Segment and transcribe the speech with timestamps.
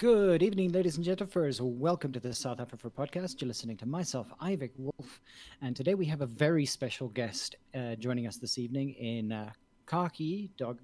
[0.00, 1.78] Good evening, ladies and gentlemen.
[1.78, 3.38] Welcome to the South Africa podcast.
[3.38, 5.20] You're listening to myself, Ivik Wolf,
[5.60, 9.50] and today we have a very special guest uh, joining us this evening in uh,
[9.84, 10.80] Khaki Dog.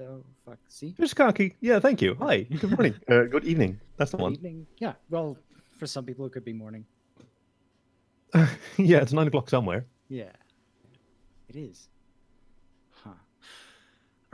[0.00, 0.94] Oh, fuck, see?
[0.96, 1.56] Just Khaki.
[1.60, 2.14] Yeah, thank you.
[2.20, 2.42] Hi.
[2.42, 2.94] Good morning.
[3.08, 3.80] uh, good evening.
[3.96, 4.32] That's the good one.
[4.34, 4.64] Evening.
[4.78, 4.92] Yeah.
[5.10, 5.36] Well,
[5.76, 6.86] for some people, it could be morning.
[8.76, 9.86] yeah, it's nine o'clock somewhere.
[10.08, 10.30] Yeah,
[11.48, 11.88] it is.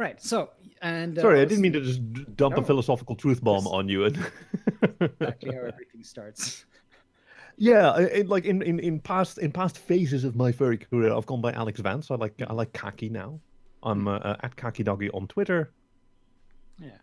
[0.03, 0.09] Huh.
[0.09, 0.23] Right.
[0.23, 0.51] So,
[0.81, 2.01] and uh, sorry, I didn't mean to just
[2.37, 2.63] dump no.
[2.63, 4.05] a philosophical truth bomb on you.
[4.05, 4.19] And
[5.01, 6.65] exactly how everything starts.
[7.57, 11.27] Yeah, it, like in, in, in past in past phases of my furry career, I've
[11.27, 12.11] gone by Alex Vance.
[12.11, 13.39] I like I like Khaki now.
[13.85, 15.71] I'm uh, uh, at Khaki Doggy on Twitter.
[16.81, 16.99] Yeah,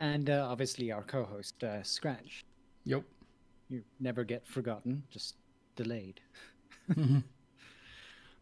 [0.00, 2.44] and uh, obviously our co-host uh, Scratch.
[2.84, 3.02] Yep.
[3.70, 5.36] You never get forgotten, just
[5.76, 6.20] delayed.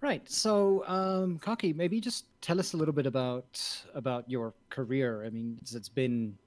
[0.07, 0.31] Right.
[0.31, 3.61] So, um, Khaki, maybe just tell us a little bit about
[3.93, 5.25] about your career.
[5.27, 6.39] I mean, it's, it's been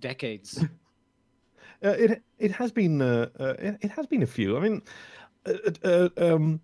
[0.00, 0.60] decades.
[1.84, 4.56] uh, it it has been uh, uh, it, it, has been a few.
[4.56, 4.82] I mean,
[5.46, 5.52] uh,
[5.84, 6.60] uh, um,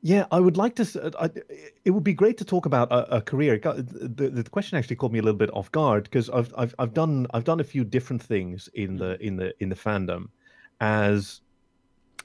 [0.00, 1.12] yeah, I would like to.
[1.20, 1.28] I,
[1.84, 3.58] it would be great to talk about a, a career.
[3.58, 6.94] The, the question actually caught me a little bit off guard because I've, I've I've
[6.94, 9.22] done I've done a few different things in the mm-hmm.
[9.22, 10.28] in the in the fandom,
[10.80, 11.42] as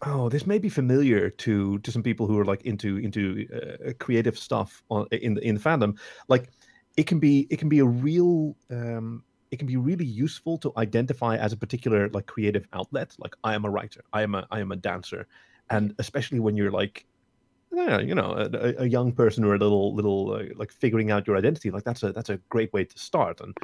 [0.03, 3.93] oh this may be familiar to to some people who are like into into uh,
[3.99, 5.97] creative stuff on in the in the fandom.
[6.27, 6.49] Like
[6.97, 10.71] it can be it can be a real um, it can be really useful to
[10.77, 13.15] identify as a particular like creative outlet.
[13.19, 15.27] Like I am a writer, I am a I am a dancer,
[15.69, 17.05] and especially when you're like
[17.75, 21.27] yeah, you know, a, a, young person or a little little uh, like figuring out
[21.27, 23.41] your identity, like that's a that's a great way to start.
[23.41, 23.55] And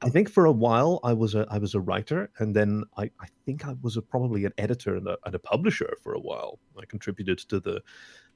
[0.00, 3.04] I think for a while I was a I was a writer, and then I,
[3.20, 6.20] I think I was a, probably an editor and a, and a publisher for a
[6.20, 6.58] while.
[6.80, 7.82] I contributed to the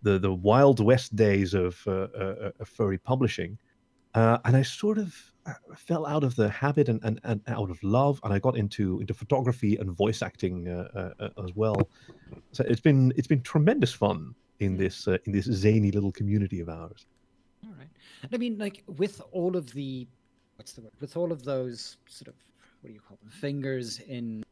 [0.02, 3.58] the the wild west days of uh, uh, uh furry publishing,
[4.14, 5.14] uh, and I sort of
[5.46, 8.56] uh, fell out of the habit and, and, and out of love, and I got
[8.56, 11.88] into into photography and voice acting as well.
[12.50, 16.60] So it's been it's been tremendous fun in this uh, in this zany little community
[16.60, 17.06] of ours.
[17.64, 17.88] All right.
[18.32, 20.08] I mean, like with all of the
[20.56, 20.92] what's the word?
[21.00, 22.34] With all of those sort of
[22.80, 23.30] what do you call them?
[23.30, 24.42] Fingers in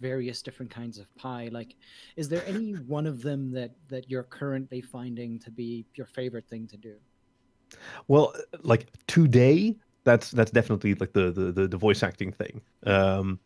[0.00, 1.48] various different kinds of pie.
[1.52, 1.76] Like,
[2.16, 6.46] is there any one of them that that you're currently finding to be your favorite
[6.48, 6.96] thing to do?
[8.08, 12.60] Well, like today, that's that's definitely like the the the, the voice acting thing.
[12.86, 13.38] Um,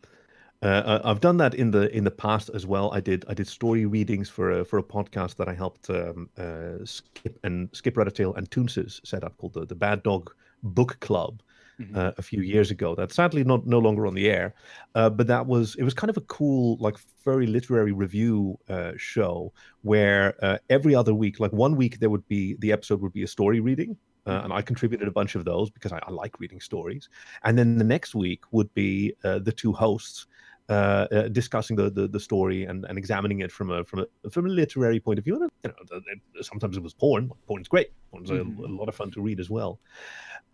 [0.62, 2.92] uh, I've done that in the in the past as well.
[2.92, 6.30] I did I did story readings for a for a podcast that I helped um,
[6.38, 11.00] uh, Skip and Skip Reddertail and Toonses set up called the, the Bad Dog Book
[11.00, 11.42] Club
[11.80, 11.96] mm-hmm.
[11.96, 12.94] uh, a few years ago.
[12.94, 14.54] That's sadly not no longer on the air,
[14.94, 18.92] uh, but that was it was kind of a cool like very literary review uh,
[18.96, 23.12] show where uh, every other week, like one week there would be the episode would
[23.12, 23.96] be a story reading.
[24.24, 24.44] Mm-hmm.
[24.44, 27.08] and I contributed a bunch of those because I, I, like reading stories.
[27.42, 30.28] And then the next week would be the two hosts
[30.68, 34.30] uh, uh, discussing the, the, the story and, and examining it from a from a
[34.30, 35.34] from a literary point of view.
[35.42, 37.30] And you know, sometimes it was porn.
[37.46, 37.90] Porn's great.
[38.10, 38.62] Porn's mm-hmm.
[38.62, 39.80] a, a, lot of fun to read as well.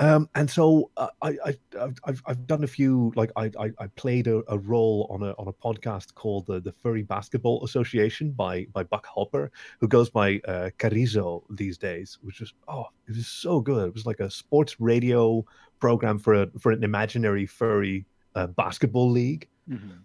[0.01, 1.59] Um, and so uh, I, I
[2.05, 5.33] I've, I've done a few like I I, I played a, a, role on a
[5.33, 9.51] on a podcast called the the Furry Basketball Association by by Buck Hopper,
[9.81, 13.89] who goes by uh, Carizo these days, which was oh it was so good.
[13.89, 15.45] It was like a sports radio
[15.81, 18.07] program for a for an imaginary furry
[18.37, 19.49] uh, basketball league.
[19.69, 19.99] Mm-hmm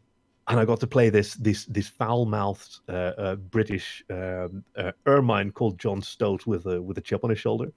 [0.48, 4.92] and I got to play this this this foul mouthed uh, uh, British um, uh,
[5.06, 7.72] ermine called John Stoat with a with a chip on his shoulder.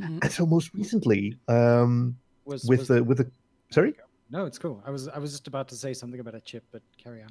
[0.00, 0.18] Mm-hmm.
[0.22, 3.30] And so most recently, um, was, with was the with the
[3.70, 3.94] sorry.
[4.30, 4.82] No, it's cool.
[4.86, 7.30] I was I was just about to say something about a chip, but carry on.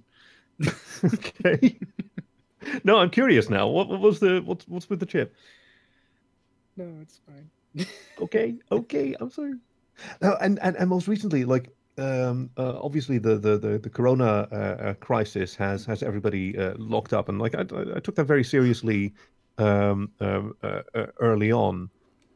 [1.06, 1.78] okay.
[2.84, 3.68] no, I'm curious now.
[3.68, 5.36] What, what was the what's what's with the chip?
[6.78, 7.88] No, it's fine.
[8.22, 9.16] okay, okay.
[9.20, 9.54] I'm sorry.
[10.22, 14.48] Now, and, and and most recently, like um, uh, obviously the the the, the Corona
[14.52, 17.62] uh, uh, crisis has has everybody uh, locked up, and like I,
[17.96, 19.14] I, took that very seriously
[19.58, 21.90] um, um uh, uh, early on,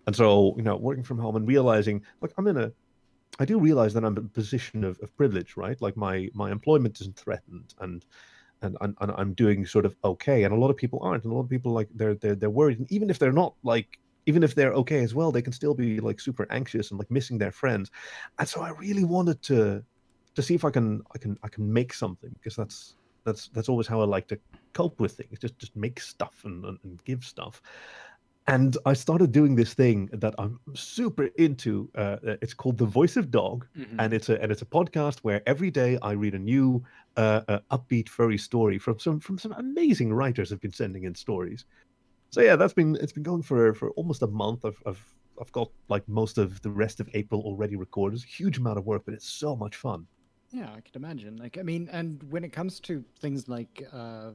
[0.08, 2.72] and so you know working from home and realizing like I'm in a
[3.40, 5.80] I do realize that I'm in a position of, of privilege, right?
[5.82, 8.04] Like my my employment isn't threatened, and
[8.62, 11.32] and, and and I'm doing sort of okay, and a lot of people aren't, and
[11.32, 14.00] a lot of people like they're they're they're worried, and even if they're not like
[14.26, 17.12] even if they're okay as well, they can still be like super anxious and like
[17.12, 17.92] missing their friends.
[18.40, 19.84] And so I really wanted to
[20.36, 23.70] to see if I can I can I can make something because that's that's that's
[23.70, 24.40] always how I like to
[24.74, 25.38] cope with things.
[25.40, 27.62] Just just make stuff and, and, and give stuff.
[28.48, 31.90] And I started doing this thing that I'm super into.
[31.96, 34.00] Uh, it's called The Voice of Dog, mm-hmm.
[34.00, 36.84] and it's a and it's a podcast where every day I read a new
[37.18, 41.14] uh, uh, upbeat furry story from some from some amazing writers have been sending in
[41.14, 41.66] stories
[42.30, 44.66] so yeah, that's been it's been going for for almost a month.
[44.66, 48.16] I've, I've I've got like most of the rest of April already recorded.
[48.18, 50.08] It's a huge amount of work, but it's so much fun.
[50.52, 51.36] Yeah, I can imagine.
[51.36, 54.32] Like, I mean, and when it comes to things like, uh,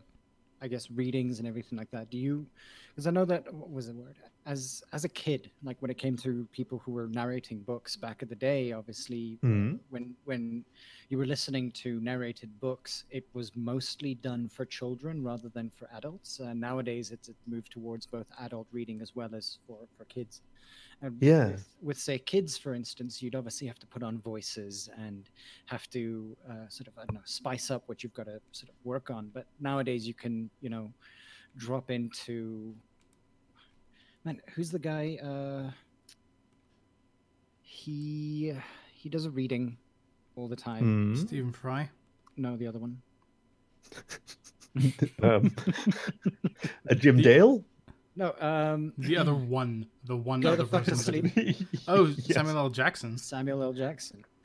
[0.63, 2.47] I guess readings and everything like that, do you?
[2.91, 4.17] Because I know that what was the word?
[4.47, 8.23] As as a kid, like when it came to people who were narrating books back
[8.23, 9.81] in the day, obviously, Mhm.
[9.91, 10.65] when when
[11.09, 15.89] you were listening to narrated books, it was mostly done for children rather than for
[15.93, 16.39] adults.
[16.41, 20.43] Uh, nowadays, it's a move towards both adult reading as well as for for kids.
[21.03, 21.49] And Yeah.
[21.51, 25.29] with, with say kids, for instance, you'd obviously have to put on voices and
[25.67, 28.71] have to uh, sort of I don't know spice up what you've got to sort
[28.71, 29.29] of work on.
[29.35, 30.93] But nowadays, you can you know
[31.57, 32.75] drop into
[34.25, 35.19] man, who's the guy?
[35.23, 35.71] Uh,
[37.63, 38.53] he
[38.93, 39.77] he does a reading
[40.37, 41.15] all the time.
[41.17, 41.19] Mhm.
[41.27, 41.91] Stephen Fry.
[42.37, 43.03] No, the other one.
[45.23, 45.55] um,
[46.91, 47.65] uh, Jim The- Dale.
[48.15, 49.87] No, um, The other one.
[50.05, 51.31] The one Go other the fuck to person.
[51.31, 51.57] sleep.
[51.89, 52.27] Oh, Yes.
[52.35, 52.69] Samuel L.
[52.71, 53.17] Jackson.
[53.19, 53.73] Samuel L.
[53.73, 54.25] Jackson.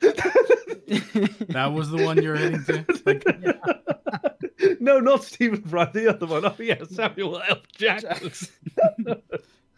[1.50, 2.84] That was the one you're heading to.
[3.04, 5.84] Like, no, not Stephen Fry.
[5.92, 6.44] The other one.
[6.46, 7.58] Oh yeah, Samuel L.
[7.76, 8.48] Jackson.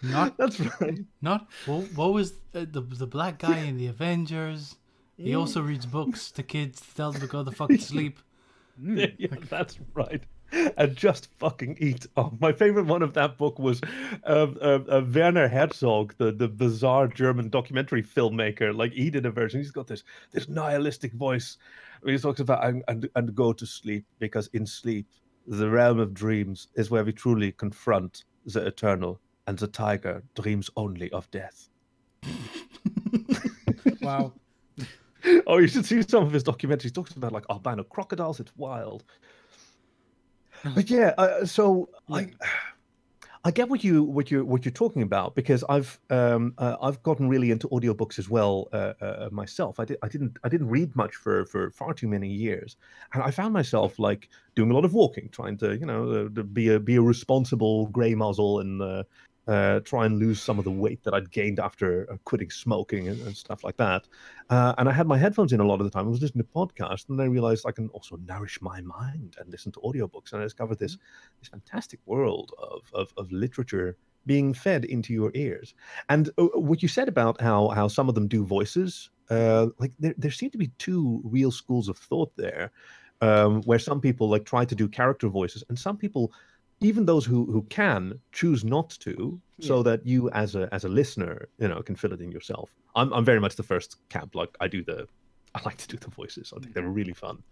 [0.02, 0.98] not That's right.
[1.20, 1.48] not.
[1.66, 4.76] What, what was the, the the black guy in the Avengers?
[5.16, 8.19] He also reads books to kids to tell them to go the fuck to sleep.
[8.82, 10.22] Yeah, yeah, that's right.
[10.76, 12.06] And just fucking eat.
[12.17, 13.81] Oh, my favorite one of that book was
[14.25, 18.75] um, uh, uh, Werner Herzog, the, the bizarre German documentary filmmaker.
[18.76, 19.61] Like he did a version.
[19.61, 20.02] He's got this
[20.32, 21.56] this nihilistic voice.
[22.05, 25.06] He talks about and, and and go to sleep because in sleep
[25.47, 30.70] the realm of dreams is where we truly confront the eternal, and the tiger dreams
[30.76, 31.69] only of death.
[34.00, 34.32] Wow.
[35.46, 36.85] Oh, you should see some of his documentaries.
[36.85, 38.41] He talks about like albino crocodiles.
[38.41, 39.05] It's wild.
[40.74, 42.30] But yeah, uh, so I,
[43.44, 47.02] I get what you what you what you're talking about because I've um uh, I've
[47.02, 49.80] gotten really into audiobooks as well uh, uh, myself.
[49.80, 52.76] I did I didn't I didn't read much for for far too many years,
[53.14, 56.34] and I found myself like doing a lot of walking, trying to you know uh,
[56.34, 59.06] to be a be a responsible grey muzzle and
[59.50, 63.08] uh, try and lose some of the weight that I'd gained after uh, quitting smoking
[63.08, 64.06] and, and stuff like that.
[64.49, 66.06] Uh, and I had my headphones in a lot of the time.
[66.06, 69.50] I was listening to podcasts, and I realized I can also nourish my mind and
[69.50, 70.32] listen to audiobooks.
[70.32, 70.97] And I discovered this
[71.41, 75.75] this fantastic world of, of, of literature being fed into your ears.
[76.08, 79.93] And uh, what you said about how how some of them do voices, uh, like
[79.99, 82.70] there there seem to be two real schools of thought there,
[83.20, 86.32] um, where some people like try to do character voices, and some people.
[86.81, 90.88] Even those who, who can choose not to, so that you as a as a
[90.88, 92.71] listener, you know, can fill it in yourself.
[92.94, 94.35] I'm I'm very much the first camp.
[94.35, 95.06] Like I do the,
[95.55, 96.53] I like to do the voices.
[96.56, 97.43] I think they're really fun.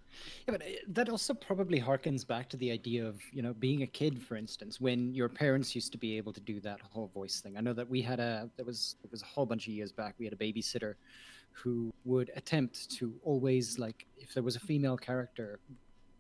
[0.46, 3.82] Yeah, but uh, that also probably harkens back to the idea of you know being
[3.82, 7.08] a kid, for instance, when your parents used to be able to do that whole
[7.08, 7.56] voice thing.
[7.56, 9.92] I know that we had a there was it was a whole bunch of years
[9.92, 10.14] back.
[10.18, 10.94] We had a babysitter
[11.52, 15.58] who would attempt to always like if there was a female character,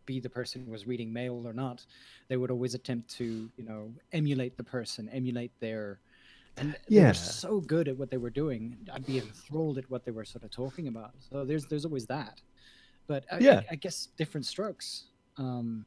[0.08, 1.84] be the person who was reading mail or not,
[2.28, 3.26] they would always attempt to
[3.58, 6.00] you know emulate the person, emulate their.
[6.60, 7.08] And they Yeah.
[7.08, 8.62] were so good at what they were doing.
[8.92, 11.12] I'd be enthralled at what they were sort of talking about.
[11.20, 12.42] So there's there's always that
[13.08, 13.60] but I, Yeah.
[13.70, 15.08] I, I guess different strokes.
[15.38, 15.86] Um,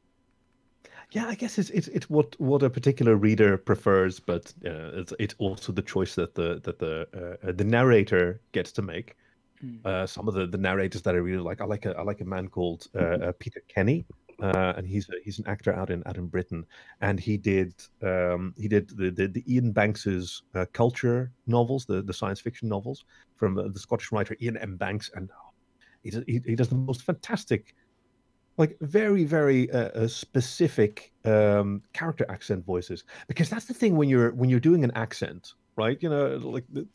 [1.12, 5.12] Yeah, I guess it's it's it's what what a particular reader prefers, but uh, it's
[5.18, 9.16] it's also the choice that the that the uh, uh, the narrator gets to make.
[9.64, 9.84] Mm.
[9.84, 12.20] Uh, some of the, the narrators that I really like, I like a I like
[12.20, 14.04] a man called uh, uh, Peter Kenny,
[14.42, 16.66] uh, and he's a, he's an actor out in out in Britain,
[17.00, 22.02] and he did um, he did the, the, the Iain Banks's uh, culture novels, the
[22.02, 23.04] the science fiction novels
[23.36, 24.76] from uh, the Scottish writer Iain M.
[24.76, 25.30] Banks, and
[26.02, 27.76] he does, he, he does the most fantastic
[28.58, 33.04] like very very uh, uh, specific um, character accent voices.
[33.28, 35.98] Because that's the thing when you're when you're doing an accent right?
[36.00, 36.86] You know like the,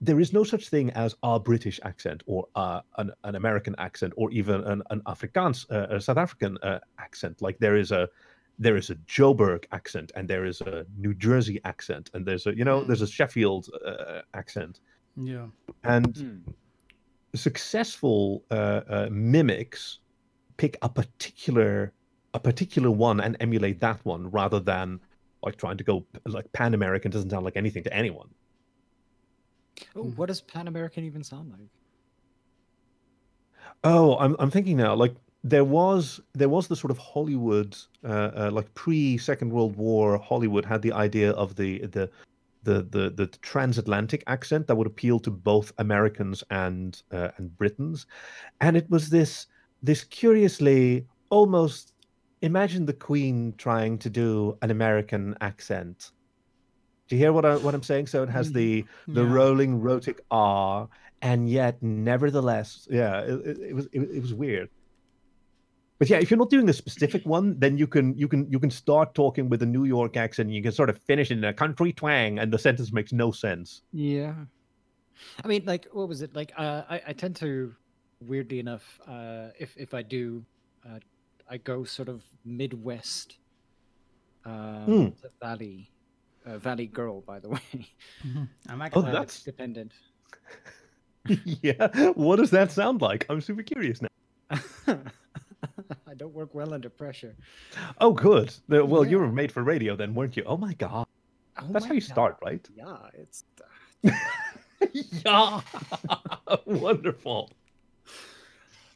[0.00, 4.12] there is no such thing as a british accent or uh, an, an american accent
[4.16, 8.08] or even an, an afrikaans uh, a south african uh, accent like there is a
[8.58, 12.56] there is a joburg accent and there is a new jersey accent and there's a
[12.56, 14.80] you know there's a sheffield uh, accent
[15.16, 15.46] Yeah.
[15.84, 16.50] and hmm.
[17.34, 19.98] successful uh, uh, mimics
[20.56, 21.92] pick a particular
[22.34, 25.00] a particular one and emulate that one rather than
[25.42, 28.28] like trying to go like pan american doesn't sound like anything to anyone
[29.94, 30.16] Oh, Mhm.
[30.16, 31.68] what does Pan American even sound like?
[33.84, 35.14] oh i'm, I'm thinking now like
[35.44, 40.18] there was there was the sort of hollywood uh, uh, like pre second world war
[40.18, 42.10] hollywood had the idea of the the
[42.62, 48.06] the, the, the transatlantic accent that would appeal to both Americans and uh, and Britons,
[48.60, 49.46] and it was this
[49.84, 51.92] this curiously almost
[52.42, 56.10] imagine the Queen trying to do an American accent,
[57.08, 58.08] Do you hear what I what I'm saying?
[58.08, 59.32] So it has the the Yeah.
[59.32, 60.88] rolling rhotic R,
[61.22, 64.68] and yet nevertheless, yeah, it, it, was it, it was weird.
[65.98, 68.58] But yeah, if you're not doing the specific one, then you can you can you
[68.58, 70.48] can start talking with a New York accent.
[70.48, 73.30] And you can sort of finish in a country twang, and the sentence makes no
[73.30, 73.82] sense.
[73.92, 74.34] Yeah.
[75.42, 76.34] I mean, like, what was it?
[76.36, 77.74] Like, uh, I, I tend to,
[78.20, 80.44] weirdly enough, uh, if if I do,
[80.84, 80.98] uh,
[81.48, 83.38] I go sort of Midwest,
[84.44, 85.90] um, to Valley,
[86.46, 87.60] uh, Valley Girl, by the way,
[88.24, 88.48] Mhm.
[88.68, 89.08] I'm Oh, actually.
[89.08, 89.92] uh, that's- dependent.
[91.62, 93.26] yeah, what does that sound like?
[93.28, 94.08] I'm super curious now.
[96.06, 97.34] I don't work well under pressure.
[98.00, 98.54] Oh, good.
[98.68, 100.44] The- Well, you were made for radio then, weren't you?
[100.46, 101.06] Oh my god,
[101.58, 102.06] Oh that's my how you God.
[102.08, 102.68] start, right?
[102.76, 103.42] Yeah, it's.
[104.04, 104.10] uh,
[104.92, 105.60] yeah,
[106.64, 107.50] wonderful.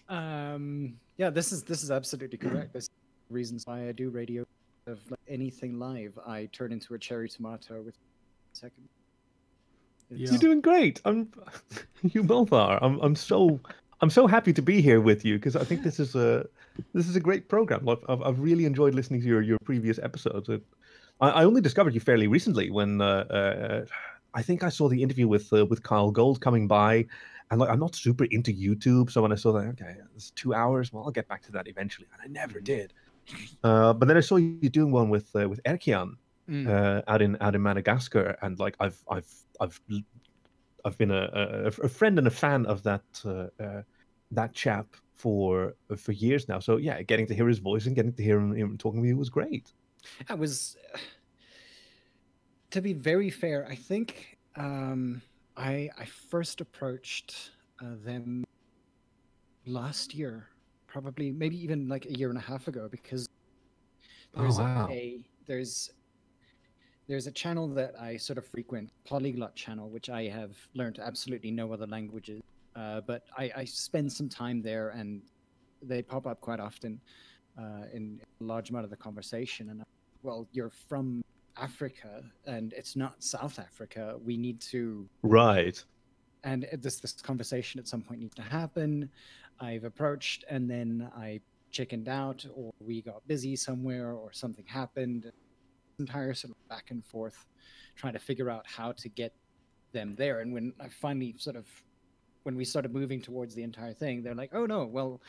[0.09, 2.73] Um, yeah, this is this is absolutely correct.
[2.73, 2.91] There's
[3.31, 4.45] reasons why I do radio.
[4.87, 7.95] Of like, anything live, I turn into a cherry tomato with
[8.53, 8.89] second.
[10.11, 10.31] Yeah.
[10.31, 11.01] You're doing great.
[11.05, 11.33] I'm.
[12.03, 12.83] You both are.
[12.83, 12.99] I'm.
[13.01, 13.61] I'm so.
[14.01, 16.47] I'm so happy to be here with you because I think this is a
[16.95, 17.87] this is a great program.
[17.87, 20.49] I've, I've, I've really enjoyed listening to your, your previous episodes.
[20.49, 23.85] I, I only discovered you fairly recently when uh, uh,
[24.33, 27.07] I think I saw the interview with uh, with Kyell Gold coming by,
[27.51, 30.55] and like I'm not super into YouTube, so when I saw that, okay, it's two
[30.55, 30.93] hours.
[30.93, 32.93] Well, I'll get back to that eventually, and I never did.
[33.63, 36.17] Uh, but then I saw you doing one with uh, with Erkian,
[36.49, 36.67] Mm.
[36.67, 39.81] uh, out in out in Madagascar, and like I've I've I've
[40.85, 43.83] I've been a, a, a friend and a fan of that uh, uh,
[44.33, 46.59] that chap for for years now.
[46.59, 49.09] So yeah, getting to hear his voice and getting to hear him, him talking to
[49.09, 49.73] you was great.
[50.29, 50.77] I was,
[52.71, 55.23] to be very fair, I think um,
[55.57, 58.45] I I first approached uh, them
[59.67, 60.49] last year,
[60.91, 63.27] probably maybe even like a year and a half ago, because
[64.37, 64.89] Oh, there's wow.
[64.91, 65.91] a there's
[67.09, 71.51] there's a channel that I sort of frequent, Polyglot channel, which I have learned absolutely
[71.51, 72.41] no other languages.
[72.77, 75.23] Uh, but I, I spend some time there, and
[75.83, 77.01] they pop up quite often
[77.59, 79.71] uh, in a large amount of the conversation.
[79.71, 79.83] And
[80.23, 81.21] well, you're from
[81.57, 84.17] Africa, and it's not South Africa.
[84.25, 85.83] We need to Right.
[86.45, 89.11] And this this conversation at some point needs to happen.
[89.61, 95.31] I've approached, and then I chickened out, or we got busy somewhere, or something happened.
[95.99, 97.47] Entire sort of back and forth,
[97.95, 99.35] trying to figure out how to get
[99.93, 100.41] them there.
[100.41, 101.67] And when I finally sort of,
[102.45, 105.21] when we started moving towards the entire thing, they're like, "Oh no, well,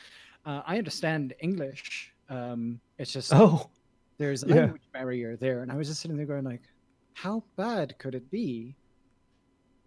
[0.46, 2.14] uh, I understand English.
[2.30, 3.68] Um, it's just Oh.
[4.16, 4.54] there's a yeah.
[4.54, 6.62] language barrier there." And I was just sitting there going, like,
[7.12, 8.74] "How bad could it be?"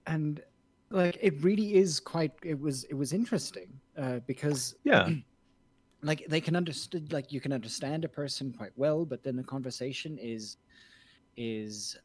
[0.06, 0.44] And
[0.90, 5.10] like it really is quite it was it was interesting uh, because Yeah.
[6.04, 9.44] like they can understand like you can understand a person quite well but then the
[9.44, 10.58] conversation is
[11.38, 11.98] is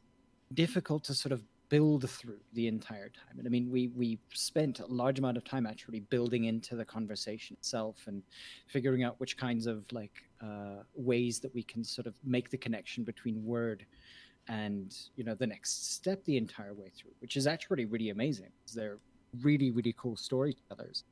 [0.53, 4.79] difficult to sort of build through the entire time and i mean we we spent
[4.81, 8.23] a large amount of time actually building into the conversation itself and
[8.67, 12.57] figuring out which kinds of like uh, ways that we can sort of make the
[12.57, 13.85] connection between word
[14.47, 18.51] and you know the next step the entire way through which is actually really amazing
[18.73, 18.97] they're
[19.41, 21.03] really really cool storytellers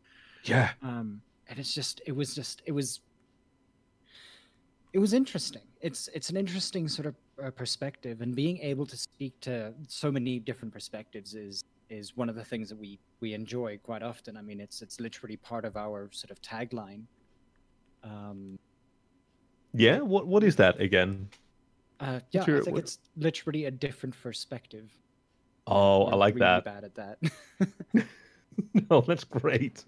[0.44, 0.72] Yeah.
[0.82, 3.02] um and it's just it was just it was
[4.94, 8.98] it was interesting it's it's an interesting sort of uh, perspective and being able to
[8.98, 13.34] speak to so many different perspectives is is one of the things that we we
[13.34, 17.04] enjoy quite often i mean it's it's literally part of our sort of tagline
[18.04, 18.58] um
[19.74, 20.00] Yeah.
[20.02, 21.30] What What is that again?
[22.00, 24.90] Uh yeah your- i think what- it's literally a different perspective
[25.72, 26.66] Oh, I We're like really that.
[26.66, 27.18] bad at that
[28.90, 29.84] no, that's great.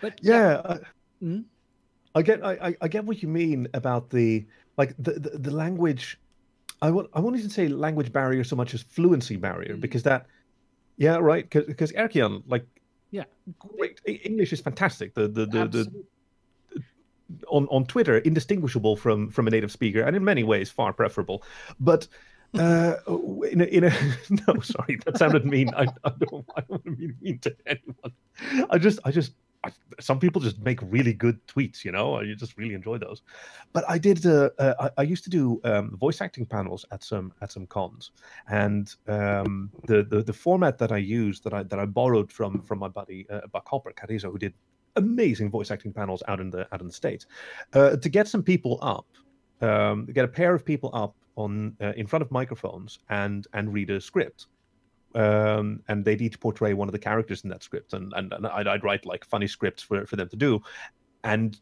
[0.00, 0.62] but Yeah.
[0.64, 0.78] I,
[1.22, 1.44] Mhm.
[2.14, 2.42] I get.
[2.44, 4.46] I, I- I get what you mean about the
[4.78, 6.18] like the the, the language.
[6.80, 7.10] I won't.
[7.12, 9.80] I won't even say language barrier so much as fluency barrier Mm.
[9.82, 10.26] because that.
[10.96, 11.16] Yeah.
[11.16, 11.48] Right.
[11.50, 12.64] Because Erkion, like.
[13.10, 13.24] Yeah.
[13.58, 14.00] Great.
[14.06, 15.12] English is fantastic.
[15.14, 16.02] The the the, the Absolutely.
[17.48, 21.42] On on Twitter indistinguishable from from a native speaker, and in many ways far preferable.
[21.80, 22.08] But
[22.58, 22.96] uh,
[23.50, 23.90] in a, in a
[24.46, 25.70] no, sorry, that sounded mean.
[25.74, 28.12] I, I don't I don't want to be mean to anyone.
[28.70, 29.32] I just I just
[29.64, 32.20] I, some people just make really good tweets, you know.
[32.20, 33.22] You just really enjoy those.
[33.72, 34.24] But I did.
[34.24, 37.66] Uh, uh, I, I used to do um, voice acting panels at some at some
[37.66, 38.12] cons,
[38.48, 42.62] and um, the, the the format that I used that I that I borrowed from
[42.62, 44.54] from my buddy uh, Buck Hopper Carizo, who did
[44.96, 47.26] amazing voice acting panels out in the out in the states,
[47.72, 49.06] uh, to get some people up,
[49.60, 53.72] um, get a pair of people up on uh, in front of microphones and and
[53.72, 54.46] read a script.
[55.14, 58.46] Um, and they'd each portray one of the characters in that script, and and, and
[58.46, 60.60] I'd, I'd write like funny scripts for, for them to do,
[61.24, 61.58] and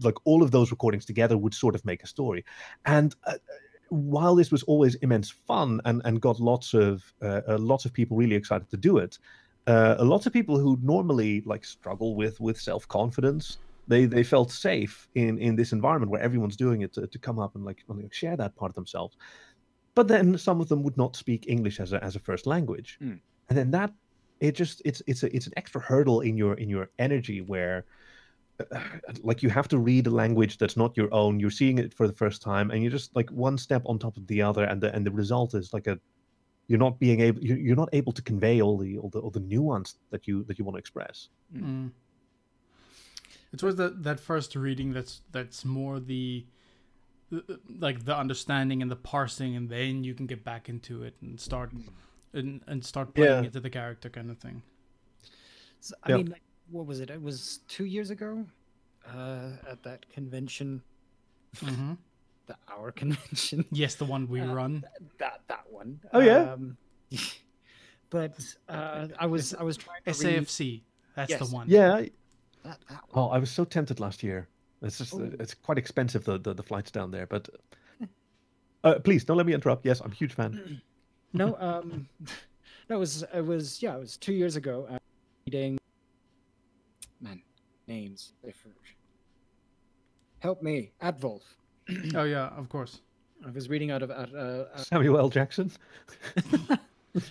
[0.00, 2.44] like all of those recordings together would sort of make a story.
[2.86, 3.34] And uh,
[3.90, 7.92] while this was always immense fun and and got lots of uh, uh, lots of
[7.92, 9.18] people really excited to do it,
[9.72, 13.58] uh, a lot of people who normally like struggle with with self confidence.
[13.90, 17.38] They, they felt safe in, in this environment where everyone's doing it to, to come
[17.44, 19.16] up and like, like share that part of themselves
[19.94, 22.98] but then some of them would not speak English as a as a first language,
[23.00, 23.18] Mm.
[23.48, 23.90] and then that
[24.40, 27.84] it just it's it's a, it's an extra hurdle in your in your energy where.
[28.60, 28.80] uh,
[29.22, 31.40] Like you have to read a language that's not your own.
[31.40, 34.16] You're seeing it for the first time, and you're just like one step on top
[34.16, 35.98] of the other, and the and the result is like a
[36.68, 39.30] you're not being able you're, you're not able to convey all the all the all
[39.30, 41.28] the nuance that you that you want to express.
[41.54, 41.90] Mm.
[43.52, 46.46] It's always that that first reading that's that's more the
[47.30, 51.14] the- like the understanding and the parsing, and then you can get back into it
[51.22, 51.72] and start
[52.32, 53.46] and and start playing Yeah.
[53.46, 54.62] into the character kind of thing.
[55.80, 56.16] So, I Yeah.
[56.18, 57.10] mean, like, what was it?
[57.10, 58.46] It was two years ago,
[59.06, 60.82] uh, at that convention,
[61.60, 61.94] hmm
[62.48, 63.64] the our convention.
[63.70, 64.82] Yes, the one we Uh, run.
[65.18, 66.00] that that one.
[66.12, 66.52] Oh, yeah?
[66.54, 66.76] Um,
[68.10, 68.34] but
[68.68, 70.82] uh, I was I was trying to read SAFC.
[71.14, 71.40] That's Yes.
[71.48, 71.66] the one.
[71.68, 72.00] Yeah.
[72.64, 73.14] that, that one.
[73.14, 74.48] Oh, I was so tempted last year.
[74.82, 75.30] It's just uh, Oh.
[75.40, 77.48] it's quite expensive the, the the flights down there, but.
[78.84, 79.84] Uh, please don't let me interrupt.
[79.84, 80.80] Yes, I'm a huge fan.
[81.34, 82.08] No, um,
[82.88, 84.86] no, it was it was yeah, it was two years ago.
[84.88, 84.98] Uh,
[85.46, 85.78] reading,
[87.20, 87.42] man,
[87.88, 88.32] names.
[88.42, 88.70] they for-
[90.38, 91.42] Help me, Advolf.
[92.14, 93.00] Oh yeah, of course.
[93.46, 95.28] I was reading out of uh, uh, Samuel L.
[95.28, 95.70] Jackson.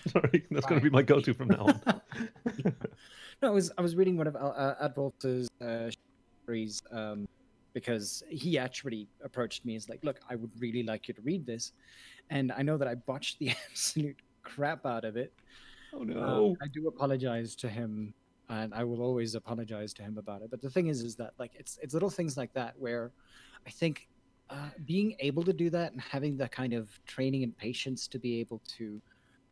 [0.08, 2.00] Sorry, that's going to be my go-to from now on.
[3.42, 5.90] no, I was I was reading one of Al- uh, Advolf's uh,
[6.44, 7.28] stories um,
[7.74, 11.46] because he actually approached me as like, look, I would really like you to read
[11.46, 11.72] this,
[12.30, 15.32] and I know that I botched the absolute crap out of it.
[15.92, 16.56] oh no!
[16.62, 18.14] I do apologize to him,
[18.48, 20.50] and I will always apologize to him about it.
[20.50, 23.12] But the thing is, is that like it's it's little things like that where
[23.66, 24.08] I think
[24.50, 28.18] uh, being able to do that and having the kind of training and patience to
[28.18, 29.02] be able to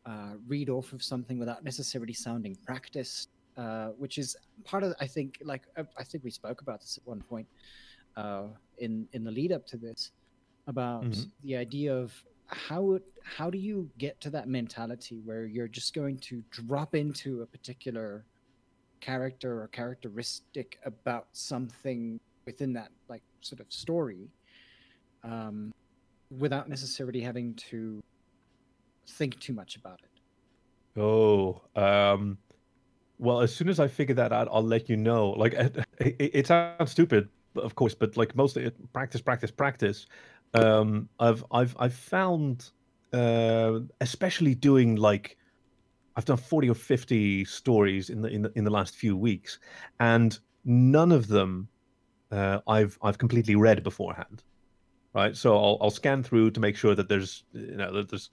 [0.05, 4.35] uh, read off of something without necessarily sounding practiced, uh, which is
[4.65, 7.47] part of I think like I, I think we spoke about this at one point
[8.15, 10.11] uh, in in the lead up to this
[10.67, 11.31] about Mhm.
[11.41, 12.13] the idea of
[12.47, 17.41] how how do you get to that mentality where you're just going to drop into
[17.41, 18.25] a particular
[19.01, 24.31] character or characteristic about something within that like sort of story
[25.27, 25.73] um,
[26.37, 28.01] without necessarily having to
[29.07, 30.17] think too much about it
[30.97, 32.39] Oh, um,
[33.19, 35.29] well, as soon as I figure that out, I'll let you know.
[35.29, 40.07] Like, it, it, it sounds stupid, of course, but like mostly it, practice, practice, practice.
[40.53, 42.71] Um, I've I've I've found,
[43.13, 45.37] uh, especially doing like,
[46.15, 49.59] I've done forty or fifty stories in the in the in the last few weeks,
[49.99, 51.67] and none of them,
[52.31, 54.43] uh, I've I've completely read beforehand,
[55.13, 55.35] right?
[55.35, 58.29] So I'll I'll scan through to make sure that there's you know that there's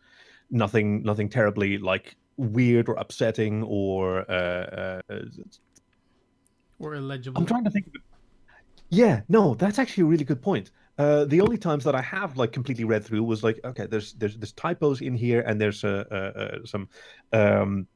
[0.50, 5.18] nothing nothing terribly like weird or upsetting or uh, uh,
[6.78, 7.40] Or illegible.
[7.40, 7.86] I'm trying to think.
[8.90, 10.70] Yeah, no, that's actually a really good point.
[10.96, 14.12] Uh, the only times that I have like completely read through was like, okay, there's
[14.14, 16.88] there's there's typos in here, and there's uh, uh, some.
[17.32, 17.88] Um,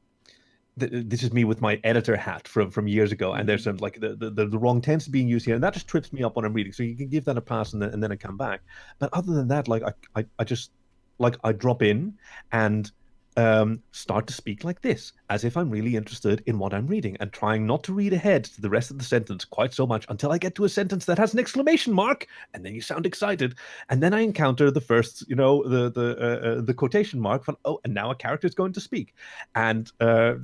[0.79, 3.77] this is me with my editor hat from from years ago, and there's mm-hmm.
[3.77, 6.23] some like the, the the wrong tense being used here, and that just trips me
[6.23, 6.73] up when I'm reading.
[6.73, 8.61] So you can give that a pass, and then and then I come back.
[8.99, 10.71] But other than that, like I I, I just
[11.19, 12.13] like I drop in
[12.51, 12.91] and
[13.37, 17.15] um, start to speak like this, as if I'm really interested in what I'm reading,
[17.19, 20.05] and trying not to read ahead to the rest of the sentence quite so much
[20.09, 23.05] until I get to a sentence that has an exclamation mark, and then you sound
[23.05, 23.55] excited,
[23.89, 27.43] and then I encounter the first, you know, the the uh, uh, the quotation mark
[27.43, 29.13] from oh, and now a character is going to speak,
[29.55, 30.35] and uh,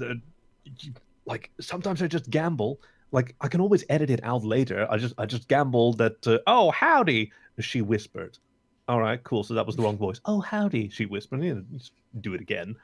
[1.25, 2.79] like sometimes I just gamble.
[3.11, 4.87] Like I can always edit it out later.
[4.89, 8.37] I just I just gamble that uh, oh howdy she whispered.
[8.87, 9.43] All right, cool.
[9.43, 10.21] So that was the wrong voice.
[10.25, 11.41] Oh howdy she whispered.
[12.21, 12.75] Do it again,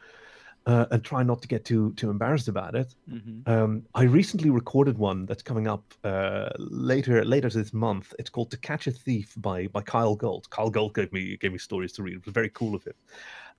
[0.65, 2.95] uh, and try not to get too too embarrassed about it.
[3.09, 3.47] Mhm.
[3.47, 8.13] Um, I recently recorded one that's coming up uh, later later this month.
[8.17, 10.49] It's called "To Catch a Thief" by by Kyell Gold.
[10.49, 12.15] Kyell Gold gave me gave me stories to read.
[12.15, 12.95] It was very cool of him.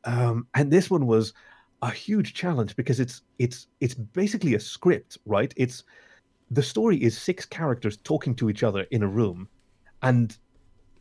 [0.04, 1.32] Um, and this one was
[1.82, 5.54] a huge challenge because it's it's it's basically a script, right?
[5.56, 5.84] It's
[6.50, 9.48] the story is six characters talking to each other in a room,
[10.02, 10.36] and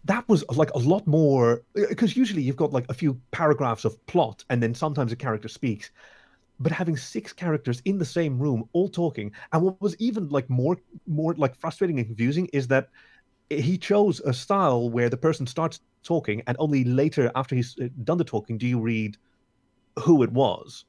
[0.05, 4.03] that was like a lot more because usually you've got like a few paragraphs of
[4.07, 5.91] plot and then sometimes a character speaks.
[6.59, 10.49] But having six characters in the same room all talking and what was even like
[10.49, 12.89] more more like frustrating and confusing is that
[13.49, 17.87] he chose a style where the person starts talking and only later after he's uh,
[18.03, 19.17] done the talking do you read
[19.99, 20.85] who it was.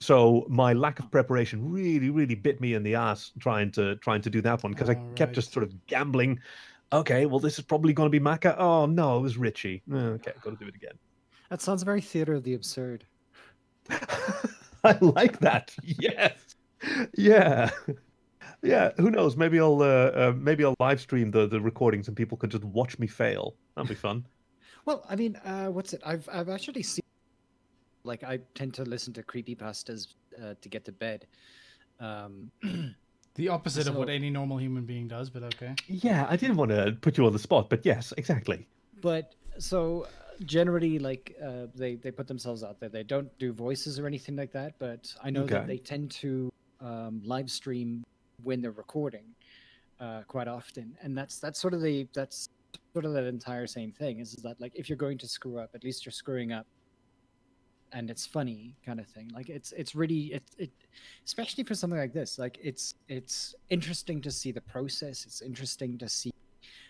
[0.00, 4.20] So my lack of preparation really really bit me in the ass trying to trying
[4.22, 6.38] to do that one because i kept just sort of gambling
[6.94, 8.56] okay well this is probably going to be Maka.
[8.58, 10.96] oh no it was richie okay got to do it again
[11.50, 13.04] That sounds very theater of the absurd.
[14.82, 15.74] I like that.
[15.82, 16.56] Yes.
[17.16, 17.70] Yeah.
[18.62, 18.90] Yeah.
[18.96, 19.36] Who knows?
[19.36, 22.64] Maybe I'll uh, uh, maybe I'll live stream the the recordings and people can just
[22.64, 23.54] watch me fail.
[23.76, 24.26] That'd be fun.
[24.86, 26.02] Well, I mean, uh, what's it?
[26.04, 27.04] I've I've actually seen.
[28.04, 30.08] Like, I tend to listen to creepypastas
[30.42, 31.26] uh, to get to bed.
[32.00, 32.50] Um,
[33.36, 35.74] The opposite of what any normal human being does, but okay.
[35.88, 38.68] Yeah, I didn't want to put you on the spot, but yes, exactly.
[39.00, 40.08] but so uh,
[40.44, 42.88] generally, like, uh, they they put themselves out there.
[42.88, 44.74] They don't do voices or anything like that.
[44.78, 45.54] But I know Okay.
[45.54, 48.04] that they tend to um, live stream
[48.42, 49.24] when they're recording
[50.00, 52.48] uh, quite often, and that's that's sort of the that's
[52.92, 54.20] sort of that entire same thing.
[54.20, 56.66] Is, is that like if you're going to screw up, at least you're screwing up
[57.94, 59.30] and it's funny kind of thing.
[59.34, 60.70] Like it's it's really it, it
[61.24, 65.24] especially for something like this like it's it's interesting to see the process.
[65.24, 66.30] It's interesting to see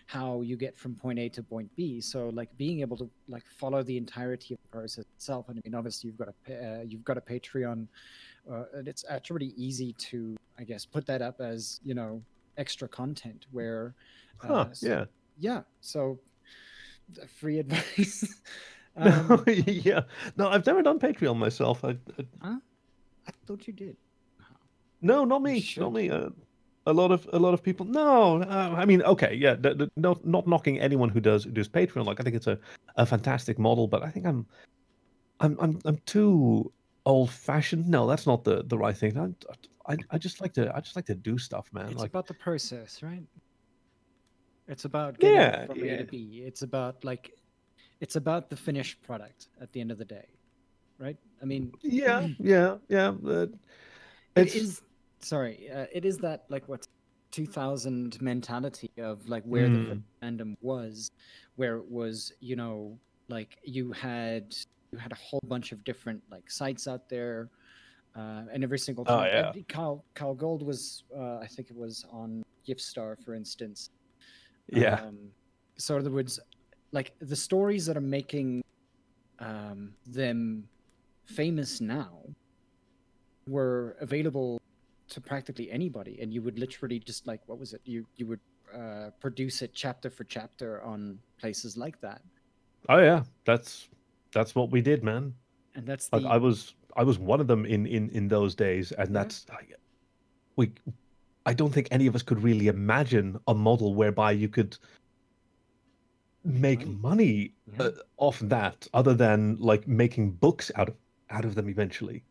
[0.07, 2.01] how you get from point a to point b.
[2.01, 5.61] So like being able to like follow the entirety of the process itself and i
[5.67, 7.87] mean obviously you've got a uh, you've got a patreon
[8.51, 12.21] uh, and it's actually easy to i guess put that up as you know
[12.57, 13.93] extra content where
[14.41, 15.05] Huh, uh, s- yeah.
[15.39, 15.61] yeah.
[15.81, 16.19] So
[17.39, 18.41] free advice
[18.97, 20.01] um, yeah.
[20.37, 21.83] No, I've never done Patreon myself.
[21.83, 21.97] I,
[22.41, 22.57] I,
[23.27, 23.97] i thought you did
[25.05, 25.65] no, not me.
[25.77, 26.09] Not me.
[26.09, 26.29] Uh,
[26.87, 27.85] a lot of a lot of people.
[27.85, 29.55] No, uh, I mean, okay, yeah.
[29.55, 32.05] The, the, not not knocking anyone who does who does Patreon.
[32.05, 32.57] Like, I think it's a,
[32.95, 34.45] a fantastic model, but I think I'm,
[35.39, 36.71] I'm I'm I'm too
[37.05, 37.87] old fashioned.
[37.87, 39.17] No, that's not the the right thing.
[39.17, 41.87] I, I I just like to I just like to do stuff, man.
[41.89, 43.23] It's like, about the process, right?
[44.67, 46.43] It's about getting Yeah, from A to B.
[46.45, 47.31] It's about like,
[48.05, 50.27] it's about the finished product at the end of the day,
[50.99, 51.17] right?
[51.41, 53.13] I mean, yeah, yeah, yeah.
[54.35, 54.83] It it's.
[55.21, 56.85] Sorry, uh, it is that like what
[57.31, 60.01] 2000 mentality of like where the Mm.
[60.21, 61.09] fandom was,
[61.55, 64.53] where it was, you know, like you had
[64.91, 67.49] you had a whole bunch of different like sites out there.
[68.15, 69.49] Uh, and every single time, Oh, time, yeah.
[69.49, 73.89] uh, Kyell, Kyell Gold was, uh, I think it was on Yiffstar, for instance.
[74.69, 75.01] yeah.
[75.07, 75.17] Um,
[75.77, 76.39] so in other words,
[76.91, 78.61] like the stories that are making
[79.39, 80.67] um, them
[81.25, 82.23] famous now
[83.47, 84.57] were available
[85.09, 87.81] to practically anybody, and you would literally just like what was it?
[87.85, 88.39] You you would
[88.73, 92.21] uh, produce it chapter for chapter on places like that,
[92.89, 93.89] Oh yeah, that's
[94.33, 95.33] that's what we did, man.
[95.75, 98.55] and that's the Like I was I was one of them in in in those
[98.55, 99.13] days, and Yeah.
[99.13, 99.73] that's like,
[100.57, 100.71] we.
[101.47, 104.77] I don't think any of us could really imagine a model whereby you could
[106.45, 107.51] make Money.
[107.77, 107.85] Yeah.
[107.85, 110.95] uh, off that, other than like making books out of
[111.29, 112.23] out of them eventually.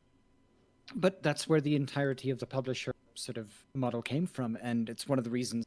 [0.95, 5.09] but that's where the entirety of the publisher sort of model came from and it's
[5.09, 5.65] one of the reasons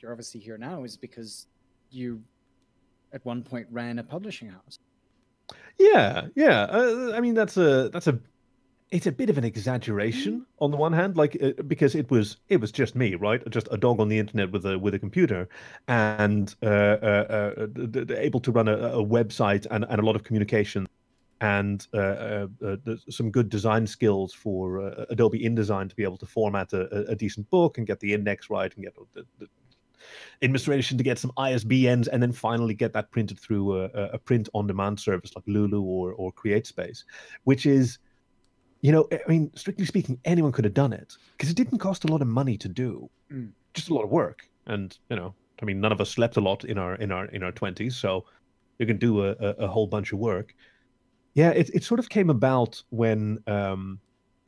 [0.00, 1.46] you're obviously here now is because
[1.90, 2.22] you
[3.12, 4.78] at one point ran a publishing house
[5.78, 6.62] Yeah, yeah.
[6.64, 8.18] Uh, I mean, that's a that's a
[8.90, 12.38] it's a bit of an exaggeration on the one hand, like uh, because it was
[12.48, 13.48] it was just me, right?
[13.50, 15.48] Just a dog on the internet with a with a computer,
[15.88, 20.24] and uh, uh, uh, able to run a, a website and, and a lot of
[20.24, 20.88] communication,
[21.40, 22.76] and uh, uh,
[23.08, 27.48] some good design skills for Adobe InDesign to be able to format a, a- decent
[27.50, 29.48] book and get the index right and get the, the
[30.42, 34.18] administration to get some ISBNs and then finally get that printed through a, a- a
[34.18, 37.04] print on demand service like Lulu or, or CreateSpace,
[37.44, 37.98] which is,
[38.80, 42.04] you know, I mean, strictly speaking, anyone could have done it because it didn't cost
[42.04, 43.52] a lot of money to do, Mm.
[43.74, 44.48] just a lot of work.
[44.66, 47.26] And, you know, I mean, none of us slept a lot in our in our
[47.26, 48.24] in our twenties, so
[48.78, 50.54] you can do a, a, whole bunch of work.
[51.34, 54.00] Yeah, it, it sort of came about when um,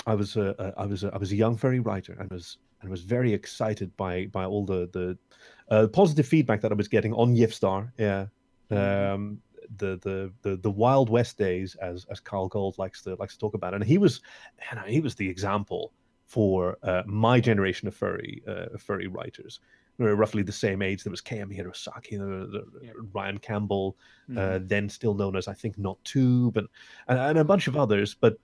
[0.06, 2.56] I was a, a I was a, I was a young furry writer and was
[2.80, 5.18] and was very excited by by all the the
[5.74, 7.92] uh, positive feedback that I was getting on Yiffstar.
[7.98, 8.26] Yeah,
[8.70, 9.14] Mhm.
[9.14, 9.42] um,
[9.76, 13.40] the, the the the Wild West days, as as Kyell Gold likes to likes to
[13.40, 14.20] talk about, and he was,
[14.70, 15.92] you know, he was the example
[16.26, 19.60] for uh, my generation of furry uh, furry writers.
[19.98, 21.04] We were roughly the same age.
[21.04, 22.92] There was Kami Hirosaki, the, the, Yeah.
[23.12, 23.96] Ryan Campbell,
[24.30, 24.38] Mm-hmm.
[24.38, 26.68] uh, then still known as I think Not Tube, and
[27.08, 28.14] and, and a bunch of others.
[28.14, 28.38] But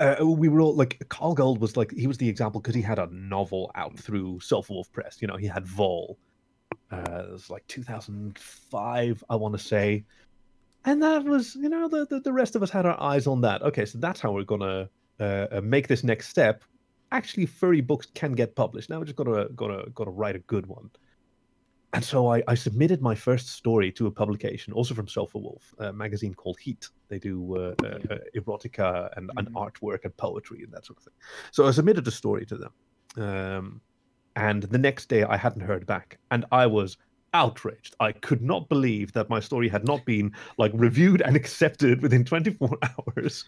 [0.00, 2.82] uh, we were all like Kyell Gold was like he was the example because he
[2.82, 5.18] had a novel out through Sofawolf Press.
[5.20, 6.16] You know, he had Volle.
[6.90, 10.04] Uh, it was like 2005, I want to say,
[10.84, 13.40] and that was you know the, the the rest of us had our eyes on
[13.42, 13.62] that.
[13.62, 16.62] Okay, so that's how we're gonna uh, uh, make this next step.
[17.12, 18.88] Actually, furry books can get published.
[18.90, 20.90] Now we're just gotta gotta gotta write a good one.
[21.92, 25.92] And so I, I submitted my first story to a publication, also from Sofawolf, a
[25.92, 26.86] magazine called Heat.
[27.08, 28.16] They do uh, uh, Yeah.
[28.16, 29.54] uh, erotica and, and Mhm.
[29.54, 31.14] artwork and poetry and that sort of thing.
[31.52, 32.72] So I submitted a story to them.
[33.24, 33.80] Um,
[34.36, 36.18] and the next day I hadn't heard back.
[36.30, 36.96] And I was
[37.34, 37.96] outraged.
[38.00, 42.24] I could not believe that my story had not been like reviewed and accepted within
[42.24, 42.78] 24
[43.16, 43.44] hours.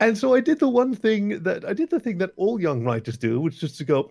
[0.00, 2.82] and so I did the one thing that I did the thing that all young
[2.82, 4.10] writers do, which is to go,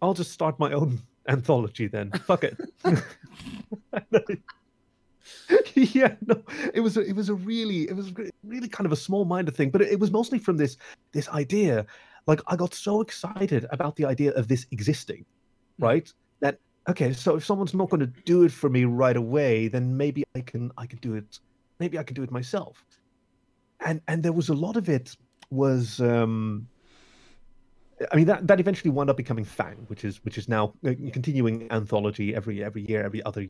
[0.00, 2.10] I'll just start my own anthology then.
[2.26, 2.58] Fuck it.
[5.74, 6.42] yeah, no,
[6.74, 8.12] it was a, it was a really it was
[8.44, 10.76] really kind of a small-minded thing, but it, it was mostly from this
[11.12, 11.86] this idea.
[12.26, 15.24] Like I got so excited about the idea of this existing,
[15.78, 15.84] hmm.
[15.84, 16.12] right?
[16.40, 19.96] That okay, so if someone's not going to do it for me right away, then
[19.96, 21.38] maybe I can I can do it.
[21.78, 22.84] Maybe I can do it myself.
[23.80, 25.16] And and there was a lot of it
[25.50, 26.68] was um
[28.12, 30.74] I mean that that eventually wound up becoming Fang, which is which is now
[31.12, 33.48] continuing anthology every every year, every other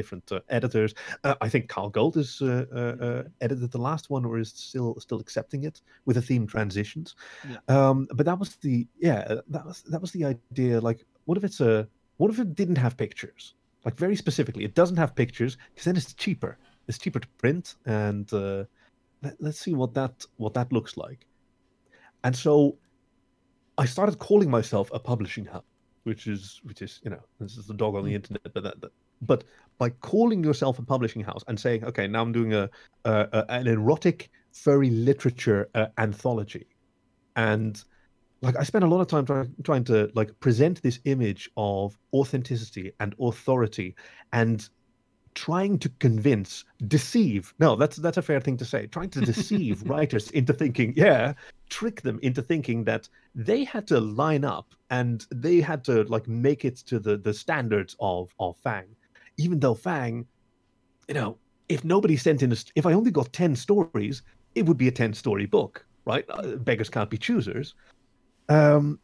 [0.00, 0.92] different uh, editors.
[1.24, 4.50] Uh, I think Kyell Gold has uh, uh, uh, edited the last one, or is
[4.70, 7.08] still still accepting it with the theme transitions.
[7.52, 7.60] Yeah.
[7.76, 8.76] Um, but that was the
[9.08, 9.20] yeah
[9.54, 10.80] that was that was the idea.
[10.88, 11.88] Like, what if it's a
[12.20, 13.42] what if it didn't have pictures?
[13.84, 16.58] Like very specifically, it doesn't have pictures because then it's cheaper.
[16.88, 18.64] It's cheaper to print, and uh,
[19.22, 21.26] let, let's see what that what that looks like.
[22.24, 22.76] And so,
[23.78, 25.64] I started calling myself a publishing hub,
[26.04, 28.16] which is which is you know this is the dog on the hmm.
[28.16, 29.44] internet but that, that, but
[29.78, 32.68] by calling yourself a publishing house and saying okay now i'm doing a,
[33.04, 36.66] a, a an erotic furry literature uh, anthology.
[37.36, 37.82] And
[38.42, 41.96] like i spent a lot of time try, trying to like present this image of
[42.14, 43.94] authenticity and authority
[44.32, 44.68] and
[45.34, 49.82] trying to convince deceive no that's that's a fair thing to say trying to deceive
[49.88, 51.34] writers into thinking yeah
[51.68, 56.26] trick them into thinking that they had to line up and they had to like
[56.26, 58.86] make it to the the standards of of fang
[59.40, 60.26] even though Fang,
[61.08, 64.22] you know, if nobody sent in a, if I only got 10 stories,
[64.54, 66.24] it would be a 10 story book, right?
[66.28, 67.74] Uh, beggars can't be choosers.
[68.48, 68.98] Um,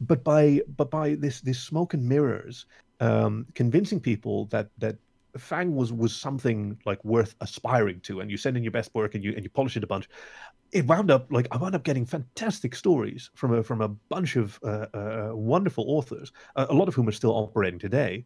[0.00, 2.66] but by but by this this smoke and mirrors,
[3.00, 4.96] um, convincing people that that
[5.38, 9.14] Fang was was something like worth aspiring to, and you send in your best work
[9.14, 10.08] and you and you polish it a bunch.
[10.72, 14.36] It wound up like I wound up getting fantastic stories from a from a bunch
[14.36, 18.24] of uh, uh, wonderful authors, a lot of whom are still operating today.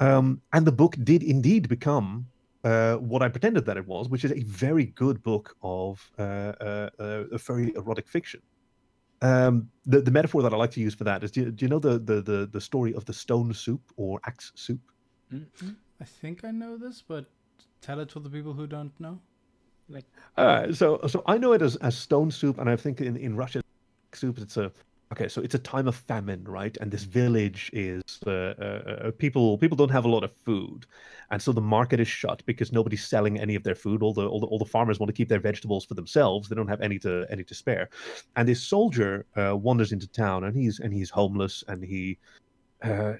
[0.00, 2.26] Um, and the book did indeed become
[2.64, 6.22] uh, what I pretended that it was, which is a very good book of uh,
[6.22, 8.40] uh, uh furry erotic fiction.
[9.22, 11.64] Um, the, the metaphor that I like to use for that is: do you, do
[11.64, 14.80] you know the, the, the the story of the stone soup or axe soup?
[15.32, 15.70] Mm-hmm.
[16.00, 17.26] I think I know this, but
[17.80, 19.20] tell it to the people who don't know.
[19.88, 23.16] Like, uh, so so I know it as, as stone soup, and I think in
[23.16, 23.62] in Russian
[24.14, 24.72] soup it's a
[25.12, 26.76] okay so it's a time of famine right?
[26.80, 30.86] And this village is uh, uh, uh, people people don't have a lot of food.
[31.30, 34.02] And so the market is shut because nobody's selling any of their food.
[34.02, 36.48] All the all the, all the farmers want to keep their vegetables for themselves.
[36.48, 37.88] They don't have any to any to spare.
[38.36, 42.18] And this soldier uh, wanders into town and he's and he's homeless and he
[42.84, 43.14] uh,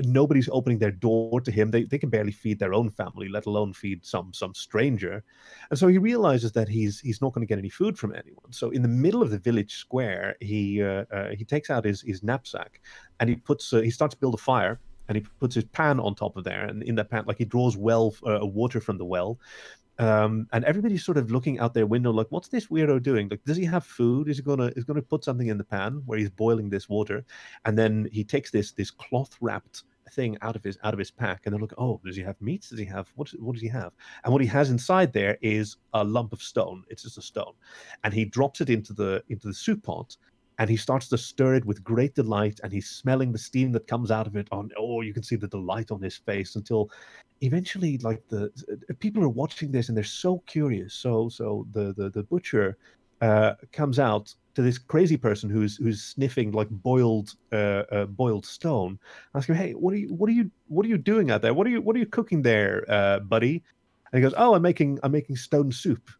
[0.00, 1.70] nobody's opening their door to him.
[1.70, 5.22] They, they can barely feed their own family, let alone feed some some stranger.
[5.70, 8.52] And so he realizes that he's he's not going to get any food from anyone.
[8.52, 12.02] So in the middle of the village square, he uh, uh, he takes out his
[12.02, 12.80] his knapsack
[13.18, 15.98] and he puts uh, he starts to build a fire and he puts his pan
[15.98, 18.96] on top of there and in that pan like he draws well uh, water from
[18.96, 19.38] the well
[20.00, 23.28] um, and everybody's sort of looking out their window, like, "What's this weirdo doing?
[23.28, 24.28] Like, does he have food?
[24.28, 27.24] Is he gonna is gonna put something in the pan where he's boiling this water?"
[27.66, 31.10] And then he takes this this cloth wrapped thing out of his out of his
[31.10, 32.66] pack, and they're like, "Oh, does he have meat?
[32.70, 33.30] Does he have what?
[33.40, 33.92] What does he have?"
[34.24, 36.84] And what he has inside there is a lump of stone.
[36.88, 37.52] It's just a stone,
[38.02, 40.16] and he drops it into the into the soup pot,
[40.60, 43.88] and he starts to stir it with great delight and he's smelling the steam that
[43.88, 46.90] comes out of it on oh you can see the delight on his face until
[47.40, 50.94] eventually like the uh, people are watching this and they're so curious.
[50.94, 52.76] So so the the, the butcher
[53.20, 58.46] uh, comes out to this crazy person who's who's sniffing like boiled uh, uh, boiled
[58.46, 58.98] stone.
[59.34, 61.54] Asking hey what are you what are you what are you doing out there?
[61.54, 63.62] What are you what are you cooking there uh, buddy?
[64.12, 66.10] And he goes oh i'm making i'm making stone soup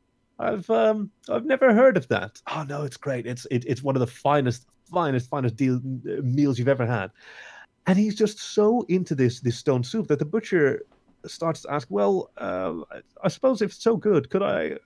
[0.40, 3.96] i've um i've never heard of that oh no it's great it's it, it's one
[3.96, 7.10] of the finest finest finest deal, uh, meals you've ever had
[7.86, 10.82] and he's just so into this this stone soup that the butcher
[11.26, 12.74] starts to ask, well, uh,
[13.22, 14.76] I suppose if it's so good, could I,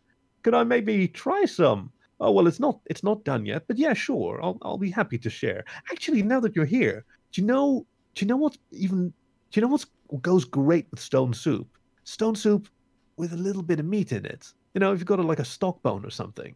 [0.43, 1.91] could I maybe try some?
[2.21, 5.19] Oh well, it's not it's not done yet, but yeah, sure, I'll I'll be happy
[5.19, 5.65] to share.
[5.91, 9.13] Actually, now that you're here, do you know do you know what's even
[9.51, 9.85] do you know what
[10.23, 11.67] goes great with stone soup?
[12.05, 12.69] Stone soup
[13.17, 14.53] with a little bit of meat in it.
[14.75, 16.55] You know, if you've got a, like a stock bone or something.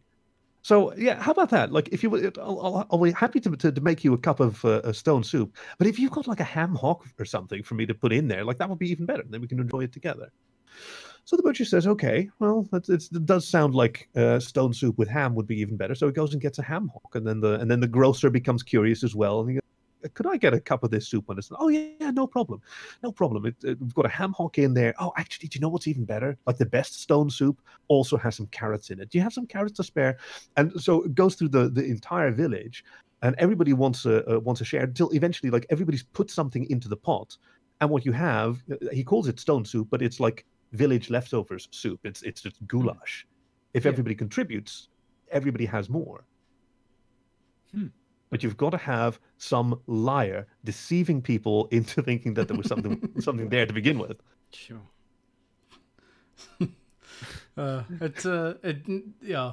[0.61, 1.71] So yeah, how about that?
[1.71, 4.41] Like, if you, I'll, I'll, I'll be happy to, to, to make you a cup
[4.41, 5.55] of uh, stone soup.
[5.77, 8.27] But if you've got like a ham hock or something for me to put in
[8.27, 9.23] there, like that would be even better.
[9.27, 10.29] Then we can enjoy it together.
[11.25, 15.35] So the butcher says, "Okay, well, it does sound like uh, stone soup with ham
[15.35, 17.59] would be even better." So he goes and gets a ham hock, and then the
[17.59, 19.68] and then the grocer becomes curious as well, and he goes,
[20.13, 21.51] could I get a cup of this soup on this?
[21.57, 22.61] Oh yeah, no problem,
[23.03, 23.45] no problem.
[23.45, 24.93] It, it, we've got a ham hock in there.
[24.99, 26.37] Oh, actually, do you know what's even better?
[26.45, 29.09] Like the best stone soup also has some carrots in it.
[29.09, 30.17] Do you have some carrots to spare?
[30.57, 32.83] And so it goes through the the entire village,
[33.21, 36.87] and everybody wants a uh, wants a share until eventually, like everybody's put something into
[36.87, 37.37] the pot,
[37.81, 41.67] and what you have, uh, he calls it stone soup, but it's like village leftovers
[41.71, 41.99] soup.
[42.03, 43.27] It's it's just goulash.
[43.73, 43.91] If Yeah.
[43.91, 44.89] everybody contributes,
[45.31, 46.25] everybody has more.
[47.73, 47.87] Hmm.
[48.29, 53.11] But you've got to have some liar deceiving people into thinking that there was something
[53.19, 54.21] something there to begin with.
[54.53, 54.81] Sure.
[57.57, 58.77] Uh, it's uh, it,
[59.21, 59.51] yeah.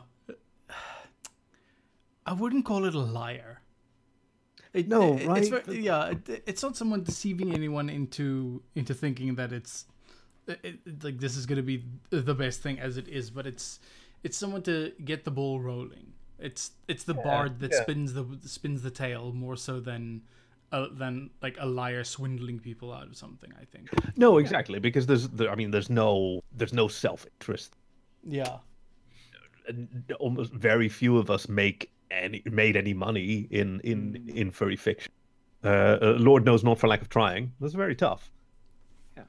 [2.25, 3.63] I wouldn't call it a liar.
[4.73, 8.63] It, No, it- It's right, ver- but- yeah, it, it's not someone deceiving anyone into
[8.77, 9.87] into thinking that it's
[10.47, 13.81] it, it- like this is gonna be the best thing as it is, but it's
[14.23, 16.13] it's someone to get the ball rolling.
[16.39, 17.83] It's it's the bard that yeah.
[17.83, 20.23] spins the spins the tale more so than
[20.73, 23.53] uh, than like a liar swindling people out of something.
[23.61, 23.89] I think.
[24.17, 27.77] No, exactly, because there's there, I mean there's no there's no self interest.
[28.23, 28.59] Yeah.
[30.21, 35.13] Almost very few of us make any made any money in in in furry fiction.
[35.65, 37.53] Uh, uh, Lord knows not for lack of trying.
[37.61, 38.31] That's very tough.
[39.17, 39.25] Yeah,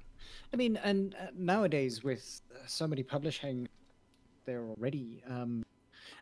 [0.54, 3.68] I mean, and uh, nowadays with uh, so many publishing
[4.46, 5.66] there already, um,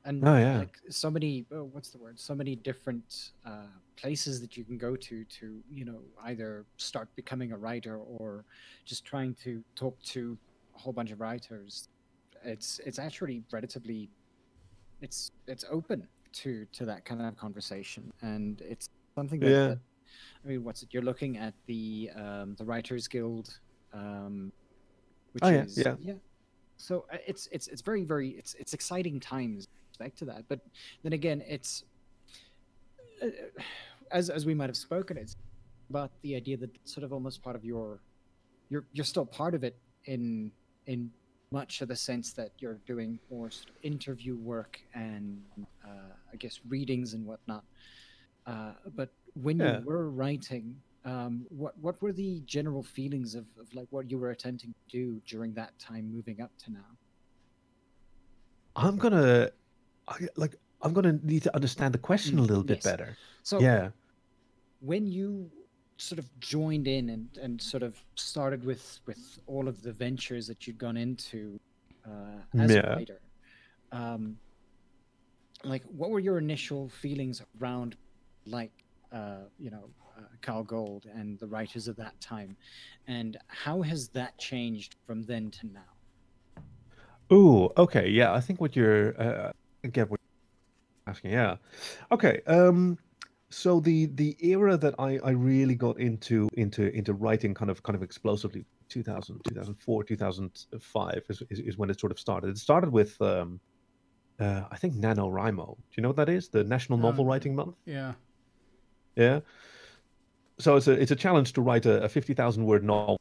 [0.05, 0.57] and Oh, yeah.
[0.61, 2.19] like so many, uh, what's the word?
[2.19, 7.09] So many different uh, places that you can go to to, you know, either start
[7.15, 8.45] becoming a writer or
[8.85, 10.37] just trying to talk to
[10.75, 11.87] a whole bunch of writers.
[12.43, 14.11] It's it's actually relatively,
[15.01, 18.87] it's it's open to to that kind of conversation, and it's
[19.17, 19.67] something that, Yeah.
[19.67, 19.79] that
[20.45, 20.89] I mean, what's it?
[20.93, 23.49] You're looking at the um, the Writers Guild,
[23.93, 24.51] um,
[25.33, 26.15] which Oh, yeah, is yeah.
[26.77, 29.65] So uh, it's it's it's very very it's it's exciting times
[29.95, 30.45] respect to that.
[30.47, 30.59] But
[31.03, 31.83] then again, it's
[33.21, 33.27] uh,
[34.11, 35.35] as as we might have spoken, it's
[35.89, 38.01] about the idea that sort of almost part of your
[38.69, 40.51] you're you're still part of it in
[40.87, 41.11] in
[41.51, 45.43] much of the sense that you're doing more sort of interview work and
[45.87, 47.63] uh, I guess readings and whatnot.
[48.45, 49.79] Uh, but when Yeah.
[49.79, 54.17] you were writing, um, what what were the general feelings of, of like what you
[54.17, 56.97] were attempting to do during that time, moving up to now?
[58.75, 59.51] I'm gonna
[60.07, 62.83] I, like I'm gonna need to understand the question a Mm, little bit yes.
[62.83, 63.17] better.
[63.43, 63.89] So yeah.
[64.79, 65.51] when you
[65.97, 70.47] sort of joined in and, and sort of started with with all of the ventures
[70.47, 71.59] that you'd gone into
[72.05, 72.81] uh, as Yeah.
[72.81, 73.21] a writer,
[73.91, 74.37] um,
[75.63, 77.95] like what were your initial feelings around
[78.45, 78.71] like
[79.11, 82.57] uh, you know uh, Kyell Gold and the writers of that time,
[83.07, 85.91] and how has that changed from then to now?
[87.33, 88.33] Ooh, okay, yeah.
[88.33, 89.51] I think what you're uh,
[89.93, 91.31] get what you're asking.
[91.31, 91.55] Yeah,
[92.11, 92.41] okay.
[92.47, 92.97] Um,
[93.49, 97.83] so the the era that I I really got into into into writing kind of
[97.83, 102.49] kind of explosively 2000 2004 2005 is, is, is when it sort of started.
[102.49, 103.59] It started with um,
[104.39, 105.75] uh, I think NaNoWriMo.
[105.77, 106.49] Do you know what that is?
[106.49, 107.75] The National Novel Um, Writing Month.
[107.85, 108.13] Yeah.
[109.15, 109.39] Yeah.
[110.59, 113.19] So it's a it's a challenge to write a, a fifty thousand word novel.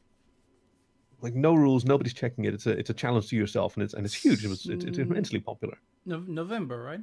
[1.21, 2.53] Like no rules, nobody's checking it.
[2.53, 4.43] It's a it's a challenge to yourself, and it's and it's huge.
[4.45, 5.01] It was it's, it's Mm.
[5.11, 5.77] immensely popular.
[6.05, 7.01] No- November, right?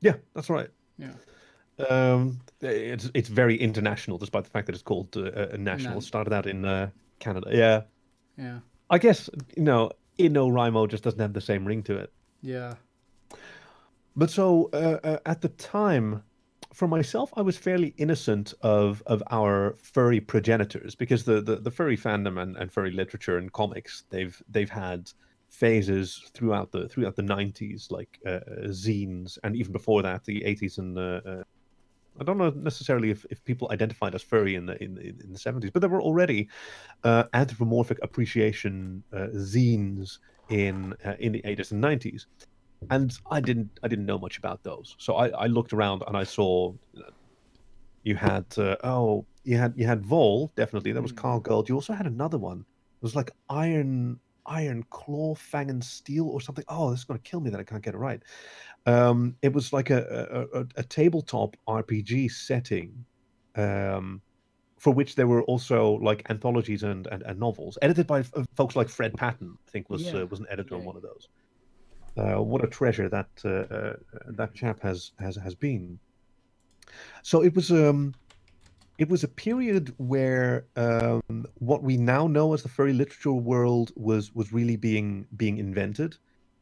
[0.00, 0.68] Yeah, that's right.
[0.98, 1.12] Yeah.
[1.88, 5.92] Um, it's it's very international, despite the fact that it's called uh, a national.
[5.94, 5.98] No.
[5.98, 7.48] It started out in uh, Canada.
[7.52, 7.82] Yeah,
[8.38, 8.60] Yeah.
[8.90, 12.12] I guess you know, InnoWrimo just doesn't have the same ring to it.
[12.42, 12.74] Yeah.
[14.16, 16.22] But so uh, uh, at the time,
[16.74, 21.70] for myself, I was fairly innocent of of our furry progenitors because the the, the
[21.70, 25.10] furry fandom and, and furry literature and comics they've they've had
[25.48, 30.78] phases throughout the throughout the 90s like uh, zines and even before that the 80s
[30.78, 31.44] and uh,
[32.20, 35.38] I don't know necessarily if, if people identified as furry in the in, in the
[35.38, 36.48] 70s but there were already
[37.04, 40.18] uh, anthropomorphic appreciation uh, zines
[40.50, 42.26] in uh, in the 80s and 90s
[42.90, 44.96] and I didn't I didn't know much about those.
[44.98, 46.72] So I, I looked around and I saw
[48.02, 51.16] you had uh, oh you had you had Volle definitely that was Mm.
[51.22, 51.68] Kyell Gold.
[51.68, 52.60] You also had another one.
[52.60, 56.64] It was like Iron Iron Claw Fang and Steel or something.
[56.68, 58.22] Oh, this is gonna kill me that I can't get it right.
[58.86, 63.04] Um, it was like a a, a, a tabletop RPG setting.
[63.56, 64.20] Um,
[64.78, 68.76] for which there were also like anthologies and, and, and novels edited by f- folks
[68.76, 70.22] like Fred Patten, I think was Yeah.
[70.22, 71.28] uh, was an editor on one of those.
[72.16, 73.92] Uh, what a treasure that uh, uh,
[74.28, 75.98] that chap has has has been.
[77.22, 78.14] So it was um,
[78.98, 81.22] it was a period where um,
[81.54, 86.16] what we now know as the furry literature world was was really being being invented,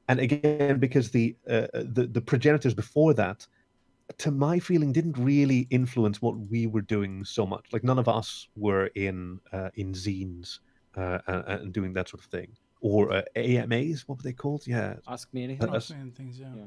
[0.09, 3.47] and again because the uh, the the progenitors before that
[4.19, 7.67] to my feeling, didn't really influence what we were doing so much.
[7.73, 10.59] Like none of us were in uh, in zines
[10.97, 12.49] uh, and, and doing that sort of thing,
[12.83, 14.07] or uh, AMAs.
[14.07, 14.67] What were they called?
[14.67, 15.61] Yeah, Ask me anything.
[15.67, 16.53] That's- Fascinating things, yeah.
[16.55, 16.65] Yeah.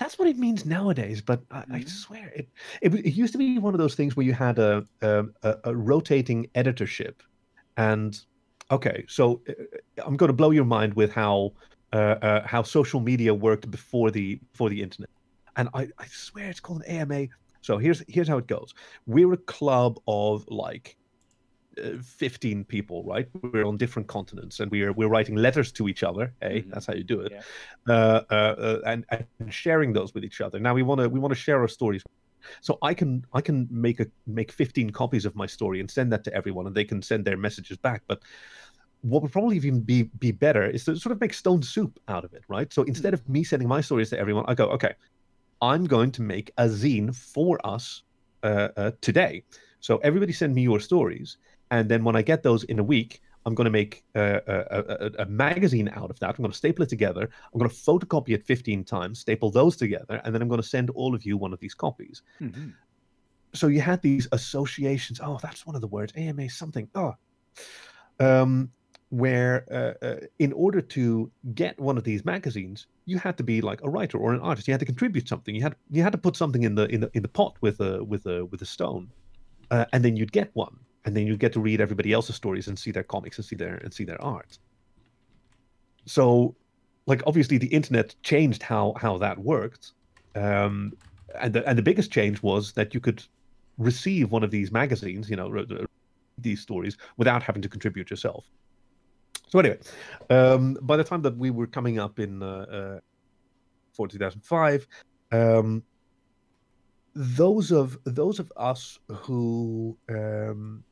[0.00, 1.20] that's what it means nowadays.
[1.20, 1.88] But I, I Mhm.
[1.88, 2.48] swear it,
[2.80, 5.54] it it used to be one of those things where you had a a, a,
[5.64, 7.22] a rotating editorship,
[7.76, 8.18] and
[8.70, 9.52] okay, so uh,
[10.06, 11.52] I'm going to blow your mind with how
[11.92, 15.10] uh, uh, how social media worked before the before the internet,
[15.56, 17.26] and I, I swear it's called an AMA.
[17.60, 18.74] So here's here's how it goes.
[19.06, 20.96] We're a club of like.
[21.84, 26.02] Uh, 15 people right we're on different continents and we're we're writing letters to each
[26.02, 26.70] other hey Mhm.
[26.70, 27.42] that's how you do it Yeah.
[27.88, 30.58] uh, uh, uh, and, and sharing those with each other.
[30.58, 32.02] Now we want to we want to share our stories.
[32.62, 36.12] So I can I can make a make 15 copies of my story and send
[36.12, 38.02] that to everyone, and they can send their messages back.
[38.08, 38.20] But
[39.02, 42.24] what would probably even be be better is to sort of make stone soup out
[42.24, 42.72] of it, right?
[42.72, 44.94] So instead of me sending my stories to everyone, I go, okay,
[45.60, 48.02] I'm going to make a zine for us
[48.42, 49.44] uh, uh, today.
[49.80, 51.38] So everybody send me your stories,
[51.70, 55.06] and then when I get those in a week, I'm going to make a, a,
[55.06, 56.30] a, a magazine out of that.
[56.30, 57.22] I'm going to staple it together.
[57.22, 60.66] I'm going to photocopy it 15 times, staple those together, and then I'm going to
[60.66, 62.22] send all of you one of these copies.
[62.40, 62.74] Mhm.
[63.54, 65.20] So you had these associations.
[65.22, 66.12] Oh, that's one of the words.
[66.16, 66.88] AMA something.
[66.94, 67.14] Oh,
[68.20, 68.70] um,
[69.10, 73.62] where uh, uh, in order to get one of these magazines, you had to be
[73.62, 74.68] like a writer or an artist.
[74.68, 75.54] You had to contribute something.
[75.54, 77.80] You had you had to put something in the in the in the pot with
[77.80, 79.08] a with a with a stone,
[79.70, 80.76] uh, and then you'd get one,
[81.08, 83.56] and then you'd get to read everybody else's stories and see their comics and see
[83.56, 84.58] their and see their art.
[86.04, 86.54] So,
[87.06, 89.92] like obviously, the internet changed how how that worked,
[90.34, 90.92] um,
[91.40, 93.24] and the and the biggest change was that you could
[93.78, 95.48] receive one of these magazines, you know,
[96.36, 98.44] these stories without having to contribute yourself.
[99.48, 99.78] So anyway,
[100.28, 103.00] um, by the time that we were coming up in uh, uh,
[103.94, 104.86] for 2005,
[105.32, 105.82] um,
[107.14, 110.84] those of those of us who um,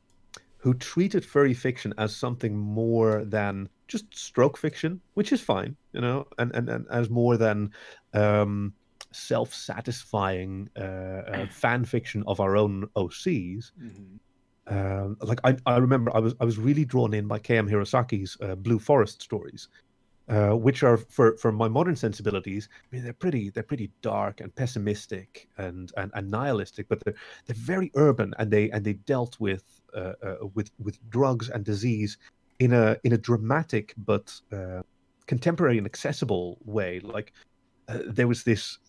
[0.67, 6.01] who treated furry fiction as something more than just stroke fiction, which is fine, you
[6.01, 7.71] know, and and, and as more than
[8.13, 8.73] um,
[9.13, 13.71] self-satisfying uh, uh, fan fiction of our own OCs.
[13.81, 14.19] Mhm.
[14.67, 17.69] Um, like I, I remember I was I was really drawn in by K.M.
[17.69, 19.69] Hirosaki's uh, Blue Forest stories,
[20.27, 22.67] uh, which are for for my modern sensibilities.
[22.73, 27.15] I mean, they're pretty they're pretty dark and pessimistic and and, and nihilistic, but they're
[27.45, 29.76] they're very urban and they and they dealt with
[30.53, 32.17] with with drugs and disease
[32.59, 34.81] in a in a dramatic but uh,
[35.25, 36.99] contemporary and accessible way.
[36.99, 37.33] Like
[37.87, 38.79] uh, there was this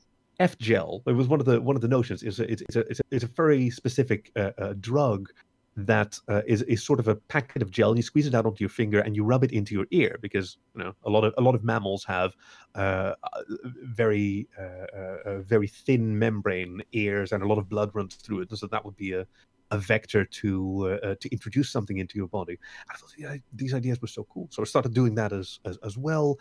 [0.41, 1.03] F gel.
[1.07, 2.23] It was one of the one of the notions.
[2.23, 5.29] Is a, it's, it's a it's a it's a very specific uh, uh, drug
[5.77, 7.91] that uh, is is sort of a packet of gel.
[7.91, 10.19] And you squeeze it out onto your finger and you rub it into your ear
[10.23, 12.33] because you know a lot of a lot of mammals have
[12.75, 13.43] uh, uh,
[13.83, 18.41] very uh, uh, uh, very thin membrane ears and a lot of blood runs through
[18.41, 18.57] it.
[18.57, 19.27] So that would be a
[19.71, 22.59] a vector to uh, uh, to introduce something into your body.
[22.91, 25.79] I thought yeah, these ideas were so cool, so I started doing that as as,
[25.85, 26.39] as well,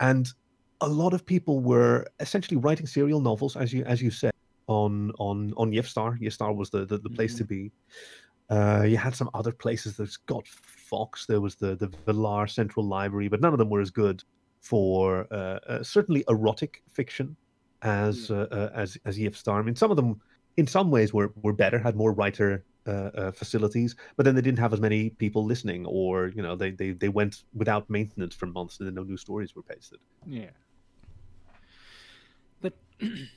[0.00, 0.28] and
[0.80, 4.32] a lot of people were essentially writing serial novels, as you as you said,
[4.66, 6.20] on on on Yiffstar.
[6.20, 7.72] Yiffstar was the the, the place to be.
[8.50, 9.96] Uh, you had some other places.
[9.96, 11.26] There's got Fox.
[11.26, 14.22] There was the the Villar Central Library, but none of them were as good
[14.60, 17.36] for uh, uh, certainly erotic fiction
[17.82, 19.58] as uh, uh, as as Yiffstar.
[19.58, 20.20] I mean, some of them
[20.58, 24.40] in some ways were were better, had more writer uh, uh, facilities, but then they
[24.40, 28.34] didn't have as many people listening, or you know, they they they went without maintenance
[28.34, 30.00] for months, and then no new stories were pasted.
[30.26, 30.50] Yeah.
[32.60, 32.74] But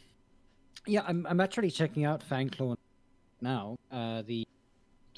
[0.87, 2.77] yeah, I'm I'm actually checking out Fangclone
[3.39, 3.75] now.
[3.91, 4.47] Uh, the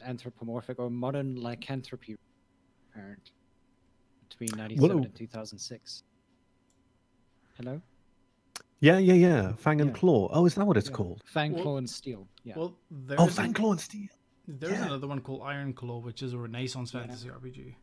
[0.05, 2.17] anthropomorphic or modern lycanthropy
[2.93, 3.31] parent
[4.27, 6.03] between '97 What- and 2006.
[7.57, 7.81] Hello.
[8.83, 9.53] Yeah, yeah, yeah.
[9.53, 9.95] Fang and Yeah.
[9.95, 10.27] Claw.
[10.33, 10.95] Oh, is that what it's Yeah.
[10.95, 11.21] called?
[11.25, 12.27] Fang, Well- Claw, and Steel.
[12.43, 12.55] Yeah.
[12.57, 14.09] Well, there's Oh, a- Fang, Claw, and Steel.
[14.45, 14.87] there's yeah.
[14.87, 16.99] another one called Iron Claw, which is a Renaissance Yeah.
[16.99, 17.75] fantasy RPG.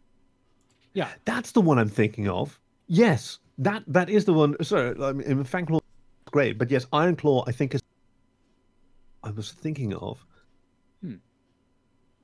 [0.92, 1.08] yeah.
[1.24, 2.60] That's the one I'm thinking of.
[2.86, 4.62] Yes, that that is the one.
[4.62, 5.80] Sorry, I mean, Fang Claw,
[6.26, 7.80] great, but yes, Iron Claw, I think is.
[9.22, 10.26] I was thinking of.
[11.00, 11.14] Hmm.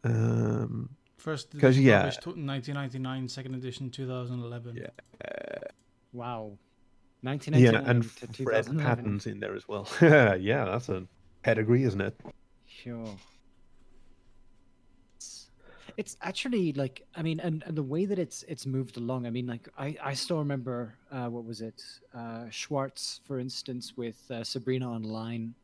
[0.05, 0.91] Um.
[1.17, 1.99] First 'Cause, edition yeah.
[2.11, 4.77] published 1999, second edition 2011.
[4.77, 4.91] Yeah.
[6.13, 6.59] Wow.
[7.27, 8.79] Yeah, and to Fred 2011.
[8.79, 9.89] Patten's in there as well.
[10.01, 11.07] yeah, that's a
[11.43, 12.21] pedigree, isn't it?
[12.67, 13.15] Sure.
[15.17, 15.51] It's,
[15.97, 19.27] it's actually like I mean, and, and the way that it's it's moved along.
[19.27, 21.83] I mean, like I I still remember uh, what was it,
[22.15, 25.55] uh, Schwartz, for instance, with uh, Sabrina Online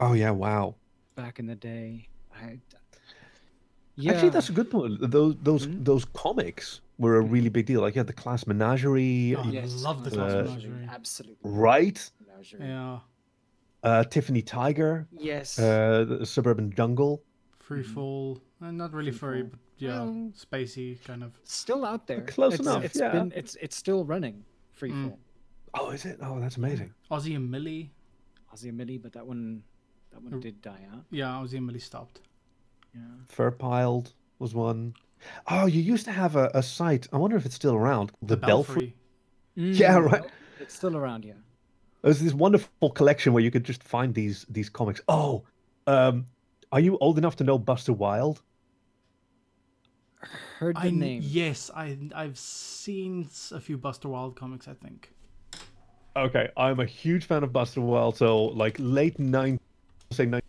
[0.00, 0.74] Oh yeah, wow.
[1.14, 2.08] back in the day.
[2.34, 2.58] I,
[3.96, 4.98] yeah, Actually, that's a good point.
[5.10, 5.84] Those those Mhm.
[5.84, 7.80] those comics were a really big deal.
[7.82, 9.66] Like you had the Class Menagerie, Oh, you- yeah.
[9.82, 10.88] love the Class uh, Menagerie.
[10.88, 11.50] Absolutely.
[11.50, 12.10] right?
[12.26, 12.60] Menagerie.
[12.66, 13.00] Yeah.
[13.82, 15.58] uh, Tiffany Tiger, Yes.
[15.60, 17.22] uh, the Suburban Jungle.
[17.60, 21.38] Free fall, uh, not really Free furry, but yeah, Well- spacey kind of.
[21.44, 22.22] still out there.
[22.22, 23.12] Close it's, enough, It's yeah.
[23.12, 24.44] been it's it's still running.
[24.78, 25.12] Freefall.
[25.12, 25.18] Mm.
[25.74, 26.18] Oh, is it?
[26.20, 26.94] Oh, that's amazing.
[27.10, 27.92] Ozzy and Millie.
[28.52, 29.62] Ozzy and Millie, but that one
[30.10, 30.40] that one Mm.
[30.40, 31.04] did die out.
[31.10, 32.20] Yeah, Ozzy and Millie stopped.
[32.96, 33.02] Yeah.
[33.34, 34.94] Furpiled was one.
[35.48, 37.06] Oh, you used to have a, a site.
[37.12, 38.12] I wonder if it's still around.
[38.22, 38.94] The, Belfry.
[39.54, 40.24] Yeah, right.
[40.60, 41.34] It's still around, yeah.
[42.02, 45.00] There's this wonderful collection where you could just find these these comics.
[45.08, 45.42] Oh,
[45.86, 46.26] um,
[46.70, 48.42] are you old enough to know Buster Wild?
[50.58, 51.22] Heard the I name.
[51.24, 54.68] yes, I I've seen a few Buster Wild comics.
[54.68, 55.10] I think.
[56.14, 58.16] Okay, I'm a huge fan of Buster Wild.
[58.16, 59.58] So like late nine,
[60.12, 60.45] say nine, for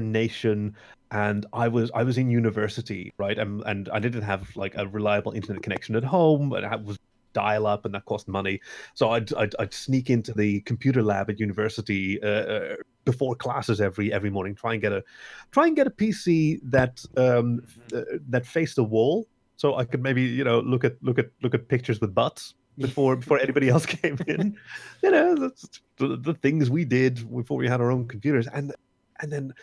[0.00, 0.74] Nation,
[1.10, 3.38] and I was I was in university, right?
[3.38, 6.98] And and I didn't have like a reliable internet connection at home, but I was
[7.34, 8.60] dial up, and that cost money.
[8.94, 13.80] So I'd I'd, I'd sneak into the computer lab at university uh, uh, before classes
[13.80, 15.04] every every morning, try and get a
[15.50, 17.62] try and get a PC that um
[17.94, 19.26] uh, that faced the wall,
[19.56, 22.54] so I could maybe you know look at look at look at pictures with butts
[22.78, 24.56] before before anybody else came in.
[25.02, 25.50] you know,
[25.98, 28.74] the, the things we did before we had our own computers, and
[29.20, 29.54] and then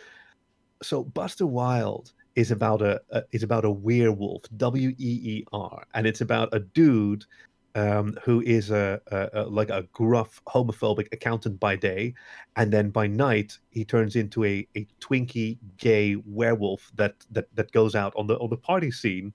[0.82, 5.84] so Buster Wild is about a, a is about a werewolf, W E E R,
[5.94, 7.24] and it's about a dude
[7.74, 12.14] um, who is a, a, a like a gruff homophobic accountant by day,
[12.56, 17.70] and then by night he turns into a, a twinky gay werewolf that that that
[17.72, 19.32] goes out on the on the party scene.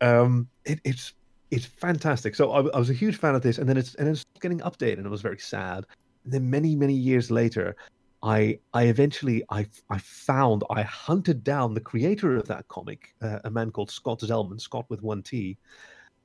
[0.00, 1.14] Um, it, it's
[1.50, 2.34] it's fantastic.
[2.34, 4.60] So I, I was a huge fan of this, and then it's and it's getting
[4.60, 5.84] updated, and it was very sad.
[6.24, 7.76] And then many many years later,
[8.22, 13.38] I I eventually I I found I hunted down the creator of that comic, uh,
[13.44, 15.56] a man called Scott Zellman, Scott with one T,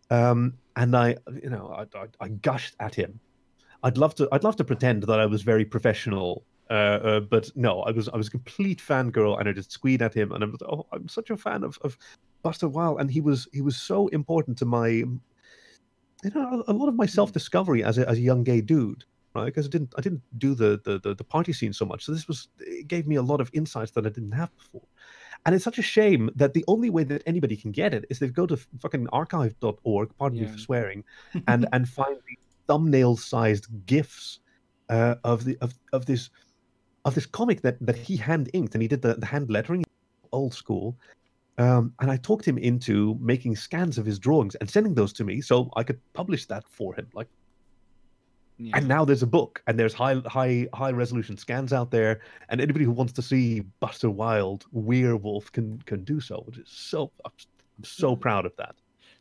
[0.10, 3.20] um, and I you know I, I I gushed at him.
[3.84, 6.44] I'd love to I'd love to pretend that I was very professional.
[6.70, 10.02] Uh, uh, but no, I was I was a complete fangirl, and I just squeed
[10.02, 11.98] at him, and I'm oh, I'm such a fan of, of
[12.42, 15.22] Buster Wild, and he was he was so important to my, you
[16.34, 19.06] know, a, a lot of my self discovery as a as a young gay dude,
[19.36, 19.46] right?
[19.46, 22.12] Because I didn't I didn't do the, the the the party scene so much, so
[22.12, 24.88] this was it gave me a lot of insights that I didn't have before.
[25.46, 28.18] And it's such a shame that the only way that anybody can get it is
[28.18, 31.04] they go to fucking archive.org, pardon me for swearing,
[31.48, 34.40] and and find the thumbnail sized gifs
[34.90, 36.30] uh, of the of, of this
[37.04, 39.84] of this comic that that he hand inked and he did the, the hand lettering.
[40.32, 40.98] Old school.
[41.58, 45.24] Um, and i talked him into making scans of his drawings and sending those to
[45.24, 47.08] me so i could publish that for him.
[47.14, 47.30] Like
[48.58, 48.78] Yeah.
[48.78, 52.62] and now there's a book and there's high high high resolution scans out there and
[52.62, 57.12] anybody who wants to see buster wild werewolf can can do so which is so
[57.26, 57.32] i'm
[57.84, 58.76] so proud of that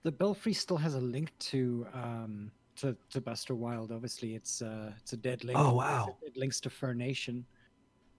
[0.05, 3.91] the Belfry still has a link to um to, to Buster Wild.
[3.91, 5.59] Obviously, it's uh it's a dead link.
[5.59, 6.17] Oh, wow.
[6.23, 7.45] It, links to Fur Nation.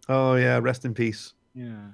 [0.10, 1.88] oh yeah rest in peace Yeah.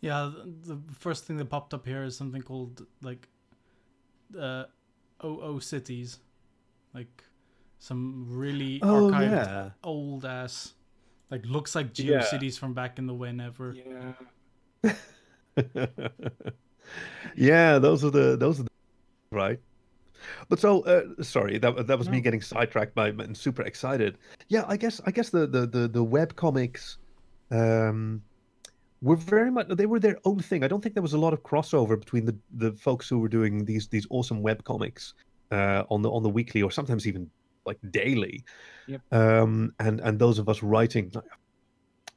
[0.00, 0.30] Yeah,
[0.66, 3.28] the, the first thing that popped up here is something called like
[4.38, 4.64] uh,
[5.24, 6.20] OO cities,
[6.94, 7.24] like
[7.78, 10.74] some really oh archived yeah old ass,
[11.30, 12.20] like looks like Yeah.
[12.20, 13.74] GeoCities from back in the whenever.
[14.84, 14.92] Yeah.
[17.36, 18.68] yeah, those are the those are the
[19.32, 19.60] right.
[20.48, 24.18] But so uh, sorry, that that was me getting sidetracked by and super excited.
[24.48, 26.98] Yeah, I guess I guess the the the, the web comics
[27.50, 28.22] um
[29.00, 30.64] were very much they were their own thing.
[30.64, 33.28] I don't think there was a lot of crossover between the the folks who were
[33.28, 35.14] doing these these awesome web comics
[35.52, 37.30] uh on the on the weekly or sometimes even
[37.70, 38.36] like daily.
[38.92, 39.00] Yep.
[39.12, 41.12] Um and and those of us writing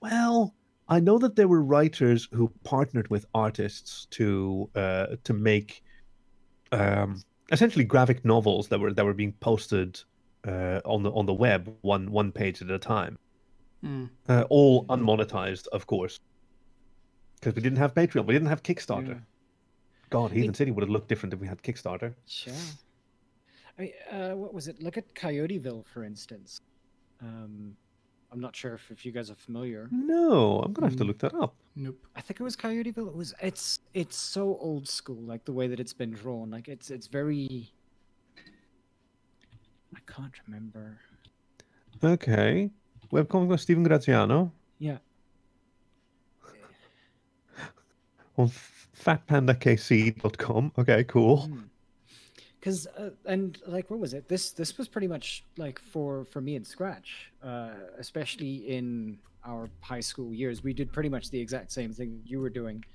[0.02, 0.56] well,
[0.88, 5.84] I know that there were writers who partnered with artists to uh, to make
[6.72, 10.02] um, essentially graphic novels that were that were being posted
[10.48, 13.18] uh, on the on the web one one page at a time,
[13.84, 14.10] Mm.
[14.30, 16.20] uh, all unmonetized, of course,
[17.40, 19.16] because we didn't have Patreon, we didn't have Kickstarter.
[19.16, 19.20] Yeah.
[20.10, 22.14] God, Heathen City would have looked different if we had Kickstarter.
[22.28, 22.54] Sure.
[23.82, 24.80] I mean, uh, what was it?
[24.82, 26.60] Look at Coyoteville, for instance.
[27.20, 27.76] Um,
[28.32, 29.90] I'm not sure if, if you guys are familiar.
[29.92, 31.08] No, I'm gonna have to Mm.
[31.08, 31.56] look that up.
[31.76, 31.98] Nope.
[32.16, 33.08] I think it was Coyoteville.
[33.08, 33.34] It was.
[33.42, 33.80] It's.
[33.96, 36.52] It's so old school, like the way that it's been drawn.
[36.52, 36.92] Like it's.
[36.92, 37.72] It's very.
[39.96, 41.00] I can't remember.
[42.04, 42.70] Okay,
[43.12, 44.98] webcomic by Stephen Graziano Yeah.
[48.38, 48.50] on
[48.96, 50.72] fatpandakc.com.
[50.78, 51.50] Okay, cool.
[52.62, 54.30] Because uh, and like what was it?
[54.30, 59.70] This this was pretty much like for for me and Scratch, uh, especially in our
[59.82, 60.64] high school years.
[60.64, 62.86] We did pretty much the exact same thing you were doing.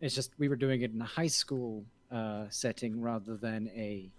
[0.00, 4.10] It's just we were doing it in a high school uh, setting rather than a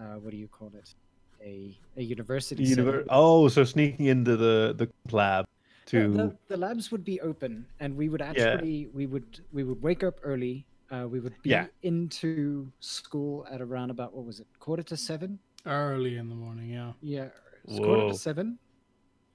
[0.00, 0.94] uh, what do you call it?
[1.42, 2.64] a, a university.
[2.64, 5.44] Univer- oh, so sneaking into the the lab
[5.92, 9.64] Yeah, to the, the labs would be open, and we would actually we would we
[9.64, 10.66] would wake up early.
[10.90, 11.66] Uh, we would be Yeah.
[11.82, 15.38] into school at around about what was it, quarter to seven?
[15.64, 16.92] Early in the morning, yeah.
[17.00, 17.28] Yeah,
[17.64, 18.58] it's quarter to seven.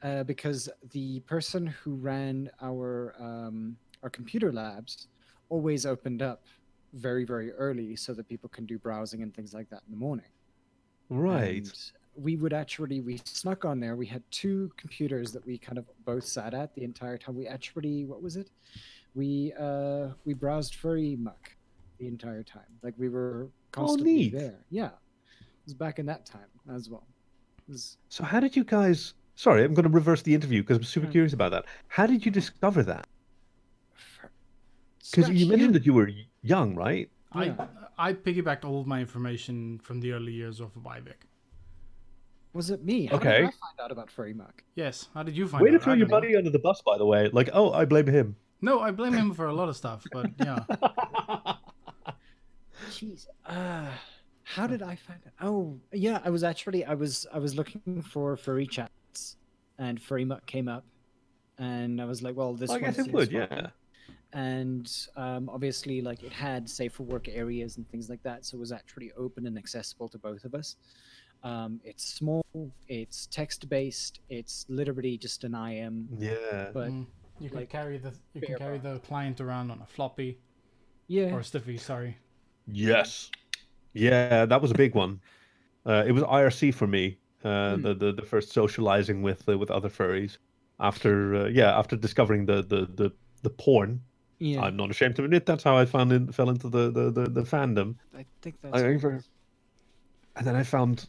[0.04, 5.08] Uh, because the person who ran our um, our computer labs
[5.50, 6.46] always opened up
[6.94, 9.98] very very early so that people can do browsing and things like that in the
[9.98, 10.26] morning.
[11.10, 11.58] right.
[11.66, 13.96] And we would actually we snuck on there.
[13.96, 17.36] We had two computers that we kind of both sat at the entire time.
[17.36, 18.50] We actually what was it?
[19.16, 21.56] We uh we browsed FurryMUCK
[22.00, 22.64] the entire time.
[22.84, 24.34] Like we were constantly neat.
[24.34, 24.60] there.
[24.70, 24.88] Yeah.
[24.88, 27.08] It was back in that time as well.
[27.68, 29.14] Was So how did you guys?
[29.36, 31.12] Sorry, I'm going to reverse the interview because I'm super Hmm.
[31.14, 31.66] curious about that.
[31.88, 33.08] How did you discover that?
[35.12, 36.10] Because you mentioned that you were
[36.42, 37.10] young, right?
[37.36, 37.68] Yeah.
[37.98, 41.22] I I piggybacked all of my information from the early years of Vivek.
[42.54, 43.06] Was it me?
[43.08, 43.38] How Okay.
[43.42, 44.64] did I find out about FurryMUCK?
[44.76, 45.10] Yes.
[45.14, 46.12] How did you find Way to throw your know.
[46.20, 47.30] buddy under the bus, by the way.
[47.30, 48.36] Like, oh, I blame him.
[48.62, 50.60] No, I blame him for a lot of stuff, but yeah.
[52.90, 53.28] Jeez.
[53.46, 53.90] Uh,
[54.44, 55.34] how did I find it?
[55.42, 56.22] Oh, yeah.
[56.24, 59.38] I was actually I was I was looking for furry chats,
[59.78, 60.86] and FurryMUCK came up,
[61.58, 63.48] and I was like, well, this I one guess it would, fun.
[63.52, 63.68] yeah.
[64.34, 68.58] And um, obviously, like it had safe for work areas and things like that, so
[68.58, 70.76] it was actually open and accessible to both of us.
[71.44, 72.44] Um, it's small,
[72.88, 76.72] it's text based, it's literally just an IM, Yeah.
[76.74, 77.06] but Mm.
[77.40, 80.40] You can like, carry the you can bare carry the client around on a floppy
[81.08, 81.78] yeah, or a stiffy.
[81.78, 82.18] Sorry.
[82.68, 83.30] Yes.
[83.94, 85.20] Yeah, that was a big one.
[85.88, 87.16] Uh, it was IRC for me.
[87.44, 87.82] Uh, Hmm.
[87.84, 90.40] the, the the first socializing with uh, with other furries.
[90.80, 93.12] After uh, yeah, after discovering the the the,
[93.44, 94.02] the porn,
[94.40, 94.64] yeah.
[94.64, 97.30] I'm not ashamed to admit that's how I found in, fell into the the the,
[97.30, 97.98] the fandom.
[98.18, 98.74] I think that's.
[98.74, 99.30] I what it over- was.
[100.38, 101.08] and then I found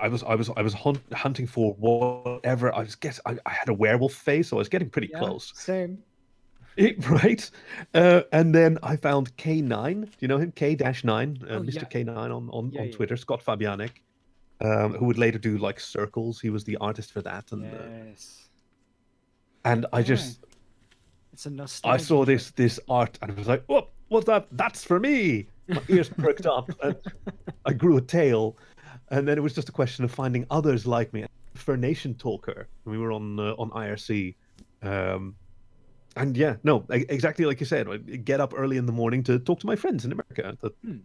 [0.00, 3.50] I was I was I was hunt, hunting for whatever I was guess I, I
[3.50, 5.52] had a werewolf face, so I was getting pretty Yeah, close.
[5.54, 5.98] Same.
[6.76, 7.48] It- right,
[7.94, 10.02] uh, and then I found K9.
[10.06, 10.50] Do you know him?
[10.52, 11.74] K dash nine, uh, Oh, Mr.
[11.74, 11.84] yeah.
[11.84, 12.88] K9 on on, Yeah, on.
[12.90, 13.16] Twitter.
[13.16, 13.90] Scott Fabianek,
[14.60, 16.40] um, who would later do like circles.
[16.40, 18.48] He was the artist for that, and uh, Yes.
[19.64, 20.40] and I just
[21.32, 21.94] It's a I nostalgia.
[21.94, 24.48] I saw this this art and I was like, "Oh, what's that?
[24.52, 26.96] That's for me." My ears perked up, and
[27.66, 28.56] I grew a tail,
[29.10, 31.24] and then it was just a question of finding others like me.
[31.54, 34.34] Fur Nation Talker, we were on uh, on IRC,
[34.82, 35.36] um,
[36.16, 37.88] and yeah, no, exactly like you said.
[37.88, 40.74] I get up early in the morning to talk to my friends in America, that-
[40.84, 40.98] Hmm.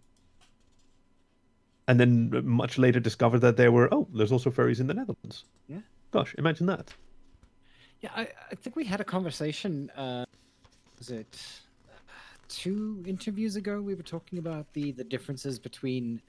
[1.87, 5.45] and then much later discovered that there were oh, there's also furries in the Netherlands.
[5.67, 5.81] Yeah.
[6.11, 6.93] gosh, imagine that.
[8.01, 9.89] Yeah, I, I think we had a conversation.
[9.95, 10.25] Uh,
[10.97, 11.37] was it
[12.47, 13.81] two interviews ago?
[13.81, 16.21] We were talking about the the differences between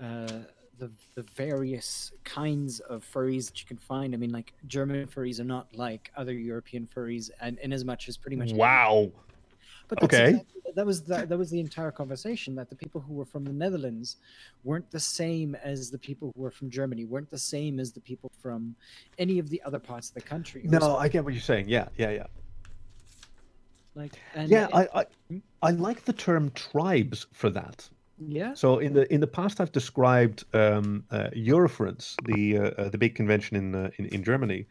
[0.00, 0.40] uh,
[0.78, 4.14] the the various kinds of furries that you can find.
[4.14, 8.08] I mean, like German furries are not like other European furries, and in as much
[8.08, 8.52] as pretty much.
[8.52, 9.12] Wow.
[9.88, 10.28] But Okay.
[10.30, 12.56] exactly- that was the, that was the entire conversation.
[12.56, 14.16] That the people who were from the Netherlands
[14.64, 17.04] weren't the same as the people who were from Germany.
[17.04, 18.74] weren't the same as the people from
[19.18, 20.62] any of the other parts of the country.
[20.64, 21.68] No, I get what you're saying.
[21.68, 22.26] Yeah, yeah, yeah.
[23.94, 25.38] like and yeah, it- I, I hmm?
[25.62, 27.88] I like the term tribes for that.
[28.18, 28.54] Yeah.
[28.54, 32.98] So in the in the past, I've described um, uh, Eurofurence, the uh, uh, the
[32.98, 34.66] big convention in, uh, in in Germany,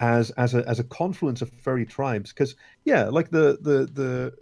[0.00, 2.32] as as a as a confluence of furry tribes.
[2.32, 4.32] Because yeah, like the the the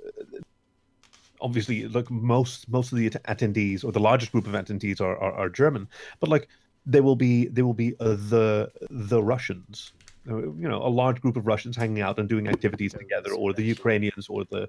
[1.41, 5.33] obviously like most most of the attendees or the largest group of attendees are are,
[5.33, 5.89] are German,
[6.21, 6.49] but like
[6.87, 9.93] there will be there will be uh, the the Russians.
[10.29, 13.53] Uh, You know, a large group of Russians hanging out and doing activities together, or
[13.53, 14.69] the Ukrainians, or the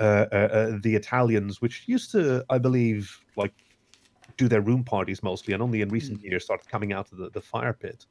[0.00, 3.54] uh, uh, uh, the Italians, which used to, I believe, like
[4.36, 7.30] do their room parties mostly, and only in recent years started coming out of the,
[7.30, 8.06] the fire pit.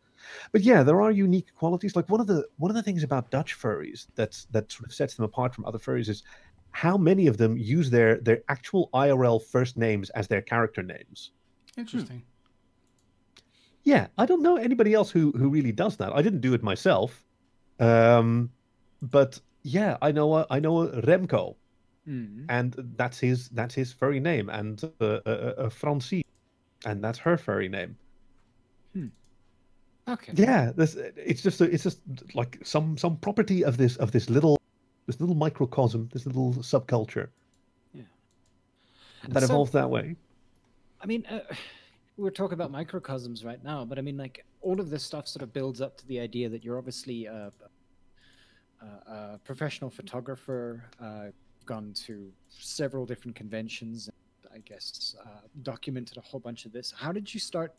[0.51, 1.95] But yeah, there are unique qualities.
[1.95, 4.93] Like one of the one of the things about Dutch furries that's that sort of
[4.93, 6.23] sets them apart from other furries is
[6.71, 11.31] how many of them use their their actual IRL first names as their character names.
[11.77, 12.23] Interesting.
[13.85, 16.11] Yeah, I don't know anybody else who who really does that.
[16.13, 17.23] I didn't do it myself,
[17.79, 18.49] um,
[19.01, 21.55] but yeah, I know a, I know a Remco,
[22.07, 22.45] Mm.
[22.49, 26.23] and that's his that's his furry name, and uh, uh, uh, Francine,
[26.85, 27.95] and that's her furry name.
[30.07, 30.33] Okay.
[30.35, 31.99] Yeah, this it's just a, it's just
[32.35, 34.59] like some some property of this of this little
[35.07, 37.29] this little microcosm, this little subculture
[37.93, 38.03] Yeah.
[39.29, 40.15] that So- evolved that way.
[41.01, 41.39] I mean, uh,
[42.17, 45.43] we're talking about microcosms right now, but I mean, like all of this stuff sort
[45.43, 47.51] of builds up to the idea that you're obviously a,
[48.81, 51.25] a, professional photographer, uh,
[51.65, 54.09] gone to several different conventions,
[54.53, 56.93] I guess, uh, documented a whole bunch of this.
[56.95, 57.73] How did you start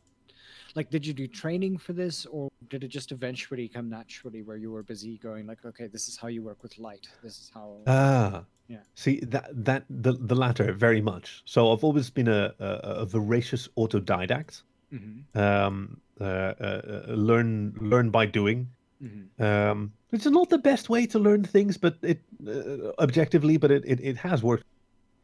[0.75, 4.57] like did you do training for this or did it just eventually come naturally where
[4.57, 7.51] you were busy going like okay this is how you work with light this is
[7.53, 8.83] how Ah, Yeah.
[8.95, 11.43] See that that the the latter very much.
[11.45, 12.67] So I've always been a a,
[13.03, 14.63] a voracious autodidact.
[14.93, 18.69] Mhm, Um, uh, uh, uh, learn learn by doing.
[19.03, 19.29] mhm.
[19.41, 23.85] Um, it's not the best way to learn things, but it uh, objectively, but it,
[23.85, 24.65] it, it has worked.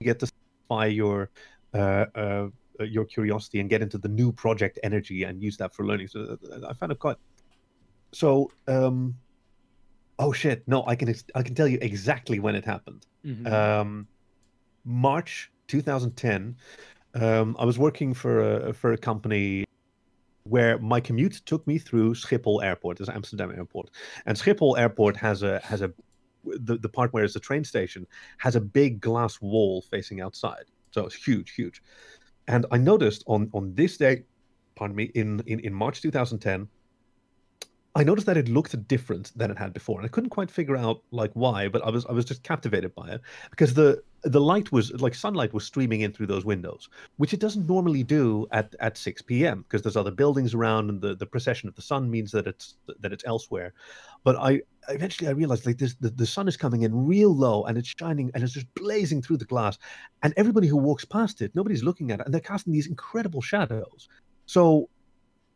[0.01, 1.31] You get to satisfy your
[1.75, 2.49] uh, uh,
[2.81, 6.09] your curiosity and get into the new project energy and use that for learning.
[6.09, 6.37] So
[6.69, 7.17] I found it quite.
[8.13, 9.15] So, um,
[10.23, 10.63] oh shit!
[10.67, 13.07] No, I can ex- I can tell you exactly when it happened.
[13.25, 13.51] Mhm.
[13.51, 14.09] Um,
[14.85, 16.57] March 2010.
[17.15, 19.65] Um, I was working for a for a company
[20.45, 23.91] where my commute took me through Schiphol Airport, it's Amsterdam Airport,
[24.27, 25.93] and Schiphol Airport has a has a
[26.45, 28.07] the, the part where it's a train station
[28.39, 31.83] has a big glass wall facing outside, so it's huge, huge.
[32.49, 34.25] And I noticed on on this day,
[34.75, 36.69] pardon me, in in, in March 2010,
[37.95, 40.77] I noticed that it looked different than it had before, and I couldn't quite figure
[40.77, 43.21] out like why, but I was I was just captivated by it
[43.51, 46.89] because the the light was like sunlight was streaming in through those windows,
[47.19, 49.63] which it doesn't normally do at at 6 p.m.
[49.63, 52.77] because there's other buildings around, and the, the precession of the sun means that it's
[53.01, 53.75] that it's elsewhere.
[54.25, 57.65] But I eventually I realized like this the, the sun is coming in real low
[57.65, 59.77] and it's shining and it's just blazing through the glass,
[60.23, 63.43] and everybody who walks past it, nobody's looking at it, and they're casting these incredible
[63.43, 64.09] shadows.
[64.47, 64.89] So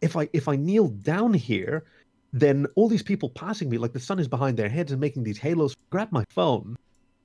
[0.03, 1.85] if I if I kneel down here
[2.41, 5.25] then all these people passing me, like the sun is behind their heads and making
[5.25, 6.77] these halos, grab my phone,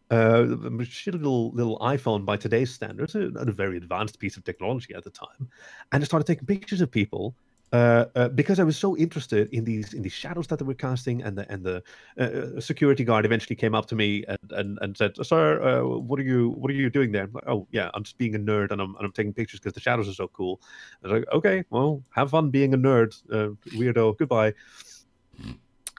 [0.09, 4.43] uh, a shitty little little iPhone by today's standards, a, a very advanced piece of
[4.43, 5.49] technology at the time,
[5.91, 7.35] and I started taking pictures of people.
[7.73, 10.73] Uh, uh, because I was so interested in these in these shadows that they were
[10.73, 11.81] casting, and the and the
[12.19, 16.19] uh, security guard eventually came up to me and and, and said, "Sir, uh, what
[16.19, 18.71] are you what are you doing there?" Like, oh yeah, I'm just being a nerd
[18.71, 20.59] and I'm and I'm taking pictures because the shadows are so cool.
[21.01, 24.17] I was like, "Okay, well, have fun being a nerd, uh, weirdo.
[24.17, 24.53] Goodbye."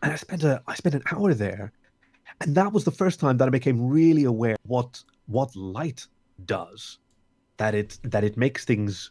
[0.02, 1.72] And I spent a I spent an hour there,
[2.40, 6.06] and that was the first time that I became really aware what what light
[6.44, 6.98] does,
[7.56, 9.10] that it that it makes things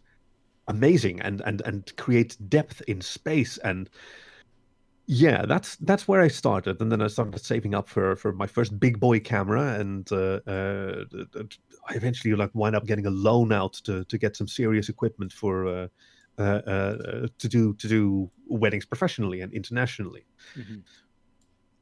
[0.67, 3.57] amazing and and and creates depth in space.
[3.59, 3.89] And
[5.07, 6.79] yeah that's that's where i started.
[6.81, 9.79] And then i started saving up for for my first big boy camera.
[9.79, 11.05] And uh, uh
[11.89, 15.31] i eventually like wind up getting a loan out to to get some serious equipment
[15.33, 15.87] for uh,
[16.37, 20.25] to do to do weddings professionally and internationally.
[20.55, 20.83] Mhm.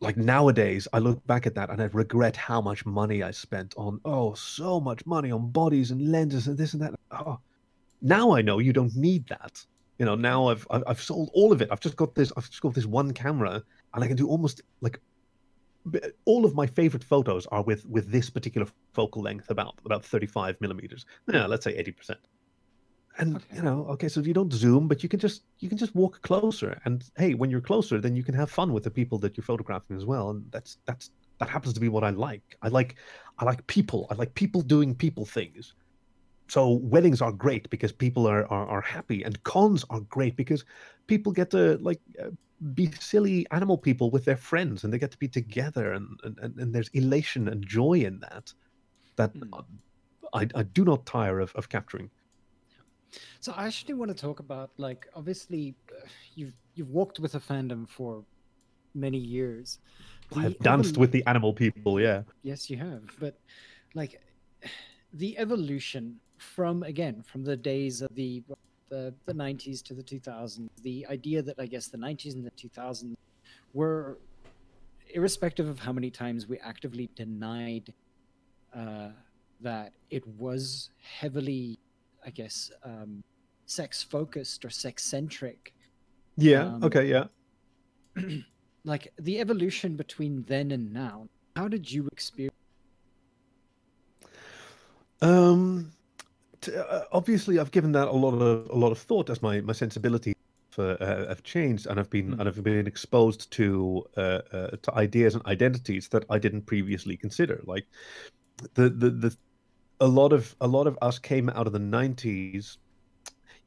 [0.02, 3.74] Like nowadays, I look back at that and I regret how much money I spent
[3.78, 6.94] on oh so much money on bodies and lenses and this and that.
[7.12, 7.40] Oh,
[8.02, 9.66] now I know you don't need that.
[9.98, 11.68] You know, now I've I've I've sold all of it.
[11.72, 12.32] I've just got this.
[12.38, 13.62] I've just got this one camera,
[13.94, 15.02] and I can do almost like
[16.26, 20.28] all of my favorite photos are with with this particular focal length, about about thirty
[20.28, 21.06] five millimeters.
[21.32, 22.20] Yeah, let's say eighty percent
[23.18, 23.56] and Okay.
[23.58, 26.22] you know okay so you don't zoom but you can just you can just walk
[26.22, 26.80] closer.
[26.86, 29.44] And hey when you're closer then you can have fun with the people that you're
[29.44, 30.30] photographing as well.
[30.30, 32.58] And that's that's that happens to be what i like.
[32.62, 32.96] I like
[33.40, 34.08] i like people.
[34.12, 35.74] I like people doing people things.
[36.50, 40.64] So weddings are great because people are are, are happy and cons are great because
[41.08, 42.30] people get to like uh,
[42.74, 46.60] be silly animal people with their friends and they get to be together and and,
[46.60, 48.54] and, there's elation and joy in that
[49.16, 49.62] that uh,
[50.34, 52.10] I, I do not tire of, of capturing
[53.40, 57.40] So I actually want to talk about like obviously uh, you've you've walked with a
[57.40, 58.24] fandom for
[58.94, 59.80] many years.
[60.36, 62.24] I've danced with the animal people, yeah.
[62.44, 63.04] Yes, you have.
[63.20, 63.40] But
[63.96, 64.22] like
[65.14, 68.44] the evolution from again from the days of the
[68.90, 72.52] the the 90s to the 2000s, the idea that I guess the 90s and the
[72.52, 73.16] 2000s
[73.74, 74.20] were
[75.14, 77.94] irrespective of how many times we actively denied
[78.76, 79.10] uh,
[79.62, 81.80] that it was heavily,
[82.30, 83.24] I guess, um,
[83.66, 85.74] sex focused or sex centric.
[86.38, 87.26] Yeah, Um, okay, yeah.
[88.86, 91.26] like the evolution between then and now.
[91.56, 92.54] How did you experience?
[95.24, 95.92] Um,
[96.62, 99.60] t- uh, obviously, I've given that a lot of a lot of thought as my
[99.62, 100.34] my sensibility
[100.72, 102.40] for, uh, have changed, and I've been Mm.
[102.40, 107.18] and I've been exposed to uh, uh, to ideas and identities that I didn't previously
[107.18, 107.64] consider.
[107.66, 107.88] Like
[108.76, 109.38] the the the
[110.00, 112.78] a lot of a lot of us came out of the nineties.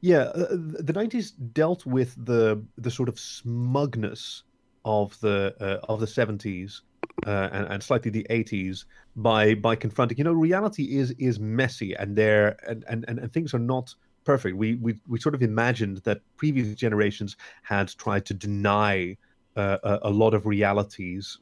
[0.01, 4.43] Yeah, uh, the nineties dealt with the the sort of smugness
[4.85, 6.81] of the uh, of the seventies
[7.25, 11.93] uh, and, and slightly the eighties by by confronting you know reality is is messy
[11.93, 13.93] and there and and and things are not
[14.25, 19.15] perfect we we we sort of imagined that previous generations had tried to deny
[19.55, 21.37] uh, a, lot of realities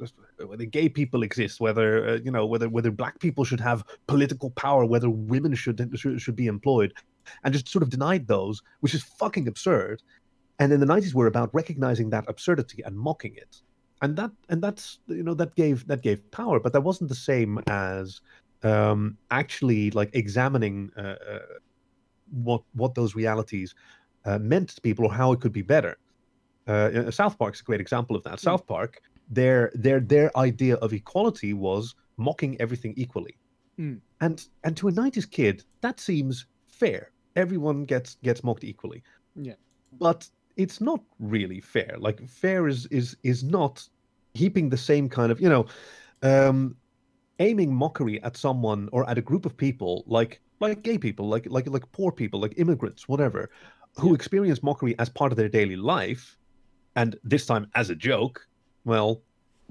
[0.45, 4.49] whether gay people exist whether uh, you know whether whether black people should have political
[4.51, 6.93] power whether women should should, should be employed
[7.43, 10.01] and just sort of denied those which is fucking absurd.
[10.59, 13.61] And in the 90s we're about recognizing that absurdity and mocking it.
[14.01, 17.15] And that and that's you know that gave that gave power but that wasn't the
[17.15, 18.21] same as
[18.63, 21.39] um actually like examining uh, uh,
[22.31, 23.75] what what those realities
[24.25, 25.97] uh, meant to people or how it could be better
[26.67, 28.39] uh, south park's a great example of that mm.
[28.39, 33.35] south park their their their idea of equality was mocking everything equally
[33.79, 33.99] mm.
[34.21, 39.01] and and to a 90s kid that seems fair everyone gets gets mocked equally
[39.35, 39.53] yeah
[39.99, 41.95] but it's not really fair.
[41.97, 43.87] Like fair is is is not
[44.33, 45.65] heaping the same kind of you know,
[46.21, 46.75] um,
[47.39, 51.47] aiming mockery at someone or at a group of people like like gay people, like
[51.49, 53.49] like like poor people, like immigrants, whatever,
[53.97, 54.15] who yeah.
[54.15, 56.37] experience mockery as part of their daily life,
[56.95, 58.47] and this time as a joke.
[58.83, 59.21] Well,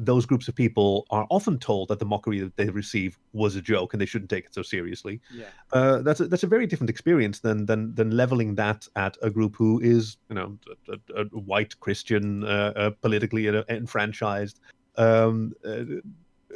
[0.00, 3.60] those groups of people are often told that the mockery that they receive was a
[3.60, 5.20] joke and they shouldn't take it so seriously.
[5.32, 5.44] Yeah.
[5.72, 9.28] Uh, that's a, that's a very different experience than than than leveling that at a
[9.28, 10.58] group who is you know
[10.88, 14.60] a, a, white Christian, uh, uh, politically enfranchised,
[14.96, 15.84] um, uh,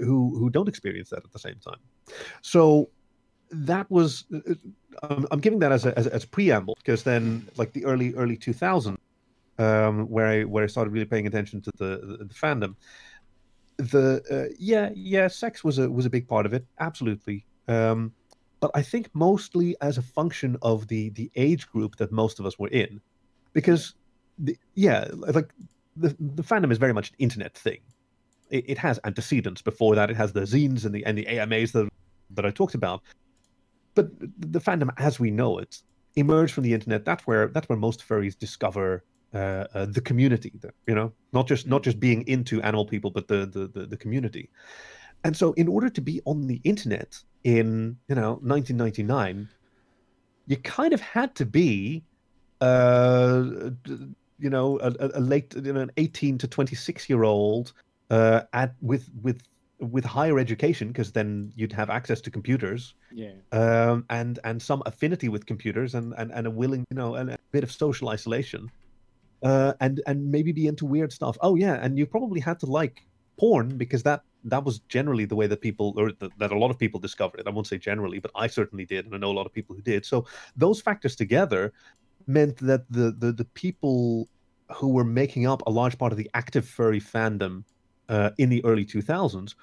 [0.00, 1.80] who who don't experience that at the same time.
[2.40, 2.88] So
[3.50, 4.54] that was uh,
[5.02, 8.14] uh, I'm giving that as a as, as a preamble because then like the early
[8.14, 8.96] early 2000s
[9.58, 12.74] um, where I where I started really paying attention to the, the, the fandom.
[13.76, 17.44] The uh, yeah yeah sex was a was a big part of it absolutely.
[17.66, 18.12] Um,
[18.60, 22.46] but i think mostly as a function of the the age group that most of
[22.46, 23.00] us were in
[23.52, 23.94] because
[24.38, 25.52] the, yeah like
[25.96, 27.80] the the fandom is very much an internet thing.
[28.50, 30.10] It, it has antecedents before that.
[30.10, 31.88] It has the zines and the and the amas that
[32.30, 33.02] that i talked about.
[33.94, 35.82] But the fandom as we know it
[36.16, 37.04] emerged from the internet.
[37.04, 39.04] That's where that's where most furries discover
[39.34, 40.52] uh, uh, the community,
[40.86, 43.96] you know, not just not just being into animal people, but the, the, the the
[43.96, 44.48] community.
[45.24, 49.48] And so, in order to be on the internet in you know 1999,
[50.46, 52.04] you kind of had to be,
[52.60, 53.44] uh,
[54.38, 57.72] you know, a, a late, you know, an 18 to 26 year old
[58.10, 59.42] uh, at with with
[59.80, 64.82] with higher education because then you'd have access to computers yeah um, and and some
[64.86, 68.08] affinity with computers and and, and a willing you know and a bit of social
[68.08, 68.70] isolation
[69.42, 71.36] uh, and and maybe be into weird stuff.
[71.40, 73.02] Oh yeah, and you probably had to like
[73.38, 76.70] porn because that that was generally the way that people or the, that a lot
[76.70, 77.46] of people discovered it.
[77.46, 79.74] I won't say generally, but I certainly did, and I know a lot of people
[79.74, 80.04] who did.
[80.04, 80.26] So
[80.56, 81.72] those factors together
[82.26, 84.28] meant that the the, the people
[84.74, 87.64] who were making up a large part of the active furry fandom
[88.08, 89.54] uh, in the early 2000s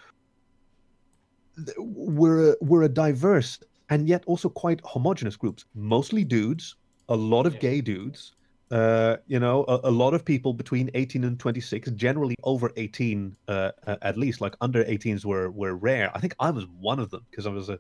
[1.78, 3.60] were were a diverse
[3.90, 6.76] and yet also quite homogenous groups, mostly dudes,
[7.10, 7.60] a lot of yeah.
[7.60, 8.34] gay dudes,
[8.72, 13.36] uh, you know, a, a, lot of people between 18 and 26, generally over 18
[13.50, 16.10] uh, at least, like under 18s were were rare.
[16.16, 17.78] I think I was one of them because I was a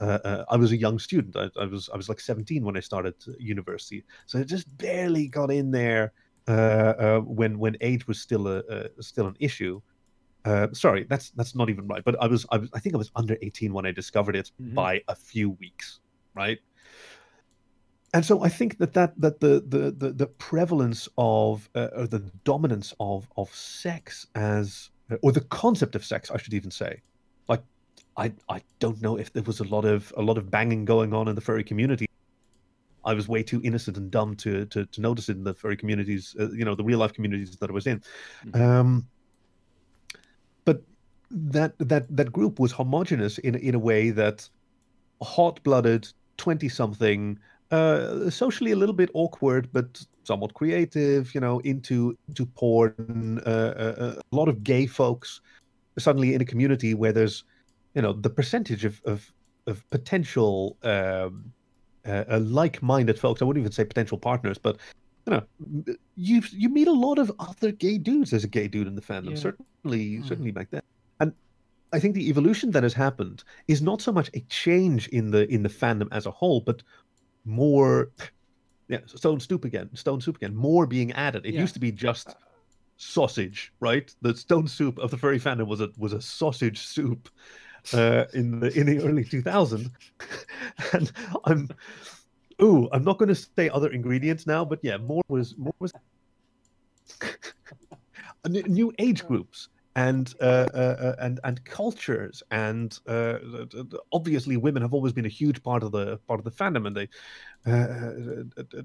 [0.00, 1.36] uh, uh, I was a young student.
[1.36, 5.28] I, I, was I was like 17 when I started university, so I just barely
[5.28, 6.12] got in there
[6.48, 8.62] uh, uh, when when age was still a,
[8.98, 9.80] a still an issue.
[10.72, 12.02] sorry, that's that's not even right.
[12.02, 14.50] But I was I was I think I was under 18 when I discovered it
[14.60, 14.74] mm-hmm.
[14.74, 16.00] by a few weeks,
[16.34, 16.58] right?
[18.12, 22.06] And so I think that that that the the the, the prevalence of uh, or
[22.06, 24.90] the dominance of of sex as
[25.22, 27.02] or the concept of sex, I should even say,
[27.48, 27.62] like
[28.16, 31.14] I I don't know if there was a lot of a lot of banging going
[31.14, 32.06] on in the furry community.
[33.04, 35.76] I was way too innocent and dumb to to, to notice it in the furry
[35.76, 38.02] communities, uh, you know, the real life communities that I was in.
[38.44, 38.60] Mm-hmm.
[38.60, 39.06] Um,
[40.64, 40.82] but
[41.30, 44.48] that that that group was homogenous in in a way that
[45.22, 47.38] hot blooded twenty something
[47.70, 51.34] uh, socially a little bit awkward, but somewhat creative.
[51.34, 53.40] You know, into into porn.
[53.46, 55.40] Uh, uh, a lot of gay folks
[55.98, 57.44] suddenly in a community where there's,
[57.94, 59.32] you know, the percentage of of,
[59.66, 61.52] of potential um,
[62.06, 63.42] uh, uh, like-minded folks.
[63.42, 64.78] I wouldn't even say potential partners, but
[65.26, 65.42] you know,
[66.16, 69.02] you you meet a lot of other gay dudes as a gay dude in the
[69.02, 69.30] fandom.
[69.30, 69.36] Yeah.
[69.36, 70.28] Certainly, mm.
[70.28, 70.82] certainly back then.
[71.20, 71.32] And
[71.92, 75.46] I think the evolution that has happened is not so much a change in the
[75.52, 76.82] in the fandom as a whole, but
[77.44, 78.10] more
[78.88, 81.46] yeah stone soup again stone soup again more being added.
[81.46, 81.60] It yeah.
[81.60, 82.36] used to be just
[82.96, 84.14] sausage right?
[84.22, 87.28] The stone soup of the furry fandom was a was a sausage soup
[87.94, 89.90] uh in the in the early 2000s
[90.92, 91.12] and
[91.46, 91.68] i'm
[92.62, 95.92] ooh i'm not going to say other ingredients now but yeah more was more was
[98.48, 103.38] new age groups and uh, uh, uh, and and cultures and uh,
[104.12, 106.96] obviously women have always been a huge part of the part of the fandom and
[106.96, 107.08] they
[107.66, 108.82] uh, uh,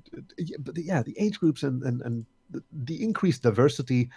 [0.60, 2.26] but yeah the age groups and and, and
[2.86, 4.10] the increased diversity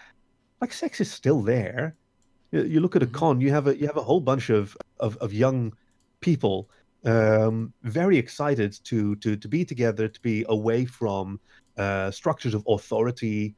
[0.60, 1.94] like sex is still there
[2.52, 3.14] you look at a mm-hmm.
[3.14, 5.72] con you have a you have a whole bunch of of, of young
[6.20, 6.68] people
[7.04, 11.38] um, very excited to to to be together to be away from
[11.76, 13.54] uh, structures of authority.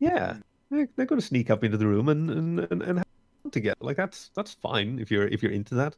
[0.00, 0.38] Yeah,
[0.74, 3.06] they're, they're going to sneak up into the room and and and, and have
[3.42, 3.76] fun together.
[3.80, 5.96] Like that's that's fine if you're if you're into that.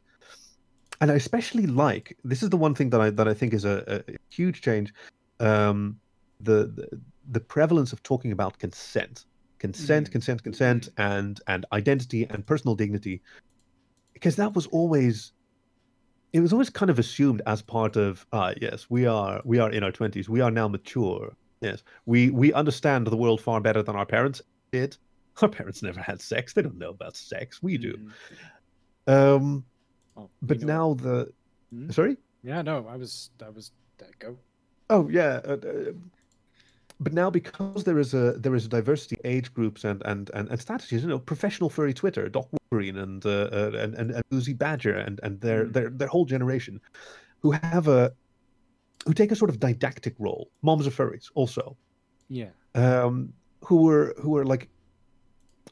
[1.01, 3.65] And I especially like this is the one thing that I that I think is
[3.65, 4.93] a, a huge change.
[5.39, 5.99] Um,
[6.39, 7.01] the, the
[7.31, 9.25] the prevalence of talking about consent,
[9.59, 10.11] consent, Mm.
[10.11, 13.21] consent, consent, and and identity and personal dignity,
[14.13, 15.33] because that was always
[16.33, 19.71] it was always kind of assumed as part of ah yes we are we are
[19.71, 23.81] in our 20s we are now mature yes we we understand the world far better
[23.81, 24.41] than our parents
[24.71, 24.97] did
[25.41, 27.93] our parents never had sex they don't know about sex we do
[29.07, 29.11] Mhm.
[29.13, 29.65] um
[30.15, 31.31] Oh, but you know- now the
[31.71, 31.89] Hmm?
[31.91, 33.29] sorry Yeah, no, I was.
[33.39, 33.71] That was.
[33.97, 34.37] That go.
[34.89, 35.91] oh yeah uh, uh,
[36.99, 40.47] but now because there is a there is a diversity age groups and and and,
[40.49, 44.23] and strategies you know professional furry twitter doc wolverine and uh, uh, and and, and
[44.31, 45.73] Uzi badger and and their Mm.
[45.73, 46.79] their their whole generation
[47.41, 48.13] who have a
[49.05, 51.75] who take a sort of didactic role moms of furries also
[52.29, 52.51] Yeah.
[52.75, 53.33] um,
[53.65, 54.69] who were who were like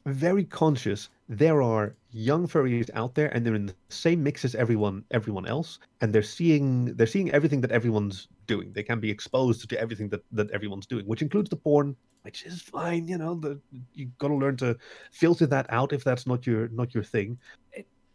[0.06, 4.54] very conscious there are young furries out there and they're in the same mix as
[4.56, 9.10] everyone everyone else and they're seeing they're seeing everything that everyone's doing they can be
[9.10, 13.18] exposed to everything that that everyone's doing which includes the porn which is fine you
[13.18, 13.60] know the
[13.94, 14.78] you got to learn to
[15.12, 17.38] filter that out if that's not your not your thing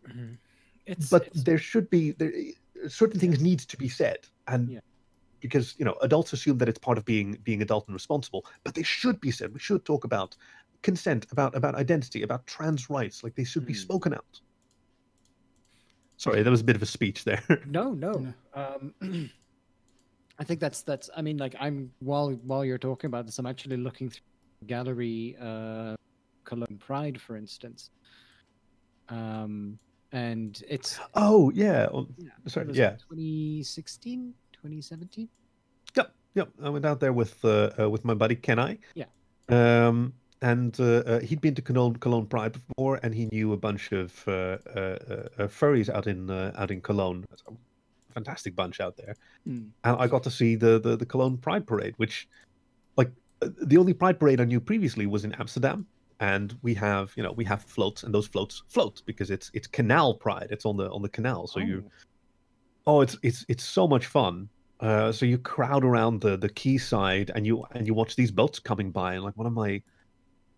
[0.08, 0.38] Mhm.
[0.86, 1.10] It's.
[1.10, 2.32] but it's- there should be there
[2.88, 4.80] certain things need to be said and Yeah.
[5.40, 8.74] Because you know adults assume that it's part of being being adult and responsible but
[8.74, 10.36] they should be said we should talk about
[10.82, 13.78] consent about about identity about trans rights like they should be Hmm.
[13.80, 14.40] spoken out
[16.16, 18.32] sorry that was a bit of a speech there No, no.
[18.54, 18.94] Um,
[20.38, 21.10] I think that's that's.
[21.14, 24.22] I mean, like I'm while while you're talking about this, I'm actually looking through
[24.66, 25.94] gallery, uh,
[26.44, 27.90] Cologne Pride, for instance.
[29.10, 29.78] Um,
[30.12, 32.96] and it's oh yeah oh, yeah, sorry, yeah.
[33.10, 34.32] 2016,
[34.62, 35.28] 2017.
[35.96, 36.48] Yep, yep.
[36.62, 38.76] I went out there with uh, uh, with my buddy Kenai.
[38.94, 39.06] Yeah.
[39.48, 43.56] Um, and uh, uh, he'd been to Cologne, Cologne Pride before, and he knew a
[43.56, 44.56] bunch of uh, uh,
[45.48, 47.24] furries out in uh, out in Cologne.
[48.14, 49.14] Fantastic bunch out there,
[49.48, 49.68] Mm.
[49.84, 52.28] and I got to see the, the the Cologne Pride parade, which,
[52.96, 55.86] like, the only Pride parade I knew previously was in Amsterdam.
[56.18, 59.66] And we have, you know, we have floats, and those floats float because it's it's
[59.66, 60.48] Canal Pride.
[60.50, 61.84] It's on the on the canal, so you
[62.86, 64.48] Oh, it's it's it's so much fun.
[64.80, 68.58] Uh, so you crowd around the the quayside and you and you watch these boats
[68.58, 69.82] coming by and like one of my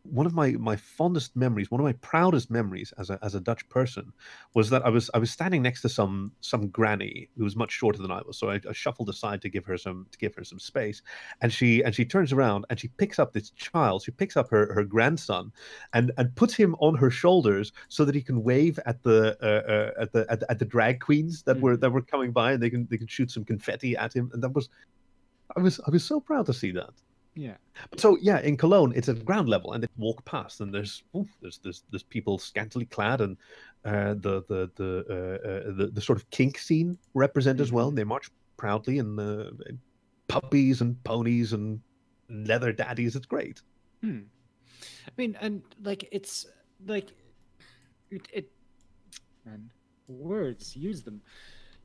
[0.05, 3.41] one of my my fondest memories, one of my proudest memories as a as a
[3.41, 4.13] Dutch person,
[4.55, 7.71] was that I was I was standing next to some some granny who was much
[7.71, 8.37] shorter than I was.
[8.37, 11.03] So I, I shuffled aside to give her some to give her some space,
[11.41, 14.03] and she and she turns around and she picks up this child.
[14.03, 15.53] She picks up her her grandson,
[15.93, 19.71] and and puts him on her shoulders so that he can wave at the uh,
[19.71, 21.81] uh, at the at, the- at the drag queens that were Mhm.
[21.81, 24.43] that were coming by, and they can they can shoot some confetti at him, and
[24.43, 24.69] that was.
[25.57, 26.95] I was I was so proud to see that.
[27.35, 27.57] Yeah.
[27.97, 31.29] So yeah, in Cologne, it's at ground level, and they walk past, and there's oof,
[31.41, 33.37] there's there's there's people scantily clad, and
[33.85, 37.89] uh, the the the, uh, uh, the the sort of kink scene represent as well.
[37.89, 39.51] And they march proudly, and uh,
[40.29, 41.81] puppies and ponies and
[42.29, 43.17] leather daddies.
[43.17, 43.63] It's great.
[44.03, 44.21] Hmm.
[45.07, 46.47] I mean, and like it's
[46.87, 47.13] like
[48.11, 48.29] it.
[48.33, 48.51] it
[49.47, 49.71] man,
[50.07, 51.23] words use them.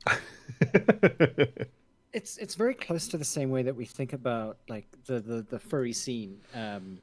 [2.12, 5.42] it's it's very close to the same way that we think about like the the,
[5.50, 6.98] the furry scene um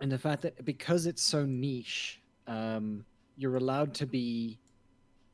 [0.00, 3.04] and the fact that because it's so niche um
[3.36, 4.58] you're allowed to be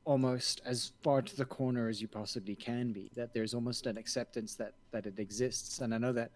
[0.04, 3.96] almost as far to the corner as you possibly can be that there's almost an
[3.96, 6.32] acceptance that that it exists and i know that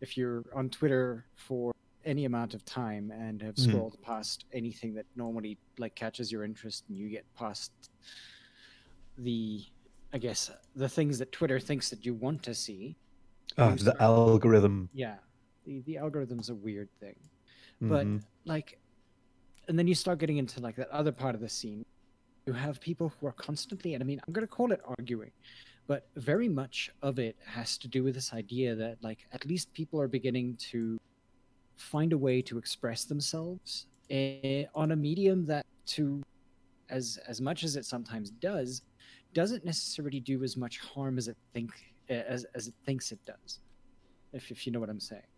[0.00, 1.72] if you're on twitter for
[2.04, 3.58] any amount of time and have Mhm.
[3.68, 7.72] scrolled past anything that normally like catches your interest and you get past
[9.18, 9.64] the
[10.12, 12.96] i guess the things that twitter thinks that you want to see
[13.56, 14.88] You the start- algorithm.
[14.92, 15.16] yeah
[15.64, 17.16] the, the algorithm's a weird thing
[17.80, 18.22] but Mhm.
[18.44, 18.78] like
[19.68, 21.84] and then you start getting into like that other part of the scene
[22.46, 25.30] you have people who are constantly and i mean i'm going to call it arguing
[25.86, 29.72] but very much of it has to do with this idea that like at least
[29.74, 30.98] people are beginning to
[31.76, 36.22] find a way to express themselves eh, on a medium that to
[36.90, 38.82] as as much as it sometimes does
[39.34, 41.70] doesn't necessarily do as much harm as it think
[42.08, 43.60] as as it thinks it does
[44.32, 45.28] if if you know what i'm saying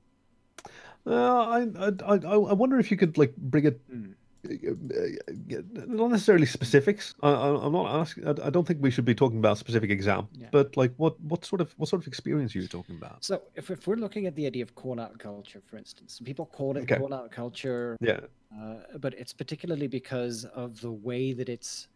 [1.07, 5.63] Uh, I, I I I wonder if you could like bring it uh,
[6.01, 7.15] not necessarily specifics.
[7.23, 8.27] I, I- I'm not asking.
[8.29, 10.39] I, I don't think we should be talking about specific examples.
[10.41, 10.49] Yeah.
[10.51, 13.25] But like, what what sort of what sort of experience are you talking about?
[13.25, 16.47] So if, if we're looking at the idea of call out culture, for instance, people
[16.47, 16.97] call it Okay.
[17.01, 18.21] call out culture, Yeah.
[18.59, 21.89] uh, but it's particularly because of the way that it's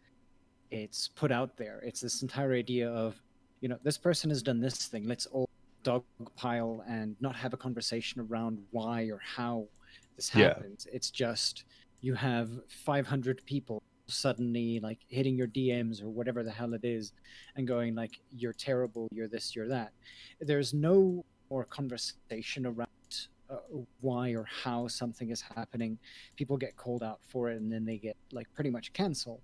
[0.71, 1.79] it's put out there.
[1.83, 3.21] It's this entire idea of,
[3.61, 5.07] you know, this person has done this thing.
[5.07, 5.49] Let's all
[5.83, 9.67] dogpile and not have a conversation around why or how
[10.15, 10.49] this Yeah.
[10.49, 10.87] happens.
[10.91, 11.63] It's just
[12.01, 17.11] you have 500 people suddenly like hitting your DMs or whatever the hell it is
[17.55, 19.93] and going like you're terrible, you're this, you're that.
[20.39, 22.87] There's no more conversation around
[23.49, 23.57] uh,
[24.01, 25.97] why or how something is happening.
[26.35, 29.41] People get called out for it and then they get like pretty much cancelled.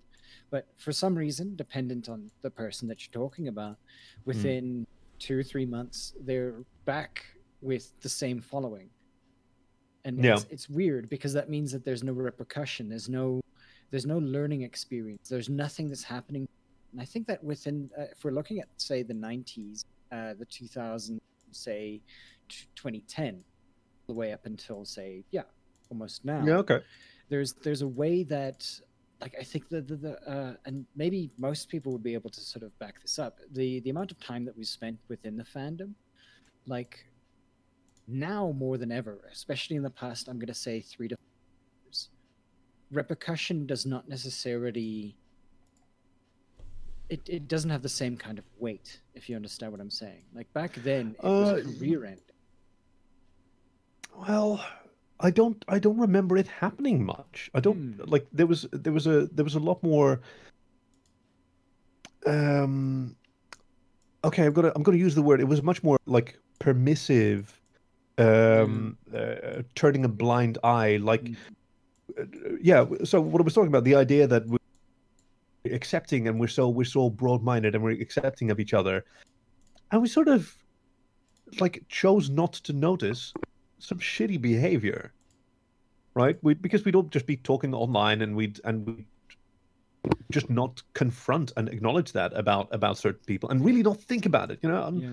[0.49, 3.77] But for some reason, dependent on the person that you're talking about,
[4.25, 4.85] within
[5.19, 7.23] two or three months, they're back
[7.61, 8.89] with the same following.
[10.03, 10.33] And Yeah.
[10.35, 12.89] it's, it's weird because that means that there's no repercussion.
[12.89, 13.39] There's no
[13.91, 15.27] there's no learning experience.
[15.29, 16.47] There's nothing that's happening.
[16.93, 20.45] And I think that within, uh, if we're looking at say the 90s, uh, the
[20.45, 21.19] 2000s,
[21.51, 22.01] say
[22.47, 25.43] t- 2010, all the way up until say yeah,
[25.89, 26.79] almost now Yeah, okay.
[27.29, 28.67] there's there's a way that
[29.21, 32.41] like I think the the, the uh, and maybe most people would be able to
[32.41, 33.37] sort of back this up.
[33.53, 35.93] The the amount of time that we spent within the fandom,
[36.65, 37.05] like
[38.07, 42.09] now more than ever, especially in the past, I'm gonna say three to four years,
[42.91, 45.15] repercussion does not necessarily
[47.09, 50.23] it, it doesn't have the same kind of weight, if you understand what I'm saying.
[50.33, 52.21] Like back then it was Uh, career end.
[54.15, 54.65] Well,
[55.21, 57.49] I don't I don't remember it happening much.
[57.53, 58.09] I don't Hmm.
[58.09, 60.19] like there was there was a there was a lot more
[62.25, 63.15] um
[64.23, 65.39] okay, I'm gonna I'm gonna use the word.
[65.41, 67.59] It was much more like permissive
[68.17, 71.35] um uh, turning a blind eye like Mm.
[72.19, 74.59] uh, yeah so what i was talking about the idea that we're
[75.73, 79.05] accepting and we're so we're so broad-minded and we're accepting of each other
[79.91, 80.53] and we sort of
[81.59, 83.33] like chose not to notice
[83.81, 85.13] some shitty behavior
[86.15, 89.05] right we because we don't just be talking online and we'd and we
[90.31, 94.51] just not confront and acknowledge that about about certain people and really not think about
[94.51, 95.09] it you know Yeah.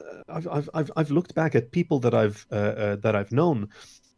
[0.00, 3.32] uh, I've, I've I've I've looked back at people that I've uh, uh, that I've
[3.32, 3.68] known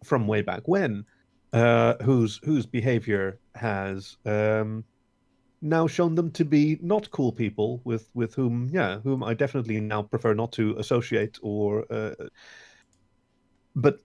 [0.04, 1.04] from way back when,
[1.52, 4.84] uh, whose whose behavior has um,
[5.62, 9.80] now shown them to be not cool people with with whom yeah whom I definitely
[9.80, 12.14] now prefer not to associate or uh,
[13.76, 14.00] but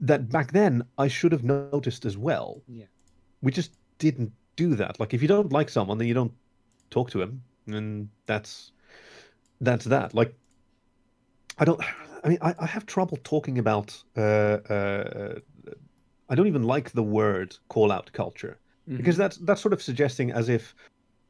[0.00, 2.64] that back then I should have noticed as well.
[2.68, 2.86] Yeah.
[3.42, 5.00] We just didn't do that.
[5.00, 6.34] Like if you don't like someone, then you don't
[6.90, 8.72] talk to him, and that's
[9.60, 10.14] that's that.
[10.14, 10.36] Like
[11.58, 11.80] I don't.
[12.24, 14.04] I mean, I, I have trouble talking about.
[14.16, 15.40] Uh, uh,
[16.28, 18.60] I don't even like the word call out culture
[18.96, 19.22] because Mm-hmm.
[19.22, 20.74] that's that's sort of suggesting as if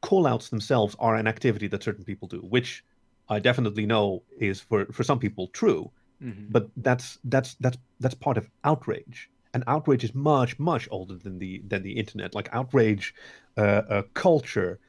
[0.01, 2.85] call outs themselves are an activity that certain people do, which
[3.29, 5.91] I definitely know is for for some people true.
[6.21, 6.51] Mhm.
[6.51, 11.39] But that's that's that's that's part of outrage, and outrage is much much older than
[11.39, 12.35] the than the internet.
[12.35, 13.13] Like outrage,
[13.57, 14.79] uh, uh, culture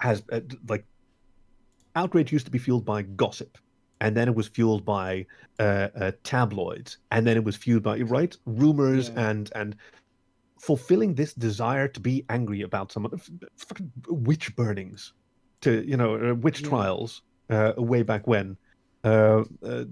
[0.00, 0.84] has uh, like
[1.94, 3.58] outrage used to be fueled by gossip
[4.00, 5.24] and then it was fueled by
[5.60, 9.30] uh, uh, tabloids and then it was fueled by right rumors Yeah.
[9.30, 9.76] and and
[10.60, 13.18] fulfilling this desire to be angry about someone
[13.58, 15.12] fucking witch burnings
[15.62, 16.68] to you know uh, witch Yeah.
[16.68, 18.56] trials uh, way back when
[19.04, 19.84] uh, uh,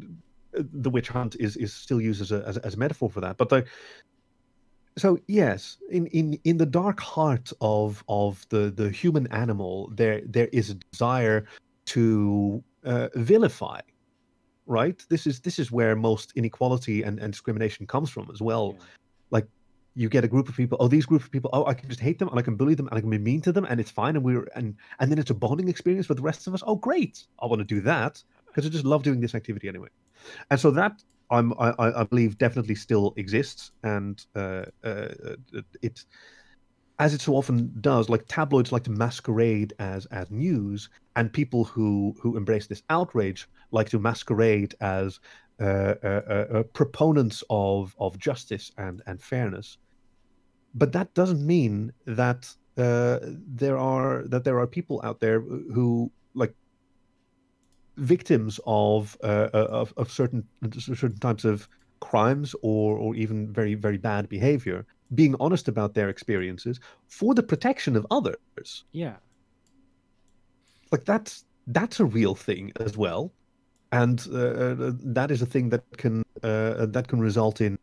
[0.52, 3.20] the witch hunt is is still used as a as, a- as a metaphor for
[3.20, 3.64] that but the
[4.98, 10.20] so yes in in in the dark heart of of the the human animal there
[10.26, 11.44] there is a desire
[11.86, 13.80] to uh, vilify
[14.66, 15.04] right?
[15.08, 18.74] This is this is where most inequality and, and discrimination comes from as well.
[18.78, 18.84] Yeah.
[19.30, 19.46] like
[19.94, 22.00] you get a group of people oh these group of people oh i can just
[22.00, 23.78] hate them and i can bully them and i can be mean to them and
[23.80, 26.54] it's fine and we're and and then it's a bonding experience for the rest of
[26.54, 26.62] us.
[26.66, 27.24] Oh great.
[27.42, 29.88] I want to do that because i just love doing this activity anyway
[30.50, 33.72] and so that i'm i, I believe definitely still exists.
[33.82, 35.08] And uh, uh
[35.82, 36.04] it
[36.98, 40.88] as it so often does like tabloids like to masquerade as as news.
[41.16, 45.18] And people who who embrace this outrage like to masquerade as
[45.60, 49.78] uh, uh, uh, uh, proponents of of justice and and fairness.
[50.74, 53.18] But that doesn't mean that uh,
[53.62, 56.54] there are that there are people out there who like
[57.96, 60.46] victims of uh, uh, of, of certain
[60.78, 61.68] certain types of
[62.00, 67.42] crimes or or even very very bad behavior being honest about their experiences for the
[67.42, 68.84] protection of others.
[68.92, 69.16] Yeah.
[70.92, 73.32] like that's that's a real thing as well.
[73.92, 77.78] And uh, uh, that is a thing that can uh, that can result in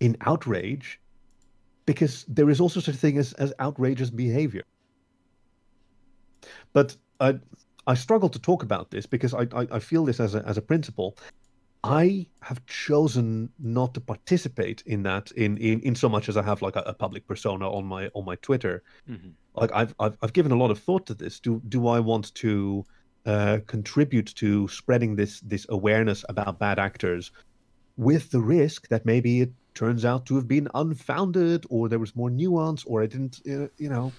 [0.00, 1.00] in outrage
[1.86, 4.64] because there is also such a thing as, as outrageous behavior.
[6.72, 7.38] But I,
[7.86, 10.56] I struggle to talk about this because I, I, I feel this as a, as
[10.58, 11.16] a principle
[11.84, 16.42] I have chosen not to participate in that in, in, in so much as I
[16.42, 19.34] have like a, a public persona on my on my Twitter Mhm.
[19.54, 21.40] like I've, I've I've given a lot of thought to this.
[21.40, 22.84] Do do I want to
[23.26, 27.32] uh, contribute to spreading this this awareness about bad actors,
[27.96, 32.16] with the risk that maybe it turns out to have been unfounded, or there was
[32.16, 34.12] more nuance, or I didn't, uh, you know.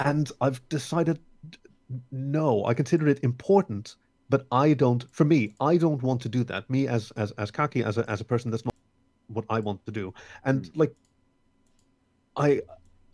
[0.00, 1.18] And I've decided,
[2.10, 3.96] no, I consider it important,
[4.28, 5.04] but I don't.
[5.12, 6.68] For me, I don't want to do that.
[6.68, 8.74] Me as as as Kaki, as a as a person, that's not
[9.28, 10.12] what I want to do.
[10.44, 10.92] And like,
[12.36, 12.60] I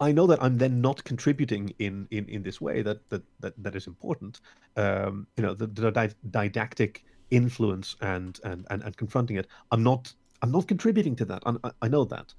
[0.01, 3.55] I know that I'm then not contributing in in, in this way that that that,
[3.63, 4.41] that is important.
[4.77, 9.47] Um, you know, the, the di- didactic influence and, and and and confronting it.
[9.71, 11.43] I'm not I'm not contributing to that.
[11.47, 12.35] I, I know that.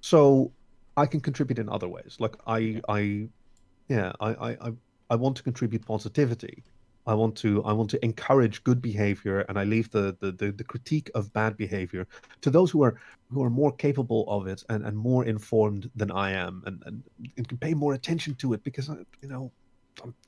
[0.00, 0.52] So
[0.96, 2.16] I can contribute in other ways.
[2.18, 3.28] Like I I
[3.88, 4.72] yeah I I
[5.10, 6.64] I want to contribute positivity.
[7.06, 10.52] I want to I want to encourage good behavior, and I leave the, the the,
[10.52, 12.06] the, critique of bad behavior
[12.40, 12.98] to those who are
[13.30, 17.02] who are more capable of it and, and more informed than I am, and, and,
[17.36, 19.52] and can pay more attention to it because I, you know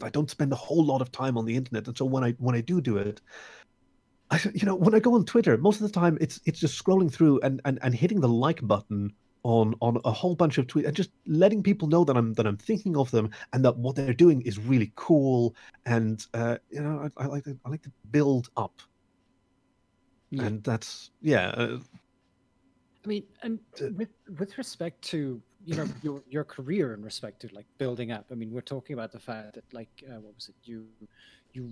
[0.03, 2.33] I don't spend a whole lot of time on the internet, and so when I
[2.33, 3.23] when I do do it,
[4.31, 6.83] I you know when I go on Twitter, most of the time it's it's just
[6.83, 9.15] scrolling through and and, and hitting the like button
[9.47, 12.47] on on a whole bunch of tweets and just letting people know that I'm that
[12.47, 15.55] I'm thinking of them and that what they're doing is really cool
[15.85, 18.83] and uh, you know I, I, like to I like to build up
[20.31, 20.45] yeah.
[20.45, 21.49] and that's yeah.
[21.49, 21.79] Uh,
[23.05, 23.61] I mean, and
[23.97, 24.09] with
[24.39, 28.27] with respect to you know your your career in respect to like building up.
[28.33, 30.87] I mean, we're talking about the fact that like uh, what was it you
[31.53, 31.71] you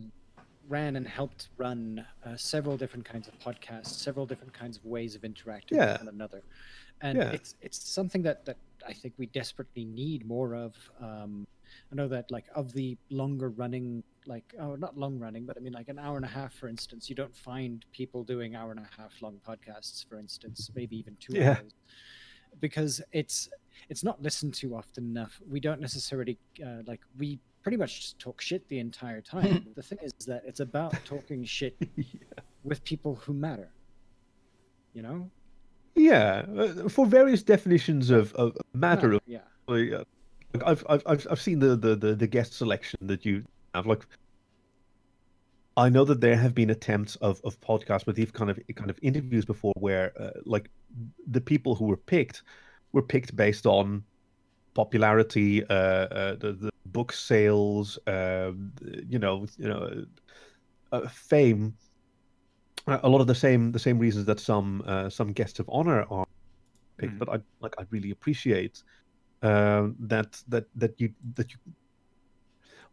[0.68, 5.14] ran and helped run uh, several different kinds of podcasts, several different kinds of ways
[5.14, 5.92] of interacting yeah.
[5.92, 6.42] with one another
[7.00, 7.30] and yeah.
[7.30, 8.56] it's it's something that that
[8.86, 10.74] I think we desperately need more of.
[11.00, 11.46] Um,
[11.92, 15.60] I know that like of the longer running, like oh not long running, but I
[15.60, 18.70] mean like an hour and a half, for instance, you don't find people doing hour
[18.70, 21.50] and a half long podcasts, for instance, maybe even two yeah.
[21.50, 21.74] hours,
[22.60, 23.48] because it's
[23.88, 25.40] it's not listened to often enough.
[25.48, 29.66] We don't necessarily uh, like we pretty much just talk shit the entire time.
[29.76, 32.04] the thing is that it's about talking shit yeah.
[32.62, 33.70] with people who matter.
[34.92, 35.30] You know,
[35.94, 39.18] yeah, uh, for various definitions of, of matter.
[39.26, 39.38] yeah.
[39.66, 40.04] Like, uh,
[40.64, 43.44] I've, I've I've seen the, the, the, the guest selection that you
[43.74, 43.86] have.
[43.86, 44.06] Like,
[45.76, 48.90] I know that there have been attempts of, of podcasts with these kind of kind
[48.90, 50.70] of interviews before, where uh, like
[51.26, 52.42] the people who were picked
[52.92, 54.04] were picked based on
[54.74, 58.72] popularity, uh, uh, the, the book sales, um,
[59.08, 60.04] you know, you know,
[60.92, 61.74] uh, fame
[62.86, 66.04] a lot of the same the same reasons that some uh, some guests of honor
[66.10, 66.26] are
[66.98, 67.14] picked.
[67.14, 67.18] Mm.
[67.18, 68.82] But I like I really appreciate
[69.42, 71.58] uh, that that that you that you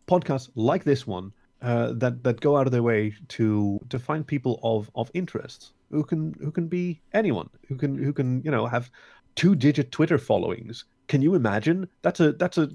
[0.08, 1.32] podcasts like this one
[1.62, 5.74] uh, that that go out of their way to to find people of of interest
[5.92, 8.90] who can who can be anyone who can who can you know have
[9.36, 10.86] two digit Twitter followings.
[11.08, 11.88] Can you imagine?
[12.02, 12.70] That's a that's a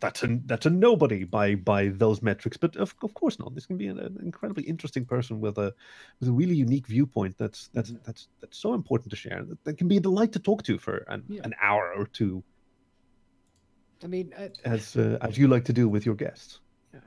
[0.00, 2.56] that's a that's a nobody by by those metrics.
[2.56, 3.54] But of, of course not.
[3.54, 5.74] This can be an, an incredibly interesting person with a
[6.20, 7.36] with a really unique viewpoint.
[7.38, 8.02] That's that's mm-hmm.
[8.04, 9.44] that's that's so important to share.
[9.44, 11.40] That, that, can be a delight to talk to for an, yeah.
[11.44, 12.42] an hour or two.
[14.02, 16.60] I mean, I, as uh, as you like to do with your guests.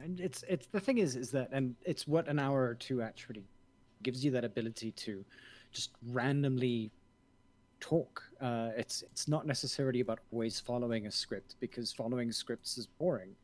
[0.03, 3.01] And it's it's the thing is is that and it's what an hour or two
[3.01, 3.45] actually
[4.03, 5.23] gives you that ability to
[5.71, 6.91] just randomly
[7.81, 8.23] talk.
[8.39, 13.35] Uh, it's it's not necessarily about always following a script because following scripts is boring.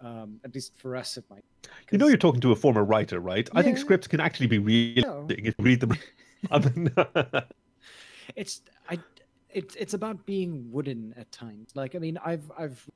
[0.00, 1.44] Um, at least for us, it might.
[1.90, 3.48] You know, you're talking to a former writer, right?
[3.52, 3.60] Yeah.
[3.60, 5.02] I think scripts can actually be real.
[5.04, 5.26] No.
[5.28, 5.96] If you read them.
[8.36, 8.98] it's I.
[9.50, 11.70] It's it's about being wooden at times.
[11.74, 12.88] Like I mean, I've I've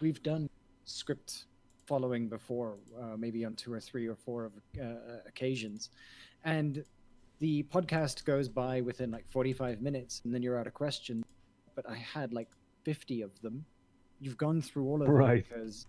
[0.00, 0.48] we've done
[0.84, 1.46] script
[1.86, 5.90] following before, uh, maybe on two or three or four of uh, occasions,
[6.44, 6.84] and
[7.40, 11.24] the podcast goes by within like 45 minutes and then you're out of questions
[11.74, 12.48] but i had like
[12.84, 13.64] 50 of them.
[14.20, 15.44] You've gone through all of them right.
[15.48, 15.86] because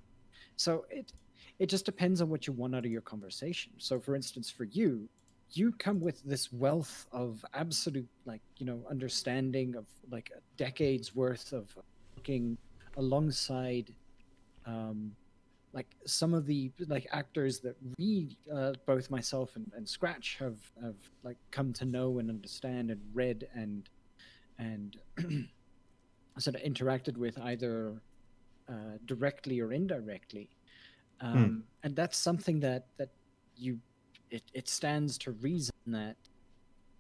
[0.58, 1.14] so it
[1.60, 3.72] it just depends on what you want out of your conversation.
[3.78, 5.08] So for instance for you
[5.52, 11.16] you come with this wealth of absolute like you know understanding of like a decade's
[11.16, 11.78] worth of
[12.18, 12.58] looking
[12.98, 13.94] alongside
[14.66, 15.12] um
[15.76, 20.58] like some of the like actors that we uh, both myself and, and scratch have
[20.82, 23.90] have like come to know and understand and read and
[24.58, 24.98] and
[26.40, 28.02] sort of interacted with either
[28.70, 30.50] uh, directly or indirectly
[31.22, 31.28] hmm.
[31.28, 31.62] um, mm.
[31.84, 33.10] and that's something that that
[33.58, 33.78] you
[34.32, 36.16] it, it stands to reason that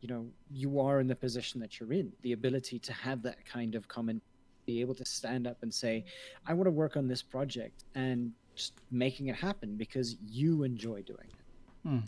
[0.01, 3.45] you know you are in the position that you're in the ability to have that
[3.45, 4.21] kind of comment
[4.65, 6.03] be able to stand up and say
[6.45, 11.01] i want to work on this project and just making it happen because you enjoy
[11.01, 11.87] doing it.
[11.87, 11.99] Hmm.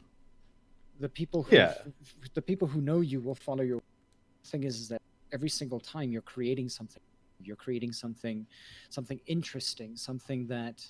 [1.00, 1.74] The people who yeah.
[2.34, 3.82] the people who know you will follow your
[4.46, 5.02] thing is, is that
[5.32, 7.04] every single time you're creating something
[7.44, 8.48] you're creating something
[8.90, 10.90] something interesting something that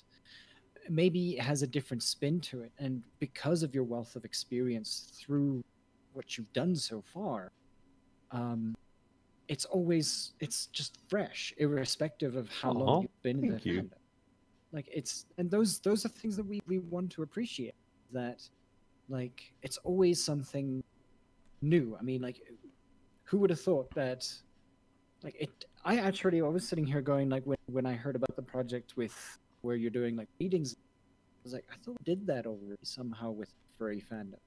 [0.88, 5.62] maybe has a different spin to it, and because of your wealth of experience through
[6.12, 7.52] what you've done so far,
[8.30, 8.74] um,
[9.48, 13.66] it's always it's just fresh, irrespective of how Aw, long you've been in the thank
[13.66, 13.82] you.
[13.82, 13.97] fandom.
[14.72, 17.74] Like it's and those those are things that we we want to appreciate.
[18.12, 18.42] That
[19.08, 20.82] like it's always something
[21.62, 21.96] new.
[21.98, 22.40] I mean, like
[23.24, 24.30] who would have thought that?
[25.22, 25.50] Like it,
[25.84, 28.96] I actually I was sitting here going like when when I heard about the project
[28.96, 32.76] with where you're doing like meetings, I was like I thought we did that already
[32.82, 34.40] somehow with furry fandom.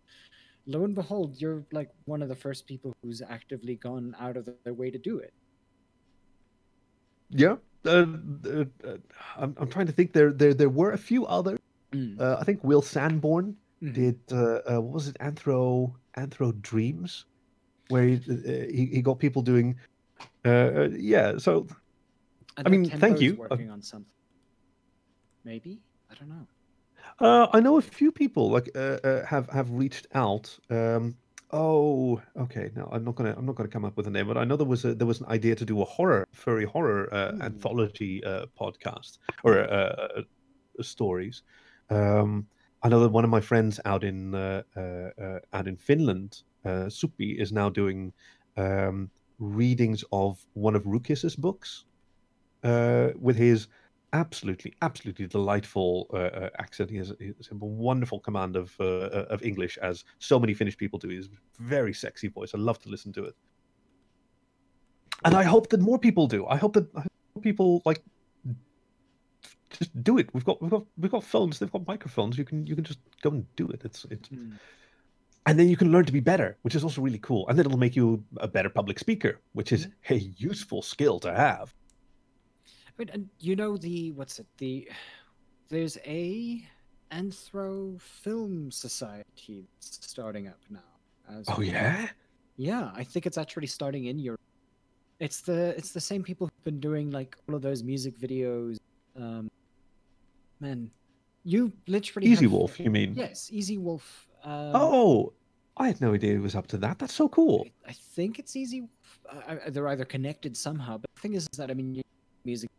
[0.67, 4.47] Lo and behold, you're like one of the first people who's actively gone out of
[4.63, 5.33] their way to do it.
[7.31, 7.55] Yeah.
[7.85, 8.05] Uh,
[8.45, 8.65] uh,
[9.37, 10.13] I'm, I'm trying to think.
[10.13, 11.57] There, there, there were a few other.
[11.93, 13.93] Uh, I think Will Sanborn Mhm.
[13.93, 14.19] did.
[14.31, 15.17] Uh, uh, what was it?
[15.19, 17.25] Anthro, Anthro Dreams,
[17.89, 19.75] where he, uh, he, he got people doing.
[20.45, 21.37] Uh, uh, yeah.
[21.37, 21.67] So
[22.57, 23.33] I, I mean, thank Tempo's you.
[23.33, 24.11] Uh, Working on something.
[25.43, 26.47] Maybe I don't know.
[27.19, 30.57] Uh, I know a few people like have have reached out.
[30.69, 31.15] Um,
[31.51, 32.71] oh, okay.
[32.75, 34.55] No, I'm not gonna I'm not gonna come up with a name, but I know
[34.57, 37.41] there was a there was an idea to do a horror furry horror uh, Ooh.
[37.41, 40.21] anthology uh, podcast or uh, uh,
[40.81, 41.43] stories.
[41.89, 42.47] Um,
[42.83, 46.43] I know that one of my friends out in uh, uh, uh, out in Finland,
[46.65, 48.13] uh, Supi, is now doing
[48.57, 49.09] um,
[49.39, 51.85] readings of one of Rukis's books
[52.63, 53.67] uh, with his
[54.13, 56.89] absolutely, absolutely delightful uh, uh, accent.
[56.89, 60.53] He has, he has a wonderful command of uh, uh, of English, as so many
[60.53, 61.09] Finnish people do.
[61.09, 62.53] He's a very sexy voice.
[62.53, 63.35] I love to listen to it,
[65.25, 66.45] and I hope that more people do.
[66.47, 68.01] I hope that I hope people like
[69.69, 70.33] just do it.
[70.33, 71.59] We've got we've got we've got phones.
[71.59, 72.37] They've got microphones.
[72.37, 73.81] You can you can just go and do it.
[73.85, 74.59] It's it's Mm.
[75.45, 77.47] and then you can learn to be better, which is also really cool.
[77.47, 81.33] And then it'll make you a better public speaker, which is a useful skill to
[81.33, 81.73] have.
[82.91, 84.45] I mean, and you know the what's it?
[84.57, 84.89] The
[85.69, 86.63] there's a
[87.11, 90.79] Anthro Film Society that's starting up now.
[91.47, 92.09] Oh we- yeah.
[92.57, 92.91] yeah.
[92.93, 94.39] I think it's actually starting in Europe.
[95.19, 98.77] It's the it's the same people who've been doing like all of those music videos.
[99.15, 99.49] Um,
[100.59, 100.89] man,
[101.43, 103.13] you literally Easy have- Wolf, you mean?
[103.15, 104.27] Yes, Easy Wolf.
[104.43, 105.33] Um, Oh,
[105.77, 106.99] I had no idea it was up to that.
[106.99, 107.67] That's so cool.
[107.87, 108.87] I think it's easy.
[109.29, 112.01] Uh, they're either connected somehow, but the thing is, is that I mean,
[112.45, 112.69] music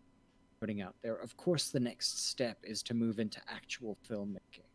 [0.62, 1.16] putting out there.
[1.16, 4.68] Of course, the next step is to move into actual filmmaking.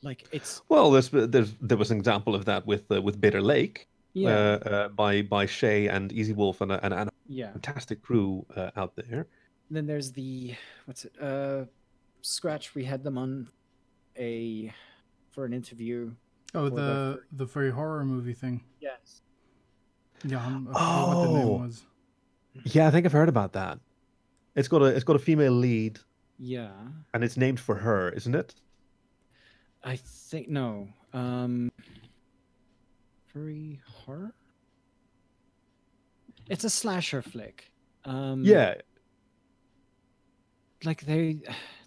[0.00, 3.42] Like it's Well, there's, there's there was an example of that with uh, with Bitter
[3.42, 7.12] Lake yeah, uh, uh, by by Shay and Easy Wolf and a, and, and a
[7.26, 7.50] yeah.
[7.52, 9.26] fantastic crew uh, out there.
[9.70, 10.54] then there's the
[10.86, 11.14] what's it?
[11.20, 11.64] Uh,
[12.20, 12.74] Scratch.
[12.76, 13.48] We had them on
[14.16, 14.72] a
[15.32, 16.12] for an interview.
[16.54, 18.62] Oh, the the the furry horror movie thing.
[18.80, 19.22] Yes.
[20.24, 21.36] Yeah, I'm, I forgot what the Oh.
[21.38, 21.82] name was.
[22.64, 23.80] Yeah, I think I've heard about that.
[24.54, 25.98] It's got a it's got a female lead
[26.38, 26.72] Yeah.
[27.14, 28.54] and it's named for her, isn't it?
[29.84, 30.88] I think no.
[31.12, 31.70] Um,
[33.32, 34.32] furry horror.
[36.48, 37.70] It's a slasher flick.
[38.04, 38.74] Um, Yeah.
[40.84, 41.40] like they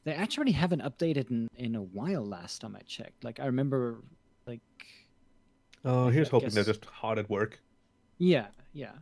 [0.06, 2.26] they actually haven't updated in in a while.
[2.26, 4.04] Last time I checked, like I remember,
[4.48, 4.62] like
[5.84, 7.60] Oh, here's I hoping they're just hard at work
[8.18, 8.94] yeah, yeah.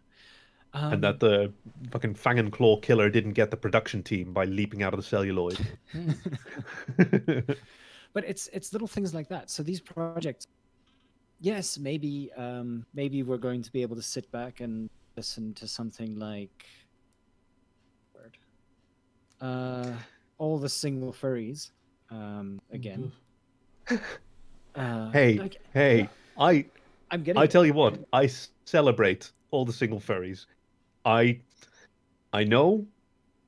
[0.75, 1.53] Um, and that the
[1.91, 5.03] fucking Fang and Claw killer didn't get the production team by leaping out of the
[5.03, 5.59] celluloid.
[8.13, 9.49] but it's it's little things like that.
[9.49, 10.47] So these projects,
[11.39, 15.67] yes, maybe um, maybe we're going to be able to sit back and listen to
[15.67, 16.65] something like
[18.15, 18.37] word,
[19.41, 19.91] uh,
[20.37, 21.71] all the single furries
[22.09, 23.11] um, again.
[24.75, 26.65] Uh, hey, like, hey, I
[27.11, 27.41] I'm getting.
[27.41, 30.47] I tell you what, I s- celebrate all the single furries.
[31.05, 31.41] I
[32.31, 32.85] I know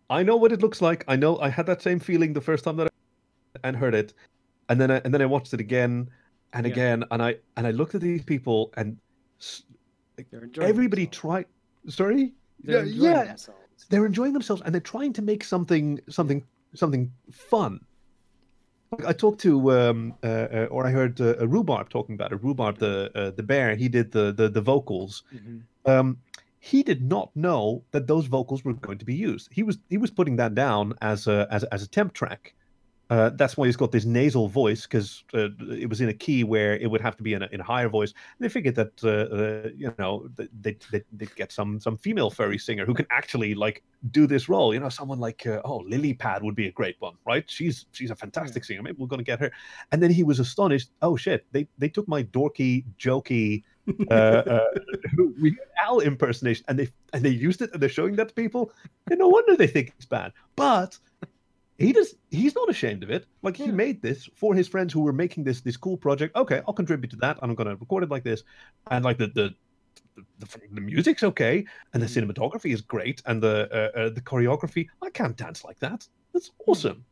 [0.10, 1.04] I know what it looks like.
[1.08, 4.14] I know I had that same feeling the first time that I and heard it.
[4.70, 6.10] And then I, and then I watched it again
[6.54, 6.72] and Yeah.
[6.74, 8.98] again and I and I looked at these people and
[9.42, 9.64] s-
[10.32, 11.20] they're enjoying everybody themselves.
[11.20, 11.46] tried
[11.90, 12.34] sorry?
[12.64, 13.86] They're Yeah, themselves.
[13.90, 17.80] they're enjoying themselves and they're trying to make something something something fun.
[19.06, 22.42] I talked to um uh, uh, or I heard uh, a rhubarb talking about it.
[22.44, 23.76] Rhubarb the uh, the bear.
[23.76, 25.24] He did the the, the vocals.
[25.34, 25.62] Mhm.
[25.86, 26.18] Um,
[26.72, 29.50] he did not know that those vocals were going to be used.
[29.52, 32.56] He was he was putting that down as a as, a- as a temp track.
[33.12, 35.50] Uh, that's why he's got this nasal voice because uh,
[35.84, 37.64] it was in a key where it would have to be in a, in a
[37.64, 38.12] higher voice.
[38.14, 40.28] And they figured that uh, uh, you know
[40.64, 44.50] they they they'd get some some female furry singer who can actually like do this
[44.50, 44.74] role.
[44.74, 47.46] You know, someone like uh, oh Lily Pad would be a great one, right?
[47.48, 48.82] She's she's a fantastic singer.
[48.82, 49.52] Maybe we're gonna get her.
[49.92, 50.90] And then he was astonished.
[51.04, 51.46] Oh shit!
[51.52, 53.62] They they took my dorky jokey
[54.12, 54.60] uh, uh,
[55.40, 58.72] Weird Al impersonation, and they and they used it, and they're showing that to people.
[59.10, 60.34] And no wonder they think it's bad.
[60.56, 60.98] But
[61.78, 63.26] he does he's not ashamed of it.
[63.42, 66.36] Like he made this for his friends who were making this this cool project.
[66.36, 68.44] Okay i'll contribute to that i'm gonna record it like this.
[68.92, 69.54] And like the the
[70.40, 72.16] the, the music's okay and the Mhm.
[72.16, 76.08] cinematography is great and the uh, uh, the choreography i can't dance like that.
[76.34, 77.04] That's awesome.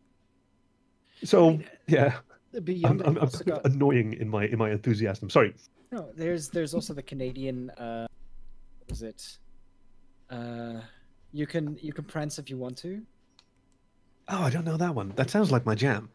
[1.24, 2.20] So mean, yeah
[2.64, 5.54] Beyond I'm, I'm also kind of got- annoying in my in my enthusiasm sorry
[5.92, 7.70] No, there's there's also the Canadian.
[7.72, 8.08] Uh,
[8.80, 9.38] what was it?
[10.30, 10.82] Uh,
[11.32, 13.02] you can you can prance if you want to.
[14.30, 16.10] oh i don't know that one that sounds like my jam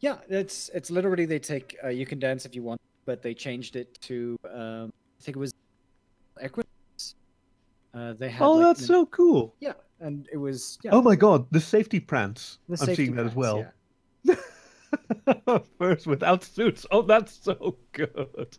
[0.00, 3.34] Yeah, it's it's literally they take uh, you can dance if you want, but they
[3.34, 5.52] changed it to um, I think it was
[6.44, 7.14] Equinox.
[7.94, 10.90] Uh, they had oh like, that's an- so cool yeah, and it was yeah.
[10.92, 13.58] oh my god the safety prance the i'm safety seeing that as well
[14.24, 14.34] yeah.
[15.78, 16.86] First without suits.
[16.90, 18.58] Oh, that's so good.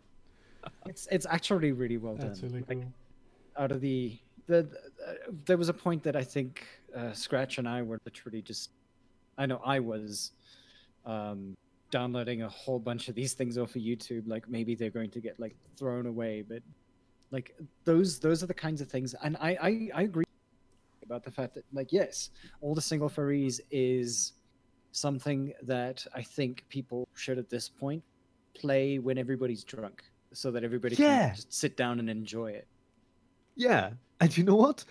[0.86, 2.50] It's it's actually really well That's done.
[2.50, 2.92] really Like, cool.
[3.62, 4.80] out of the the, the-
[5.46, 6.66] there was a point that I think
[6.96, 8.70] uh, Scratch and I were literally just
[9.38, 10.32] I know I was
[11.06, 11.54] um
[11.90, 15.20] downloading a whole bunch of these things off of YouTube like maybe they're going to
[15.20, 16.62] get like thrown away but
[17.30, 17.54] like
[17.84, 20.24] those those are the kinds of things and I I, I agree
[21.04, 22.30] about the fact that like yes
[22.62, 24.32] all the single furries is
[24.94, 28.02] something that I think people should at this point
[28.54, 31.28] play when everybody's drunk so that everybody Yeah.
[31.28, 32.66] can just sit down and enjoy it.
[33.56, 33.90] Yeah.
[34.20, 34.84] And you know what?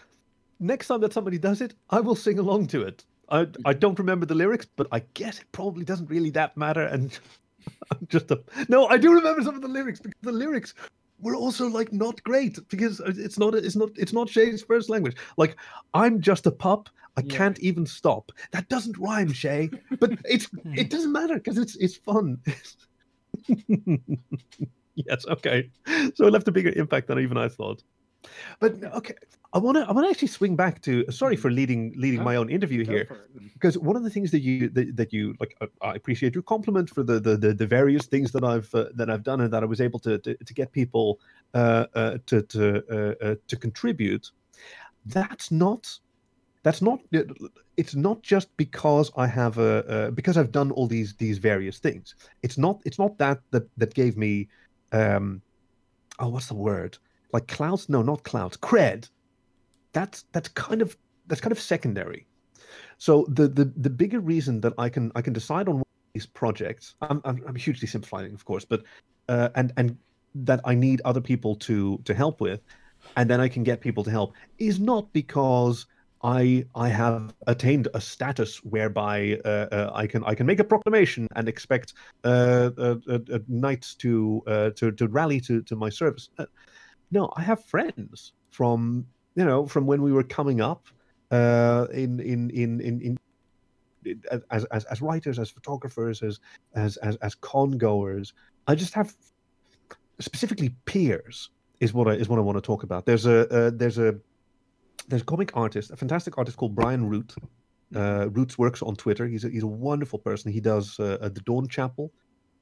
[0.59, 3.05] Next time that somebody does it, I will sing along to it.
[3.29, 3.79] I I mm-hmm.
[3.79, 6.83] don't remember the lyrics, but I guess it probably doesn't really that matter.
[6.83, 7.17] And
[7.91, 8.87] I'm just a no.
[8.87, 10.73] I do remember some of the lyrics because the lyrics
[11.19, 15.15] were also like not great because it's not it's not it's not Shay's first language.
[15.37, 15.55] Like
[15.93, 16.89] I'm just a pup.
[17.15, 17.37] I Yeah.
[17.37, 18.31] can't even stop.
[18.51, 19.69] That doesn't rhyme, Shay.
[19.99, 22.39] But it's it doesn't matter because it's it's fun.
[24.95, 25.25] yes.
[25.27, 25.69] Okay.
[26.15, 27.83] So it left a bigger impact than even I thought.
[28.59, 29.15] But okay,
[29.53, 31.05] I want to I want to actually swing back to.
[31.11, 33.07] Sorry for leading leading No, my own interview here
[33.53, 36.41] because one of the things that you that, that you like uh, I appreciate your
[36.41, 39.53] compliment for the the, the, the various things that I've uh, that I've done and
[39.53, 41.19] that I was able to to, to get people
[41.53, 44.31] uh, uh, to to uh, uh, to contribute.
[45.05, 45.99] That's not
[46.63, 46.99] that's not
[47.77, 51.77] it's not just because I have a uh, because I've done all these these various
[51.77, 52.15] things.
[52.41, 54.49] It's not it's not that that that gave me
[54.93, 55.41] um
[56.19, 56.97] oh what's the word
[57.33, 59.09] like clouds no not clouds cred
[59.93, 60.97] that's that's kind of
[61.27, 62.27] that's kind of secondary
[62.97, 65.81] so the the the bigger reason that i can i can decide on
[66.13, 68.83] these projects i'm i'm, I'm hugely simplifying of course but
[69.29, 69.97] uh, and and
[70.35, 72.61] that i need other people to to help with
[73.15, 75.85] and then i can get people to help is not because
[76.23, 80.63] I I have attained a status whereby uh, uh, I can I can make a
[80.63, 81.93] proclamation and expect
[82.23, 84.41] uh, uh, uh, uh, knights to
[84.77, 86.29] to to rally to to my service.
[87.11, 90.87] No, I have friends from you know from when we were coming up
[91.31, 93.01] uh, in in in in.
[93.01, 93.17] in
[94.51, 96.39] as, as as writers, as photographers, as
[96.75, 98.33] as as as con goers,
[98.67, 99.15] I just have
[100.19, 101.49] specifically peers
[101.79, 103.05] is what I is what I want to talk about.
[103.05, 104.15] There's a uh, there's a
[105.07, 107.33] there's a comic artist, a fantastic artist called Brian Root.
[107.95, 109.27] Uh, Roots works on Twitter.
[109.27, 110.51] He's a, he's a wonderful person.
[110.51, 112.11] He does uh, the Dawn Chapel,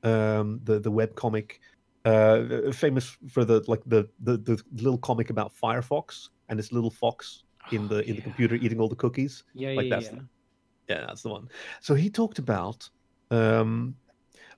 [0.03, 1.59] um, the the web comic,
[2.05, 6.91] uh, famous for the like the, the the little comic about Firefox and this little
[6.91, 9.43] fox in the Oh, in the computer eating all the cookies.
[9.53, 10.19] Yeah, like yeah, that's yeah.
[10.89, 11.47] Yeah, that's the one.
[11.81, 12.89] So he talked about
[13.29, 13.95] um,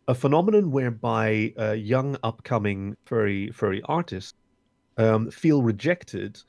[0.08, 4.34] a phenomenon whereby uh, young upcoming furry furry artists
[4.98, 6.40] um, feel rejected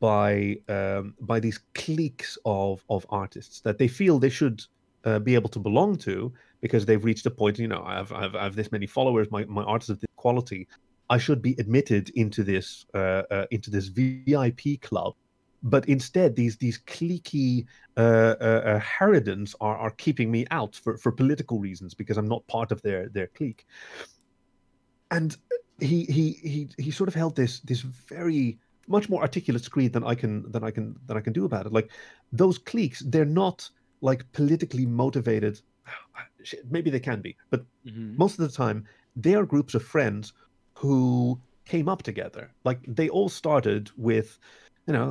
[0.00, 4.62] by um, by these cliques of of artists that they feel they should
[5.04, 7.58] uh, be able to belong to because they've reached a point.
[7.58, 9.30] You know, I have I have, I have this many followers.
[9.30, 10.66] My my art is of this quality.
[11.10, 15.14] I should be admitted into this uh, uh, into this VIP club.
[15.62, 17.66] But instead, these these cliquey
[17.96, 18.00] uh,
[18.40, 22.46] uh, uh, harridans are are keeping me out for, for political reasons because I'm not
[22.46, 23.66] part of their their clique.
[25.10, 25.36] And
[25.80, 28.58] he he he he sort of held this this very
[28.88, 31.66] much more articulate screed than I can than I can than I can do about
[31.66, 31.72] it.
[31.72, 31.90] Like
[32.32, 33.68] those cliques, they're not
[34.04, 35.60] like politically motivated.
[36.70, 38.16] Maybe they can be, but Mhm.
[38.18, 38.84] most of the time
[39.16, 40.32] they are groups of friends
[40.74, 42.44] who came up together.
[42.64, 44.38] Like they all started with,
[44.86, 45.08] you know,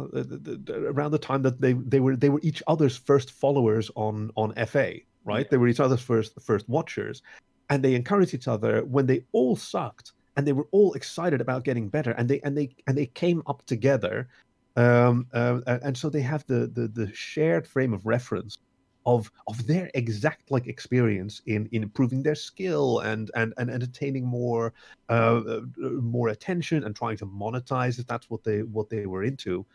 [0.96, 4.54] around the time that they they were they were each other's first followers on on
[4.72, 4.90] FA,
[5.26, 5.46] right?
[5.46, 5.52] Yeah.
[5.52, 7.24] They were each other's first first watchers,
[7.70, 11.64] and they encouraged each other when they all sucked and they were all excited about
[11.64, 14.28] getting better and they and they and they came up together
[14.76, 18.58] um uh, and and so they have the, the the shared frame of reference
[19.06, 24.26] of of their exact like experience in in improving their skill and and and entertaining
[24.26, 24.74] more
[25.10, 25.62] uh, uh
[26.02, 29.66] more attention and trying to monetize if that's what they what they were into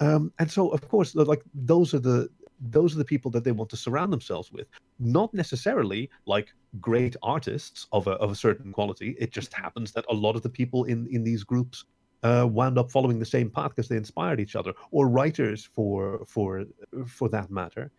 [0.00, 2.28] um and so of course like those are the
[2.60, 4.66] those are the people that they want to surround themselves with.
[4.98, 9.16] Not necessarily like great artists of a of a certain quality.
[9.18, 11.84] It just happens that a lot of the people in in these groups
[12.22, 16.24] uh, wound up following the same path because they inspired each other, or writers for
[16.26, 16.64] for
[17.06, 17.90] for that matter.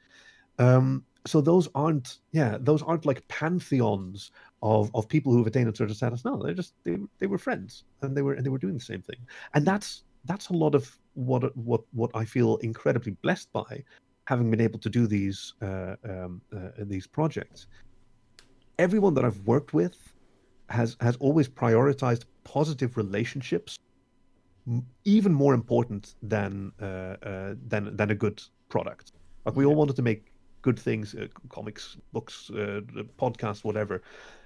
[0.60, 4.32] Um, so those aren't yeah those aren't like pantheons
[4.62, 6.24] of of people who've attained a certain status.
[6.24, 8.80] No, they're just they they were friends and they were and they were doing the
[8.84, 9.20] same thing,
[9.54, 13.84] and that's that's a lot of what what what I feel incredibly blessed by,
[14.26, 17.68] having been able to do these uh, um, uh, these projects.
[18.78, 19.98] Everyone that I've worked with
[20.70, 23.78] has has always prioritized positive relationships,
[25.04, 29.12] even more important than uh, uh, than than a good product.
[29.46, 30.29] Like we all wanted to make
[30.62, 32.82] good things, uh, comics, books, uh,
[33.18, 34.02] podcasts, whatever.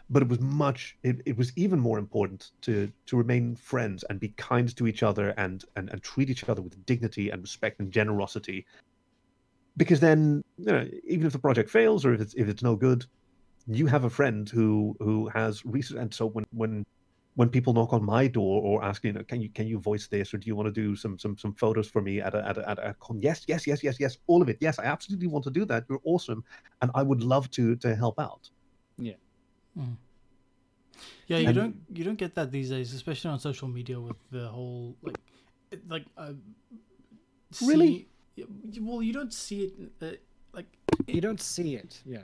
[0.09, 4.19] But it was much it, it was even more important to to remain friends and
[4.19, 7.79] be kind to each other and, and and treat each other with dignity and respect
[7.79, 8.65] and generosity.
[9.77, 12.75] Because then you know even if the project fails or if it's if it's no
[12.75, 13.05] good
[13.67, 16.85] you have a friend who who has research and so when when
[17.35, 20.07] when people knock on my door or ask you know can you can you voice
[20.07, 22.47] this or do you want to do some some some photos for me at a
[22.47, 24.85] at a, at a con yes yes yes yes yes all of it yes i
[24.85, 26.43] absolutely want to do that you're awesome
[26.81, 28.49] and i would love to to help out
[28.97, 29.15] yeah
[29.77, 29.97] Mm.
[31.27, 34.17] Yeah, you and, don't you don't get that these days, especially on social media with
[34.29, 35.17] the whole like
[35.87, 36.33] like uh,
[37.65, 38.07] really.
[38.79, 40.11] well, you don't see it uh,
[40.53, 40.67] like
[41.07, 42.01] you don't see it.
[42.05, 42.23] Yeah,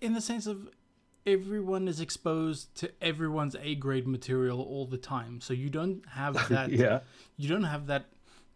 [0.00, 0.68] in the sense of
[1.26, 6.48] everyone is exposed to everyone's A grade material all the time, so you don't have
[6.48, 6.70] that.
[6.70, 7.00] yeah,
[7.36, 8.06] you don't have that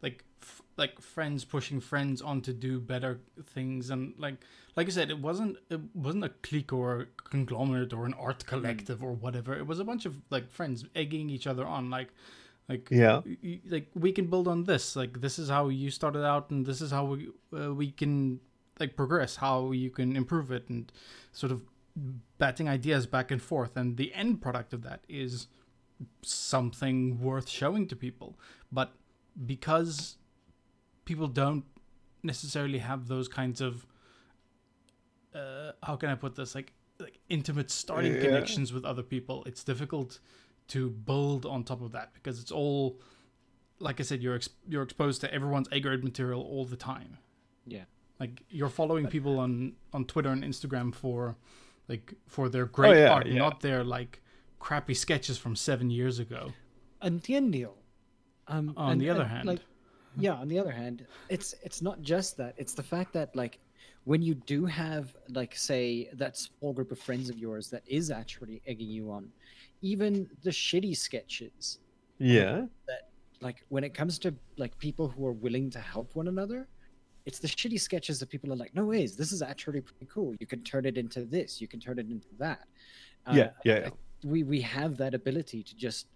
[0.03, 4.37] like f- like friends pushing friends on to do better things and like
[4.77, 8.47] like I said, it wasn't it wasn't a clique or a conglomerate or an art
[8.47, 9.55] collective or whatever.
[9.55, 12.09] It was a bunch of like friends egging each other on, like
[12.69, 13.21] like yeah,
[13.69, 14.95] like we can build on this.
[14.95, 18.39] Like this is how you started out, and this is how we uh, we can
[18.79, 19.37] like progress.
[19.37, 20.91] How you can improve it, and
[21.33, 21.63] sort of
[22.39, 23.77] batting ideas back and forth.
[23.77, 25.49] And the end product of that is
[26.23, 28.39] something worth showing to people.
[28.73, 28.93] But
[29.47, 30.17] because
[31.05, 31.65] people don't
[32.23, 33.87] necessarily have those kinds of
[35.35, 38.21] uh, how can I put this like like intimate starting yeah.
[38.21, 39.43] connections with other people.
[39.47, 40.19] It's difficult
[40.69, 43.01] to build on top of that because it's all
[43.79, 47.19] like I said you're ex- you're exposed to everyone's A grade material all the time.
[47.67, 47.85] Yeah.
[48.19, 51.37] Like you're following but, people on on Twitter and Instagram for
[51.91, 53.39] like for their great oh, yeah, art, yeah.
[53.39, 54.23] not their like
[54.59, 56.53] crappy sketches from 7 years ago.
[57.03, 57.73] Entiendo.
[58.49, 59.61] Um, on and, the other and, hand, like
[60.17, 62.55] yeah, on the other hand, it's it's not just that.
[62.57, 63.61] It's the fact that like
[64.05, 68.11] when you do have like say that small group of friends of yours that is
[68.11, 69.29] actually egging you on
[69.83, 71.79] even the shitty sketches
[72.19, 73.11] yeah that
[73.41, 76.69] like when it comes to like people who are willing to help one another
[77.31, 80.35] it's the shitty sketches that people are like no ways this is actually pretty cool
[80.40, 82.65] you can turn it into this you can turn it into that
[83.28, 83.89] uh, yeah yeah, yeah.
[84.24, 86.07] we we have that ability to just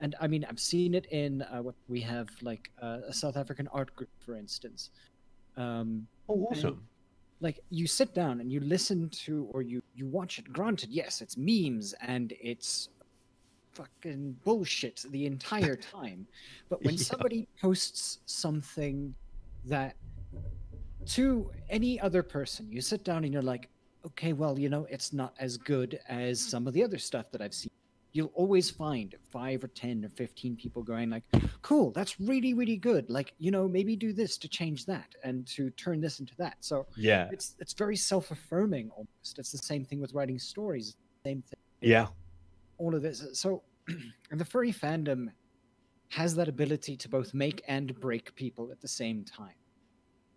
[0.00, 3.36] and i mean i've seen it in uh, what we have like uh, a south
[3.36, 4.88] african art group for instance
[5.58, 6.82] um oh awesome
[7.42, 11.20] like you sit down and you listen to or you you watch it granted yes
[11.20, 12.88] it's memes and it's
[13.74, 16.26] fucking bullshit the entire time
[16.70, 17.02] but when yeah.
[17.02, 19.14] somebody posts something
[19.64, 19.96] that
[21.06, 22.70] to any other person.
[22.70, 23.68] You sit down and you're like
[24.04, 27.40] okay well you know it's not as good as some of the other stuff that
[27.40, 27.70] i've seen.
[28.14, 31.22] You'll always find five or 10 or 15 people going like
[31.62, 33.08] cool that's really really good.
[33.08, 36.56] Like you know maybe do this to change that and to turn this into that.
[36.60, 37.28] So yeah.
[37.32, 39.38] it's it's very self-affirming almost.
[39.38, 40.96] It's the same thing with writing stories.
[41.24, 42.06] Same thing yeah.
[42.78, 43.24] all of this.
[43.34, 43.62] So
[44.30, 45.28] and the furry fandom
[46.10, 49.54] has that ability to both make and break people at the same time.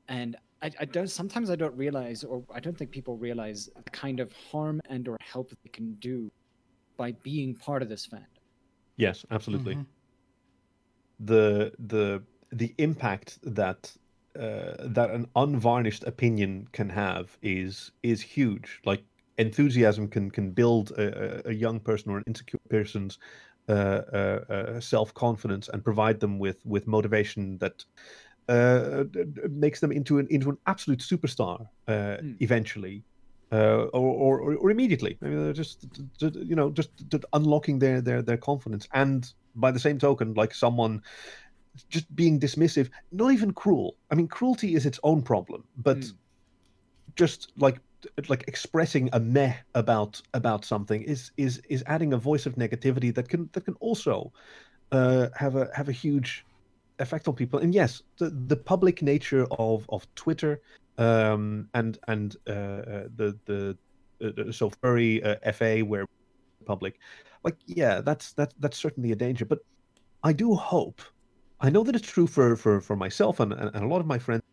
[0.07, 3.91] And I, I, don't sometimes i don't realize or i don't think people realize the
[3.91, 6.31] kind of harm and or help they can do
[6.97, 8.25] by being part of this fandom.
[8.97, 9.75] Yes, absolutely.
[9.75, 9.83] Mm-hmm.
[11.19, 13.91] The the the impact that
[14.39, 18.81] uh, that an unvarnished opinion can have is is huge.
[18.85, 19.03] Like
[19.37, 23.17] enthusiasm can can build a, a young person or an insecure person's
[23.67, 27.83] uh, uh, uh self confidence and provide them with with motivation that
[28.49, 29.03] uh,
[29.49, 32.35] makes them into an into an absolute superstar mm.
[32.39, 33.03] eventually
[33.51, 35.17] uh, or, or, or immediately.
[35.21, 35.85] I mean, just,
[36.19, 40.33] just you know, just, just unlocking their, their their confidence, and by the same token,
[40.33, 41.01] like someone
[41.89, 43.95] just being dismissive, not even cruel.
[44.11, 46.13] I mean, cruelty is its own problem, but mm.
[47.15, 47.79] just like
[48.27, 53.13] like expressing a meh about about something is is is adding a voice of negativity
[53.13, 54.31] that can that can also
[54.91, 56.45] uh, have a have a huge
[56.99, 57.59] effect on people.
[57.59, 60.61] And yes, the the public nature of of Twitter
[60.97, 63.77] um, and and uh, uh, the the
[64.21, 66.05] uh, so furry uh, FA where
[66.65, 66.99] public,
[67.43, 69.45] like yeah, that's that's that's certainly a danger.
[69.45, 69.59] But
[70.23, 71.01] I do hope.
[71.61, 74.05] I know that it's true for for for myself and and, and a lot of
[74.07, 74.43] my friends,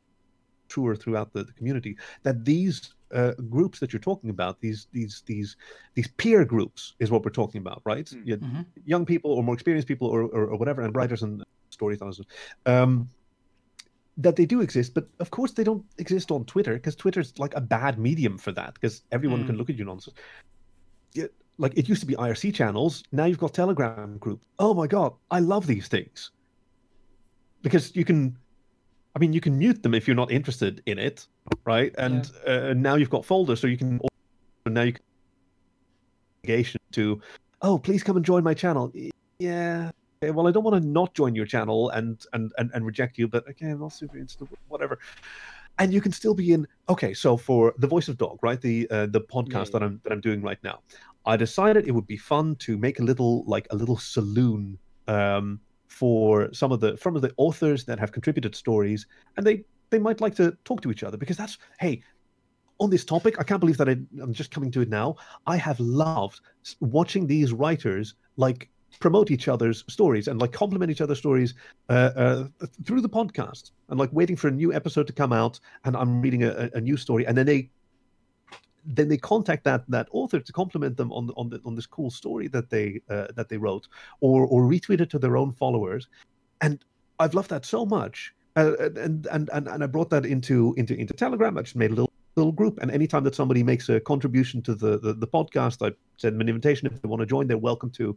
[0.69, 5.23] truer throughout the, the community that these uh, groups that you're talking about, these these
[5.27, 5.56] these
[5.94, 8.06] these peer groups, is what we're talking about, right?
[8.06, 8.27] Mm.
[8.27, 8.66] You- Mhm.
[8.85, 11.43] Young people or more experienced people or, or, or whatever, and writers and
[11.73, 12.20] storytellers,
[12.66, 13.09] um,
[14.19, 14.94] that they do exist.
[14.94, 18.53] But of course, they don't exist on Twitter because Twitter's like a bad medium for
[18.53, 19.59] that because everyone can Mm.
[19.59, 20.16] look at you nonsense.
[21.15, 21.27] Yeah,
[21.59, 23.03] like it used to be IRC channels.
[23.12, 24.43] Now you've got Telegram group.
[24.59, 26.31] Oh my god, I love these things
[27.62, 28.36] because you can.
[29.15, 31.27] I mean, you can mute them if you're not interested in it,
[31.66, 31.94] right?
[31.99, 34.01] And uh, now you've got folders, so you can.
[34.66, 34.94] Now you
[36.44, 37.20] can to,
[37.61, 38.93] oh, please come and join my channel.
[39.39, 39.90] Yeah.
[40.23, 43.19] Okay, well, I don't want to not join your channel and and and, and reject
[43.19, 44.47] you, but okay, I'm not super interested.
[44.69, 45.01] Whatever.
[45.81, 46.69] And you can still be in.
[46.89, 48.61] Okay, so for the Voice of Dog, right?
[48.61, 49.73] The uh, the podcast yeah.
[49.73, 50.78] that I'm that I'm doing right now,
[51.27, 54.78] I decided it would be fun to make a little like a little saloon
[55.09, 55.59] um,
[55.89, 60.20] for some of the of the authors that have contributed stories, and they they might
[60.20, 62.03] like to talk to each other because that's hey
[62.81, 63.93] on this topic i can't believe that I,
[64.23, 65.16] i'm just coming to it now
[65.47, 66.40] i have loved
[66.81, 68.70] watching these writers like
[69.01, 71.55] promote each other's stories and like compliment each other's stories
[71.89, 72.44] uh, uh,
[72.85, 76.20] through the podcast and like waiting for a new episode to come out and i'm
[76.20, 77.27] reading a, a- new story.
[77.27, 77.70] And then they
[78.85, 82.10] then they contact that that author to compliment them on on the, on this cool
[82.10, 83.86] story that they uh, that they wrote
[84.20, 86.09] or or retweet it to their own followers.
[86.60, 86.85] And
[87.20, 88.35] i've loved that so much.
[88.56, 91.56] Uh, and, and and and i brought that into into into telegram.
[91.56, 92.78] I just made a little little group.
[92.82, 96.40] And anytime that somebody makes a contribution to the, the the podcast i send them
[96.43, 96.86] an invitation.
[96.89, 98.16] If they want to join they're welcome to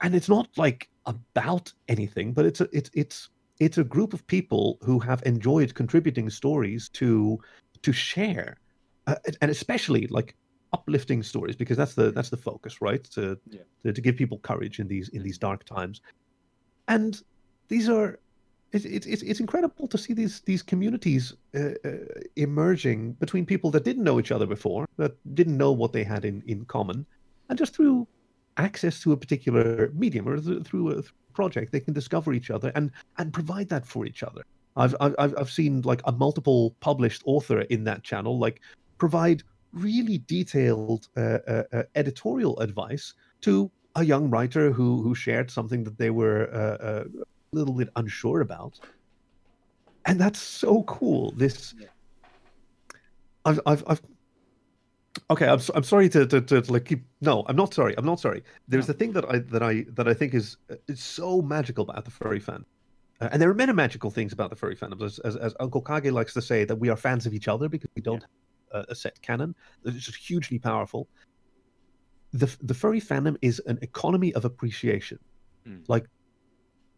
[0.00, 3.30] and it's not like about anything but it's a it's it's
[3.60, 7.38] it's a group of people who have enjoyed contributing stories to
[7.82, 8.58] to share
[9.06, 10.36] uh, and especially like
[10.72, 13.62] uplifting stories because that's the that's the focus right to, Yeah.
[13.82, 16.02] to to give people courage in these in these dark times
[16.88, 17.20] and
[17.68, 18.18] these are
[18.72, 21.90] it's it's it's incredible to see these these communities uh, uh,
[22.36, 26.24] emerging between people that didn't know each other before, that didn't know what they had
[26.24, 27.06] in in common,
[27.48, 28.06] and just through
[28.58, 31.02] access to a particular medium or th- through a
[31.32, 34.42] project, they can discover each other and and provide that for each other.
[34.76, 38.60] I've I've I've I've seen like a multiple published author in that channel like
[38.98, 45.50] provide really detailed uh, uh, uh, editorial advice to a young writer who who shared
[45.50, 47.04] something that they were uh, uh,
[47.52, 48.78] a little bit unsure about.
[50.06, 51.32] And that's so cool.
[51.36, 51.74] This
[53.44, 54.02] I've, I've, I've
[55.30, 58.20] okay I'm, I'm sorry to, to, to, like keep no i'm not sorry i'm not
[58.20, 58.42] sorry.
[58.68, 58.92] There's No.
[58.92, 62.10] the thing that i that i that i think is is so magical about the
[62.10, 62.64] furry fan.
[63.20, 65.82] Uh, and there are many magical things about the furry fandom as, as, as uncle
[65.82, 68.84] kage likes to say that we are fans of each other because we don't have
[68.88, 69.54] a, a set canon.
[69.84, 71.08] It's just hugely powerful.
[72.32, 75.18] The the furry fandom is an economy of appreciation.
[75.66, 75.82] Mm.
[75.88, 76.06] like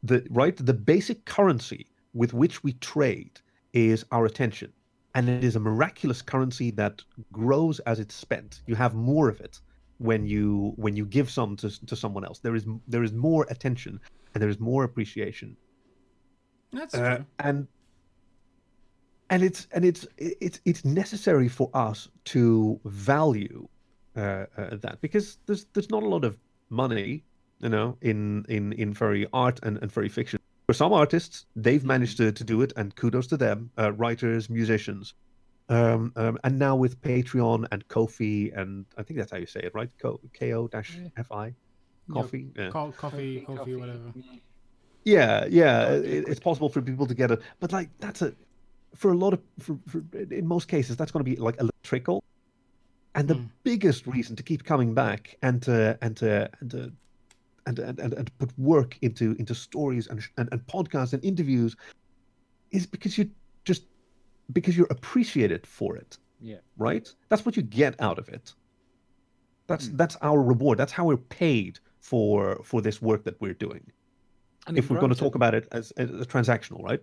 [0.02, 0.56] the right?
[0.56, 3.40] The basic currency with which we trade
[3.72, 4.72] is our attention
[5.14, 8.62] and it is a miraculous currency that grows as it's spent.
[8.66, 9.60] You have more of it
[9.98, 12.38] when you when you give some to, to someone else.
[12.38, 14.00] There is there is more attention
[14.34, 15.56] and there is more appreciation.
[16.72, 17.26] That's uh, true.
[17.40, 17.66] and
[19.30, 23.66] and it's and it's it's it's necessary for us to value
[24.16, 26.38] uh, uh, that because there's there's not a lot of
[26.68, 27.24] money
[27.60, 30.38] you know in in in furry art and, and furry fiction
[30.70, 34.48] for some artists they've managed to, to do it and kudos to them uh, writers
[34.48, 35.14] musicians.
[35.68, 39.60] Um, um, and now with patreon and kofi and i think that's how you say
[39.68, 39.90] it right?
[40.00, 40.20] Ko
[40.68, 40.92] dash
[41.28, 42.70] fi Yeah, coffee yeah.
[42.70, 44.12] co- coffee, coffee, whatever.
[45.04, 48.32] Yeah, yeah, Oh, it, it's possible for people to get it, but like that's a,
[48.94, 51.68] for a lot of, for, for in most cases, that's going to be like a
[51.82, 52.20] trickle,
[53.16, 53.50] and the Mm.
[53.64, 56.92] biggest reason to keep coming back and to and to and to
[57.70, 61.72] and and, and, and put work into into stories and, and and podcasts and interviews,
[62.70, 63.24] is because you
[63.70, 63.82] just
[64.52, 66.60] because you're appreciated for it, Yeah.
[66.88, 67.06] right?
[67.28, 68.54] That's what you get out of it.
[69.68, 69.96] That's Mm.
[70.00, 70.78] that's our reward.
[70.80, 73.84] That's how we're paid for for this work that we're doing
[74.66, 77.02] I mean, if we're going to talk about it as, as transactional, right?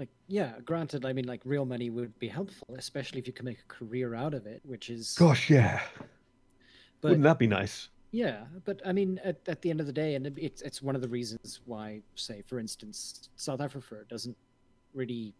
[0.00, 3.44] like yeah granted i mean like real money would be helpful especially if you can
[3.44, 5.80] make a career out of it which is Gosh, yeah.
[7.02, 7.90] but Wouldn't that be nice?
[8.12, 10.80] Yeah but i mean at, at the end of the day and it- it's it's
[10.82, 14.36] one of the reasons why say for instance south africa doesn't
[14.94, 15.34] really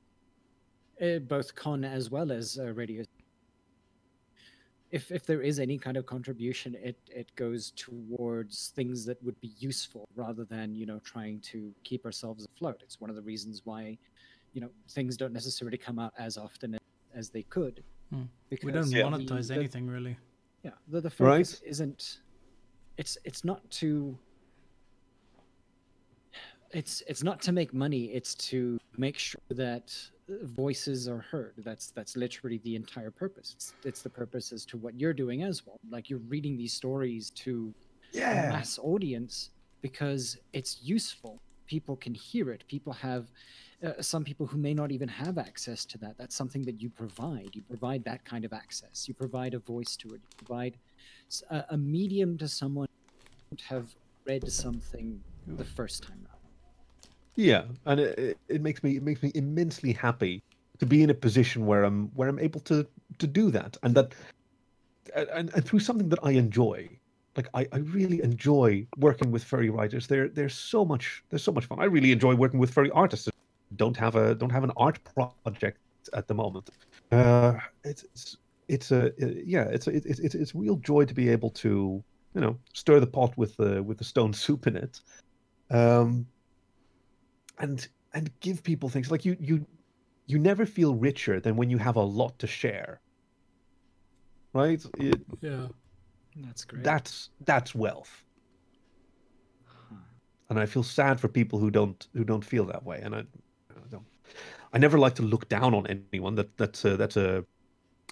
[1.03, 3.05] uh, both con as well as uh, radio
[4.91, 9.39] if if there is any kind of contribution it it goes towards things that would
[9.41, 13.23] be useful rather than you know trying to keep ourselves afloat it's one of the
[13.23, 13.97] reasons why
[14.53, 16.79] you know things don't necessarily come out as often
[17.15, 17.83] as they could.
[18.11, 18.23] Hmm.
[18.51, 20.17] Because We don't monetize the- anything really.
[20.63, 21.47] Yeah, the, the Right.
[21.47, 22.21] focus isn't.
[22.99, 24.17] It's it's not to.
[26.71, 28.05] It's it's not to make money.
[28.07, 29.95] It's to make sure that
[30.43, 31.55] voices are heard.
[31.59, 33.53] That's that's literally the entire purpose.
[33.57, 35.79] It's it's the purpose as to what you're doing as well.
[35.91, 37.75] Like you're reading these stories to
[38.15, 39.51] a mass audience
[39.81, 41.41] because it's useful.
[41.67, 42.65] People can hear it.
[42.69, 43.31] People have
[43.85, 46.17] uh, some people who may not even have access to that.
[46.19, 47.51] That's something that you provide.
[47.55, 49.09] You provide that kind of access.
[49.09, 50.21] You provide a voice to it.
[50.23, 50.77] You provide
[51.71, 52.89] a medium to someone
[53.51, 53.95] who have
[54.27, 56.43] read something the first time around.
[57.35, 60.43] Yeah, and it, it, it makes me it makes me immensely happy
[60.79, 62.87] to be in a position where I'm where I'm able to
[63.19, 64.15] to do that, and that
[65.15, 66.89] and, and through something that I enjoy.
[67.37, 70.07] Like I, I really enjoy working with furry writers.
[70.07, 71.81] They're they're so much they're so much fun.
[71.81, 73.29] I really enjoy working with furry artists.
[73.77, 74.99] Don't have a don't have an art
[75.45, 75.79] project
[76.13, 76.69] at the moment.
[77.11, 77.55] Uh,
[77.85, 78.37] it's it's
[78.69, 82.03] it's a yeah it's a, it's it's it's real joy to be able to
[82.35, 85.01] you know stir the pot with the with the stone soup in it.
[85.71, 86.27] Um,
[87.59, 89.67] and and give people things like you you
[90.27, 93.01] you never feel richer than when you have a lot to share
[94.53, 95.69] right It- Yeah.
[96.37, 96.85] That's great.
[96.85, 98.25] that's that's wealth.
[100.51, 103.01] And i feel sad for people who don't who don't feel that way.
[103.03, 104.07] And i, I don't
[104.73, 106.35] i never like to look down on anyone.
[106.35, 107.45] That that's a that's a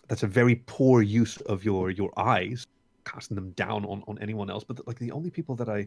[0.08, 2.66] that's a very poor use of your your eyes
[3.04, 4.64] casting them down on on anyone else.
[4.64, 5.86] But like the only people that i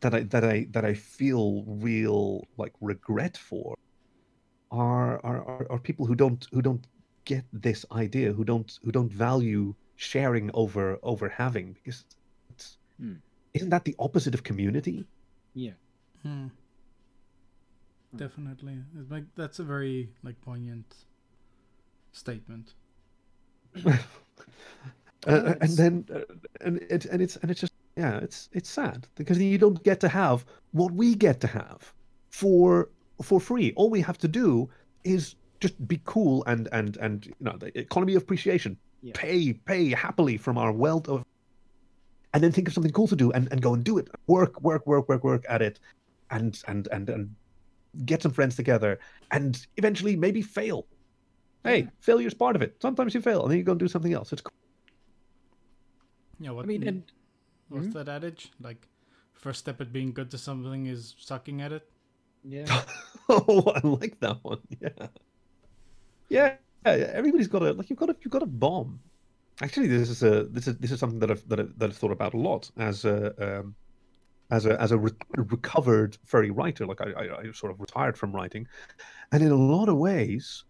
[0.00, 3.76] that i that i that i feel real like regret for
[4.70, 6.86] are are are, are people who don't who don't
[7.24, 12.04] get this idea who don't who don't value sharing over over having because
[12.50, 13.14] it's Hmm.
[13.54, 15.04] isn't that the opposite of community
[15.54, 15.72] yeah.
[16.22, 16.48] Hmm.
[18.14, 18.78] Definitely.
[18.98, 20.94] It's like that's a very like poignant
[22.12, 22.74] statement.
[23.86, 26.20] uh, and then uh,
[26.60, 30.00] and it's and it's and it's just yeah it's it's sad because you don't get
[30.00, 31.92] to have what we get to have
[32.30, 32.88] for
[33.22, 34.70] for free all we have to do
[35.04, 39.12] is just be cool and and and you know the economy of appreciation Yeah.
[39.14, 41.24] pay pay happily from our wealth of
[42.34, 44.60] and then think of something cool to do and, and go and do it work
[44.60, 45.78] work work work work at it
[46.30, 47.34] and and and and
[48.04, 48.98] get some friends together
[49.30, 50.86] and eventually maybe fail
[51.64, 51.86] hey Yeah.
[52.00, 54.32] failure's part of it sometimes you fail and then you go and do something else
[54.32, 54.52] it's cool
[56.40, 56.50] Yeah.
[56.52, 57.02] What I mean, and
[57.68, 57.92] what's Mhm.
[57.94, 58.52] that adage?
[58.60, 58.86] Like,
[59.34, 61.90] first step at being good to something is sucking at it.
[62.44, 62.66] yeah.
[63.28, 64.60] oh, I like that one.
[64.80, 65.08] Yeah.
[66.28, 66.56] Yeah,
[66.86, 69.00] yeah, everybody's got a like you've got a you've got a bomb.
[69.62, 71.96] Actually, this is a this is this is something that I've that, I've, that I've
[71.96, 73.74] thought about a lot as a um,
[74.50, 76.86] as a as a re- recovered furry writer.
[76.86, 78.66] Like I, I I sort of retired from writing,
[79.32, 80.64] and in a lot of ways,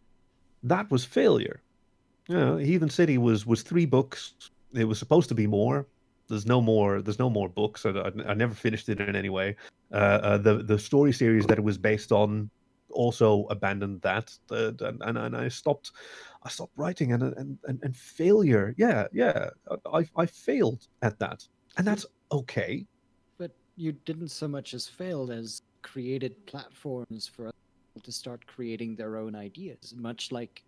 [0.62, 1.62] that was failure.
[2.28, 4.35] You know, Heathen City was was three books.
[4.74, 5.86] It was supposed to be more.
[6.28, 7.01] There's no more.
[7.01, 7.86] There's no more books.
[7.86, 9.56] I, I, I never finished it in any way.
[9.93, 12.51] Uh, uh, the the story series that it was based on
[12.90, 15.93] also abandoned that, uh, and, and and I stopped.
[16.43, 18.74] I stopped writing, and and and, and failure.
[18.78, 19.51] Yeah, yeah.
[19.93, 21.47] I I failed at that,
[21.77, 22.86] and that's okay.
[23.39, 27.51] But you didn't so much as failed as created platforms for
[27.94, 30.62] people to start creating their own ideas, much like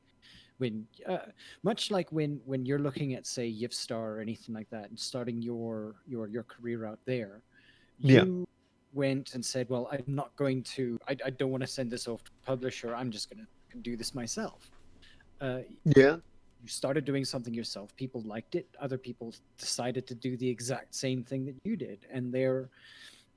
[0.58, 1.18] when, uh,
[1.62, 5.40] much like when when you're looking at say Yiffstar or anything like that and starting
[5.40, 7.42] your your your career out there.
[7.98, 8.24] Yeah.
[8.92, 10.98] Went and said, "Well, I'm not going to.
[11.08, 12.94] I, I don't want to send this off to publisher.
[12.94, 14.70] I'm just going to do this myself."
[15.40, 15.60] Uh,
[15.96, 16.16] Yeah.
[16.62, 20.94] you started doing something yourself people liked it other people decided to do the exact
[20.94, 22.68] same thing that you did and they're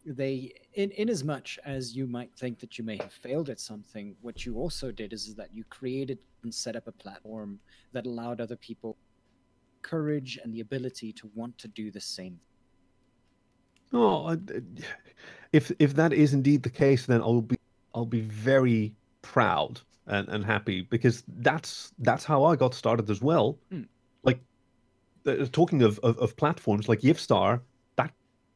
[0.05, 3.57] they in in as much as you might think that you may have failed at
[3.61, 7.57] something what you also did is, is that you created and set up a platform
[7.93, 8.97] that allowed other people
[9.81, 12.37] courage and the ability to want to do the same
[13.93, 14.35] Oh,
[15.51, 17.57] if if that is indeed the case, then I'll be
[17.93, 23.21] I'll be very proud and, and happy because that's that's how I got started as
[23.21, 23.57] well.
[23.71, 23.87] Mm.
[24.23, 24.39] Like
[25.27, 27.61] uh, talking of, of of platforms like Yiffstar,
[27.97, 28.11] that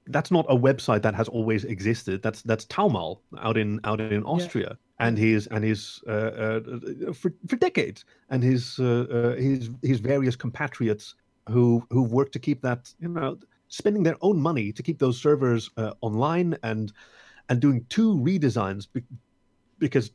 [0.07, 2.23] that's not a website that has always existed.
[2.23, 7.31] That's that's Toumal out in out in Austria, and his and his uh, uh, for
[7.47, 11.15] for decades, and his uh, uh, his his various compatriots
[11.49, 13.37] who who worked to keep that you know
[13.67, 16.93] spending their own money to keep those servers uh, online and
[17.49, 19.03] and doing two redesigns be-
[19.79, 20.11] because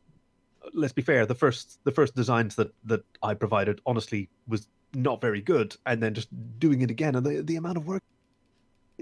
[0.74, 5.20] let's be fair the first the first designs that that I provided honestly was not
[5.20, 8.03] very good and then just doing it again and the, the amount of work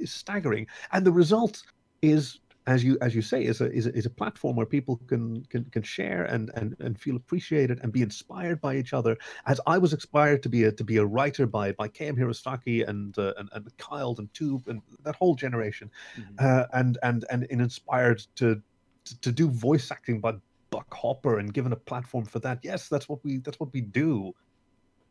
[0.01, 0.67] is staggering.
[0.93, 1.63] And the result
[2.03, 2.41] is
[2.71, 5.43] as you as you say, is a is a, is a platform where people can
[5.53, 9.17] can can share and and and feel appreciated and be inspired by each other.
[9.47, 12.79] As I was inspired to be a to be a writer by by KM Hirosaki
[12.91, 16.37] and uh, and and Kyell and Tube and that whole generation, Mhm.
[16.39, 18.63] uh, and and and and inspired to,
[19.07, 20.33] to to do voice acting by
[20.71, 22.61] Buck Hopper and given a platform for that.
[22.63, 24.33] Yes, that's what we that's what we do.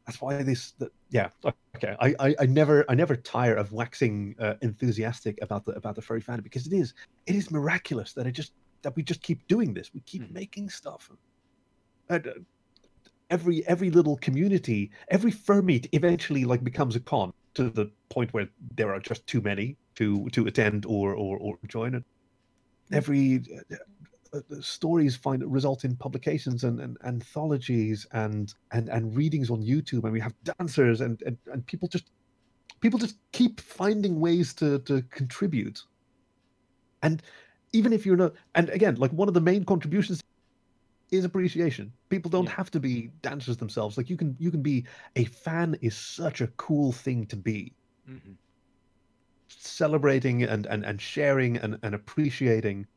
[0.09, 0.73] That's why this.
[0.79, 1.29] That, yeah.
[1.77, 1.95] Okay.
[1.99, 6.01] I, I I never I never tire of waxing uh, enthusiastic about the about the
[6.01, 6.93] furry fandom because it is
[7.27, 8.53] it is miraculous that it just
[8.83, 9.91] that we just keep doing this.
[9.93, 10.31] We keep Mhm.
[10.31, 11.11] making stuff.
[12.09, 12.33] And, uh,
[13.29, 18.33] every every little community, every fur meet eventually like becomes a con to the point
[18.33, 22.03] where there are just too many to to attend or or, or join it.
[22.91, 23.75] Every uh,
[24.61, 30.13] stories find result in publications and, and anthologies and, and and readings on YouTube, and
[30.13, 32.11] we have dancers and, and and people just
[32.81, 35.81] people just keep finding ways to to contribute.
[37.01, 37.21] And
[37.73, 40.21] even if you're not, and again, like one of the main contributions
[41.11, 41.93] is appreciation.
[42.09, 42.55] People don't Yeah.
[42.55, 43.97] have to be dancers themselves.
[43.97, 47.75] Like you can you can be a fan is such a cool thing to be
[48.05, 48.37] Mhm.
[49.49, 52.87] celebrating and and, and sharing and, and appreciating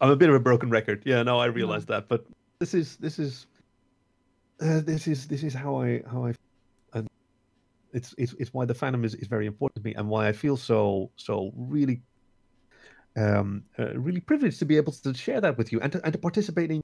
[0.00, 1.02] i'm a bit of a broken record.
[1.04, 2.26] Yeah no i realize that but
[2.58, 3.46] this is this is
[4.60, 6.34] uh, this is this is how i how i
[6.94, 7.08] and
[7.92, 10.32] it's it's, it's why the fandom is, is very important to me and why i
[10.32, 12.00] feel so so really
[13.16, 16.12] um uh, really privileged to be able to share that with you and to, and
[16.12, 16.80] to participate in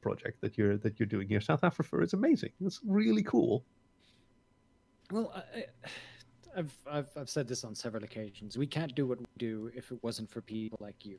[0.00, 1.40] project that you're that you're doing here.
[1.40, 2.50] South africa is amazing.
[2.64, 3.64] It's really cool.
[5.10, 5.64] Well, I, I-
[6.56, 8.56] I've, I've I've said this on several occasions.
[8.56, 11.18] We can't do what we do if it wasn't for people like you.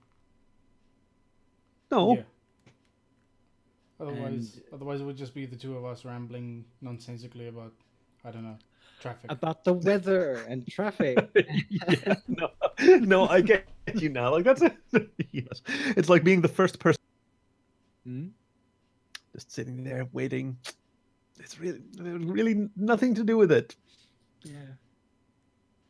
[1.92, 2.24] No Yeah.
[4.02, 7.74] Otherwise, And- otherwise it would just be the two of us rambling nonsensically about,
[8.24, 8.58] I don't know,
[9.02, 9.30] traffic.
[9.30, 11.18] About the weather and traffic.
[11.70, 12.50] yeah, no,
[13.00, 14.32] no, I get you now.
[14.32, 14.62] Like that's
[15.32, 15.62] yes.
[15.98, 17.00] It's like being the first person
[18.06, 18.28] Hmm?
[19.34, 20.58] just sitting there waiting.
[21.40, 23.76] It's really, really nothing to do with it.
[24.44, 24.54] Yeah.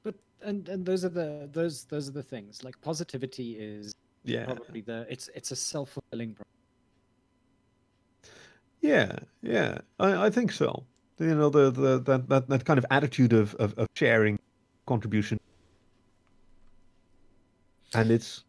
[0.03, 2.63] But and and those are the those those are the things.
[2.63, 3.93] Like positivity is
[4.29, 6.37] Yeah, probably the it's it's a self fulfilling.
[8.81, 9.79] yeah, yeah.
[9.99, 10.85] I, I think so.
[11.19, 14.39] You know, the, the that, that that kind of attitude of, of, of sharing,
[14.85, 15.37] contribution,
[17.93, 18.43] and it's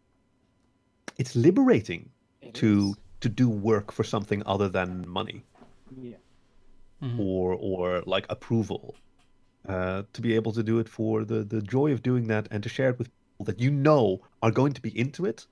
[1.18, 2.10] it's liberating
[2.54, 5.44] to to do work for something other than money.
[6.00, 6.16] yeah.
[7.02, 7.18] Mhm.
[7.18, 8.94] or or like approval
[9.68, 12.62] uh, to be able to do it for the the joy of doing that and
[12.62, 15.46] to share it with people that you know are going to be into it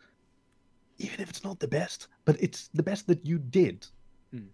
[0.99, 3.87] even if it's not the best but it's the best that you did
[4.33, 4.49] Hmm.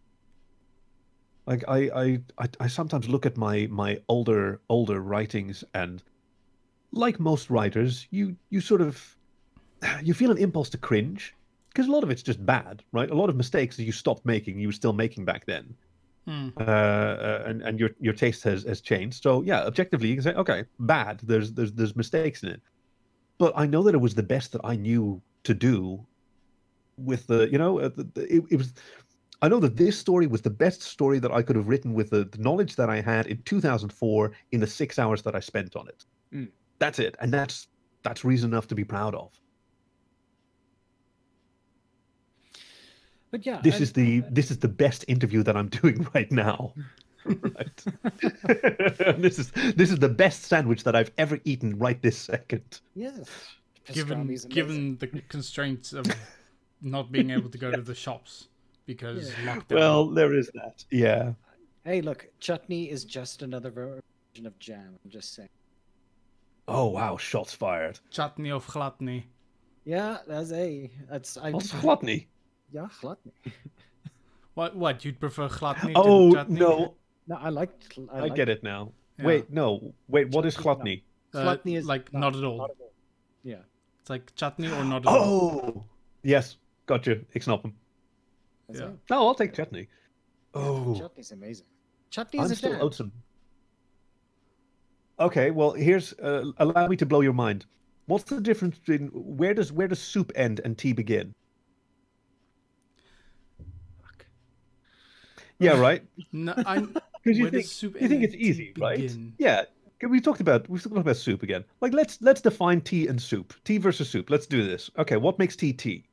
[1.47, 6.03] like I, I i i sometimes look at my my older older writings and
[6.93, 9.17] like most writers you you sort of
[10.03, 11.37] you feel an impulse to cringe
[11.73, 14.25] because a lot of it's just bad right a lot of mistakes that you stopped
[14.25, 15.75] making you were still making back then
[16.27, 16.55] Mm.
[16.59, 19.23] uh, uh, and and your your taste has has changed.
[19.23, 21.21] So yeah, objectively you can say, okay, bad.
[21.23, 22.63] There's there's there's mistakes in it,
[23.39, 26.07] but I know that it was the best that I knew to do.
[26.97, 28.73] With the you know uh, the, the, it, it was,
[29.43, 32.11] I know that this story was the best story that I could have written with
[32.11, 35.75] the, the knowledge that I had in 2004 in the six hours that I spent
[35.77, 36.05] on it.
[36.33, 36.49] Mm.
[36.79, 37.69] That's it, and that's
[38.03, 39.33] that's reason enough to be proud of.
[43.31, 46.31] But yeah, This and- is the this is the best interview that I'm doing right
[46.31, 46.73] now.
[47.25, 47.85] right.
[49.19, 52.81] this is this is the best sandwich that I've ever eaten right this second.
[52.95, 53.29] yes.
[53.93, 56.07] Given given the constraints of
[56.85, 58.49] not being able to go to the shops
[58.87, 59.57] because Yeah.
[59.57, 59.75] lockdown.
[59.75, 60.85] Well, there is that.
[60.91, 61.33] Yeah.
[61.85, 64.99] Hey, look, chutney is just another version of jam.
[65.05, 65.49] I'm just saying.
[66.67, 67.99] Oh wow, shots fired.
[68.11, 69.25] chutney of gladney.
[69.85, 71.51] Yeah, that's a that's I.
[71.51, 72.29] What's gluttony?
[72.73, 73.33] Yeah, gladney.
[74.55, 74.77] What?
[74.77, 75.05] What?
[75.05, 75.93] You'd prefer gladney?
[75.97, 76.61] Oh to chutney?
[76.61, 76.95] no,
[77.27, 77.71] No, I like.
[78.13, 78.93] I, I, get it now.
[79.19, 79.25] Yeah.
[79.27, 80.29] Wait, no, wait.
[80.31, 81.05] What is Chutney's not- gluttony?
[81.35, 82.59] Uh, Gluttony is like not, at all.
[82.59, 82.93] Not at all.
[83.43, 83.57] Yeah.
[84.01, 85.61] It's like chutney or not at all.
[85.77, 85.85] Oh,
[86.23, 86.57] yes,
[86.87, 87.17] gotcha.
[87.33, 87.75] Ik snap hem.
[88.67, 88.91] That's Yeah.
[88.93, 88.99] it.
[89.11, 89.89] No, I'll take chutney.
[90.55, 91.67] Yeah, Oh, Chutney's amazing.
[92.11, 92.81] Chutney I'm is a still jam.
[92.81, 93.11] oatsome.
[95.19, 97.67] Okay, well, here's uh, allow me to blow your mind.
[98.07, 101.33] What's the difference between where does where does soup end and tea begin?
[104.03, 104.27] Fuck.
[105.59, 106.03] Yeah, right.
[106.33, 106.95] No, I'm.
[107.25, 108.99] Because you think soup you think it's easy, right?
[109.01, 109.33] begin?
[109.39, 109.63] Yeah.
[110.07, 111.65] We talked about we talked about soup again.
[111.81, 113.55] Like let's let's define tea and soup.
[113.65, 114.29] Tea versus soup.
[114.29, 114.91] Let's do this.
[114.99, 116.05] Okay, what makes tea tea?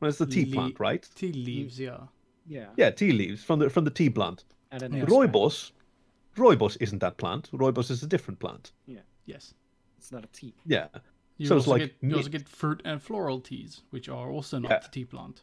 [0.00, 1.08] Well, it's the tea Le- plant, right?
[1.14, 1.98] Tea leaves, yeah.
[2.46, 2.68] Yeah.
[2.76, 4.44] Yeah, tea leaves from the from the tea plant.
[4.70, 5.02] And an Yeah.
[5.02, 5.32] extract.
[5.32, 5.72] Rooibos,
[6.36, 7.50] rooibos isn't that plant.
[7.52, 8.72] Rooibos is a different plant.
[8.86, 9.00] Yeah.
[9.24, 9.54] Yes.
[9.98, 10.54] It's not a tea.
[10.66, 10.88] Yeah.
[11.38, 14.58] You So it's like get, you also get fruit and floral teas, which are also
[14.58, 14.78] not Yeah.
[14.80, 15.42] the tea plant.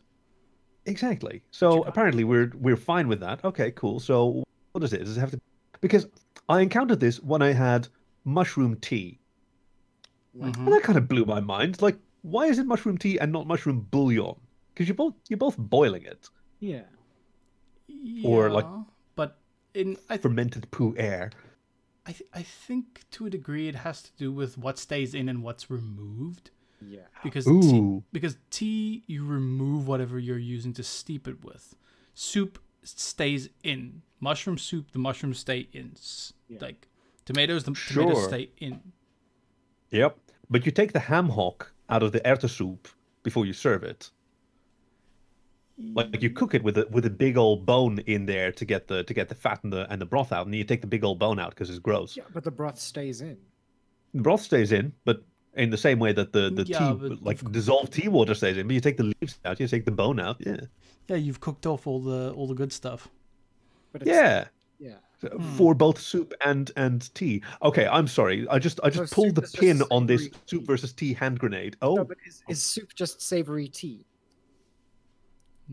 [0.85, 1.43] Exactly.
[1.51, 3.43] So apparently we're we're fine with that.
[3.43, 3.99] Okay, cool.
[3.99, 4.43] So
[4.73, 4.99] what is it?
[4.99, 5.39] Does it have to?
[5.81, 6.07] Because
[6.49, 7.87] I encountered this when I had
[8.25, 9.19] mushroom tea,
[10.37, 10.55] Mhm.
[10.57, 11.81] and that kind of blew my mind.
[11.81, 14.35] Like, why is it mushroom tea and not mushroom bouillon?
[14.73, 16.29] Because you're both you're both boiling it.
[16.59, 16.83] Yeah.
[18.23, 18.65] Or, like,
[19.15, 19.37] but
[19.73, 21.29] in I th- Fermented pu-erh.
[22.05, 25.29] I, th- I think to a degree it has to do with what stays in
[25.29, 26.51] and what's removed
[26.81, 27.01] Yeah.
[27.23, 31.75] because tea, because tea you remove whatever you're using to steep it with.
[32.13, 34.01] Soup stays in.
[34.19, 35.93] Mushroom soup, the mushrooms stay in.
[36.47, 36.57] Yeah.
[36.61, 36.87] Like
[37.25, 38.79] tomatoes, the tomatoes stay in.
[39.91, 40.17] Yep.
[40.49, 42.87] But you take the ham hock out of the erwten soup
[43.23, 44.09] before you serve it.
[45.95, 48.87] Like you cook it with a with a big old bone in there to get
[48.87, 50.81] the to get the fat and the and the broth out, and then you take
[50.81, 52.15] the big old bone out because it's gross.
[52.15, 53.37] Yeah, but the broth stays in.
[54.13, 55.23] The broth stays in, but
[55.55, 58.57] in the same way that the the Yeah, tea like of- dissolved tea water stays
[58.57, 60.37] in, but you take the leaves out, you take the bone out.
[60.39, 60.57] Yeah.
[61.07, 63.09] Yeah, you've cooked off all the all the good stuff.
[63.91, 64.45] But it's, Yeah.
[64.79, 64.95] Yeah.
[65.21, 65.55] So, hmm.
[65.57, 67.41] For both soup and and tea.
[67.63, 68.47] Okay, I'm sorry.
[68.47, 71.39] I just I just So pulled the pin on this savory soup versus tea hand
[71.39, 71.77] grenade.
[71.81, 74.05] Oh, No, but is, is soup just savory tea?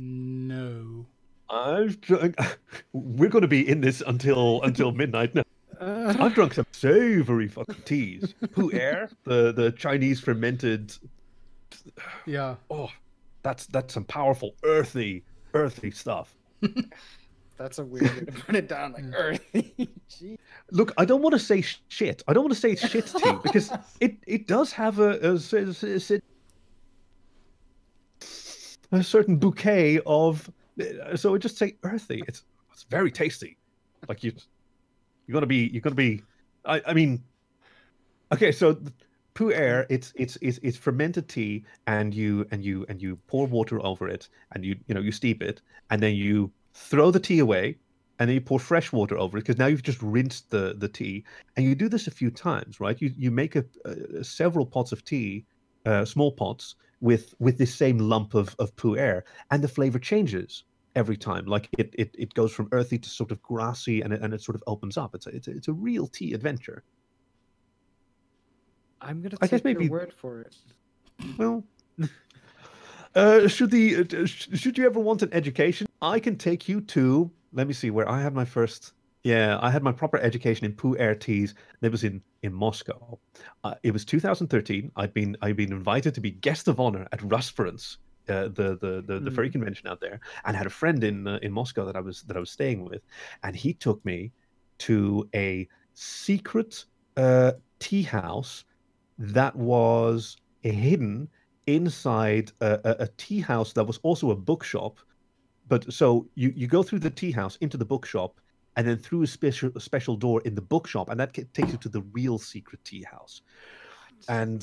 [0.01, 1.06] No.
[1.51, 2.36] I've drunk.
[2.93, 5.35] We're going to be in this until until midnight.
[5.35, 5.43] now.
[5.81, 8.35] Uh, I've drunk some savory fucking teas.
[8.55, 10.94] Pu-erh, the the Chinese fermented.
[12.27, 12.56] Yeah.
[12.70, 12.90] Oh,
[13.43, 15.22] that's that's some powerful earthy
[15.55, 16.35] earthy stuff.
[17.56, 19.89] that's a weird way to put it down, like earthy.
[20.09, 20.39] Gee.
[20.72, 22.22] Look, I don't want to say shit.
[22.28, 23.70] I don't want to say shit tea because
[24.01, 26.20] it it does have a a, s- s- s-
[28.93, 30.51] a certain bouquet of.
[31.17, 32.23] So I just say earthy.
[32.27, 33.57] It's it's very tasty.
[34.09, 34.33] Like you,
[35.27, 36.23] you're gonna be you're gonna be.
[36.65, 37.23] I I mean,
[38.33, 38.53] okay.
[38.53, 38.79] So
[39.35, 43.85] pu-erh, it's it's it's it's fermented tea, and you and you and you pour water
[43.85, 45.61] over it, and you you know you steep it,
[45.91, 47.77] and then you throw the tea away,
[48.19, 50.89] and then you pour fresh water over it because now you've just rinsed the the
[50.89, 51.25] tea,
[51.57, 53.01] and you do this a few times, right?
[53.01, 55.45] You you make a, a several pots of tea,
[55.87, 60.64] uh, small pots with with this same lump of of pu-erh, and the flavor changes
[60.97, 61.47] every time.
[61.47, 64.43] Like it it, it goes from earthy to sort of grassy, and it, and it
[64.43, 65.14] sort of opens up.
[65.14, 66.85] It's a, it's a, it's a real tea adventure.
[69.01, 70.56] I'm gonna I guess maybe- your word for it.
[71.39, 71.64] Well.
[73.12, 76.81] Uh, should the uh, sh- should you ever want an education, I can take you
[76.82, 77.28] to.
[77.52, 78.93] Let me see where I had my first.
[79.22, 81.55] Yeah, I had my proper education in Pu-erh Teas.
[81.80, 83.18] That was in in Moscow.
[83.64, 84.90] Uh, it was 2013.
[84.97, 87.98] I'd been I'd been invited to be guest of honor at RusFurence,
[88.28, 91.38] uh, the the the, the furry convention out there, and had a friend in uh,
[91.42, 93.02] in Moscow that I was that I was staying with,
[93.42, 94.32] and he took me
[94.78, 96.84] to a secret
[97.18, 98.64] uh, tea house
[99.18, 101.28] that was hidden
[101.66, 104.98] inside a, a, a tea house that was also a bookshop.
[105.68, 108.40] But so you, you go through the tea house into the bookshop
[108.81, 111.78] and then through a special a special door in the bookshop, and that takes you
[111.78, 113.43] to the real secret tea house.
[114.28, 114.62] And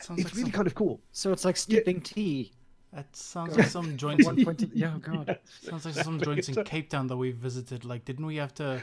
[0.00, 1.00] Sounds it's like really some, kind of cool.
[1.12, 2.52] So it's like steeping tea.
[2.94, 4.26] that sounds like some joints.
[4.26, 4.58] In, point.
[4.60, 5.38] to- Yeah, God.
[5.60, 7.84] sounds like some joints in Cape Town that we visited.
[7.84, 8.80] Like, didn't we have to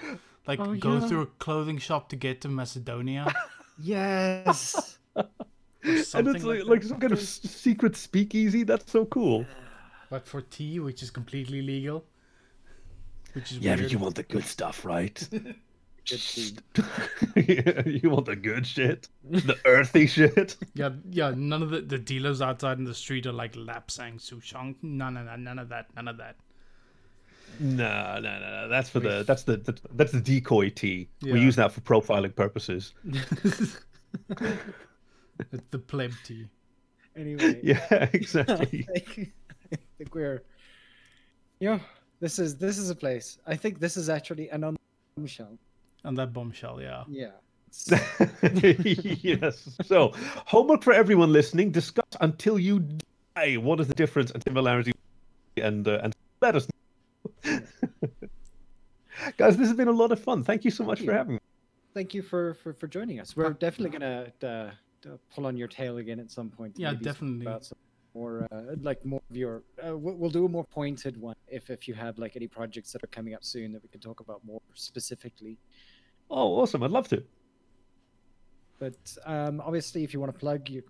[0.47, 1.07] like Oh, go yeah.
[1.07, 3.34] through a clothing shop to get to Macedonia?
[3.81, 4.97] Yes.
[6.15, 8.63] And it's like, like, like some kind of secret speakeasy.
[8.63, 9.45] That's so cool.
[10.09, 12.05] But for tea, which is completely legal.
[13.35, 13.91] Which is Yeah, weird.
[13.91, 15.27] you want the good stuff, right?
[17.35, 20.55] Yeah, you want the good shit, the earthy shit.
[20.75, 21.33] Yeah, yeah.
[21.35, 24.75] None of the, the dealers outside in the street are like lapsang souchong.
[24.83, 25.39] None of that.
[25.39, 25.87] None of that.
[25.95, 26.35] None of that.
[27.59, 28.67] No, no, no, no.
[28.69, 31.09] That's for the that's the that's, that's the decoy tea.
[31.23, 32.93] We use that for profiling purposes.
[35.51, 36.45] It's the pleb tea.
[37.15, 37.59] Anyway.
[37.63, 38.83] Yeah, I exactly.
[38.93, 39.31] think,
[39.73, 40.43] I think we're.
[41.59, 41.79] Yeah.
[42.19, 43.37] This is this is a place.
[43.45, 44.75] I think this is actually an on
[45.15, 45.57] bombshell.
[46.03, 47.03] And that bombshell, yeah.
[47.09, 47.31] Yeah.
[48.63, 49.77] yes.
[49.83, 50.13] So,
[50.45, 52.87] homework for everyone listening: discuss until you
[53.35, 53.55] die.
[53.55, 54.93] What is the difference and similarity,
[55.57, 56.67] and uh, and let us.
[57.43, 57.59] know.
[59.37, 60.43] Guys, this has been a lot of fun.
[60.43, 61.39] Thank you so much Thank for having me.
[61.93, 63.35] Thank you for for for joining us.
[63.35, 66.75] We're definitely gonna uh, uh, pull on your tail again at some point.
[66.77, 67.71] Yeah, maybe speak definitely.
[68.15, 69.63] About some more uh, like more of your.
[69.85, 72.91] Uh, we'll we'll do a more pointed one if if you have like any projects
[72.93, 75.57] that are coming up soon that we can talk about more specifically.
[76.29, 76.83] Oh, awesome!
[76.83, 77.23] I'd love to.
[78.79, 80.85] But um, obviously, if you want to plug you at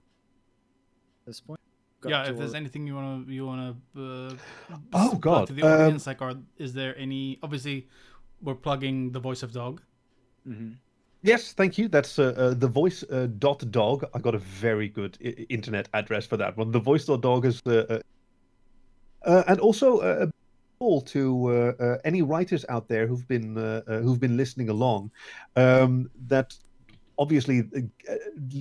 [1.26, 1.60] this point.
[2.02, 4.34] got yeah, if there's anything you wanna you wanna uh,
[4.94, 7.40] Oh, God, to the um, audience, like, are is there any?
[7.44, 7.88] Obviously,
[8.42, 9.82] we're plugging the voice of dog.
[10.48, 10.78] Mhm.
[11.26, 11.88] Yes, thank you.
[11.88, 14.06] That's uh, uh, the voice uh, dot dog.
[14.14, 15.18] I got a very good
[15.50, 16.70] internet address for that one.
[16.70, 18.00] The voice dot dog is, uh, uh,
[19.28, 20.32] uh, and also uh, a
[20.78, 21.74] call to
[22.04, 23.56] any writers out there who've been
[23.88, 25.10] who've been listening along.
[25.56, 26.54] Um, that
[27.18, 27.64] obviously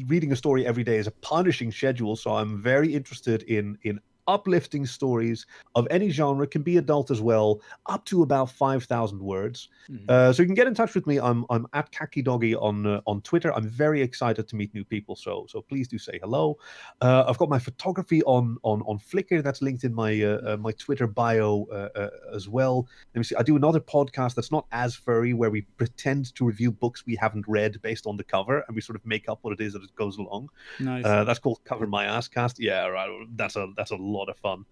[0.06, 4.00] reading a story every day is a punishing schedule, so I'm very interested in in
[4.26, 6.46] uplifting stories of any genre.
[6.46, 9.68] Can be adult as well, up to about five thousand words.
[9.90, 10.08] Mhm.
[10.08, 11.18] Uh, so you can get in touch with me.
[11.18, 13.54] I'm I'm at Kaki Doggy on uh, on Twitter.
[13.54, 15.16] I'm very excited to meet new people.
[15.16, 16.58] So so please do say hello.
[17.00, 19.42] Uh, I've got my photography on on on Flickr.
[19.42, 22.86] That's linked in my uh, uh, my Twitter bio uh, uh, as well.
[23.14, 23.36] Let me see.
[23.36, 27.16] I do another podcast that's not as furry, where we pretend to review books we
[27.16, 29.74] haven't read based on the cover, and we sort of make up what it is
[29.74, 30.48] as it goes along.
[30.80, 31.04] Nice.
[31.04, 32.60] Uh, that's called Cover My Ass Cast.
[32.60, 33.08] Yeah, right.
[33.36, 34.64] That's a that's a lot of fun.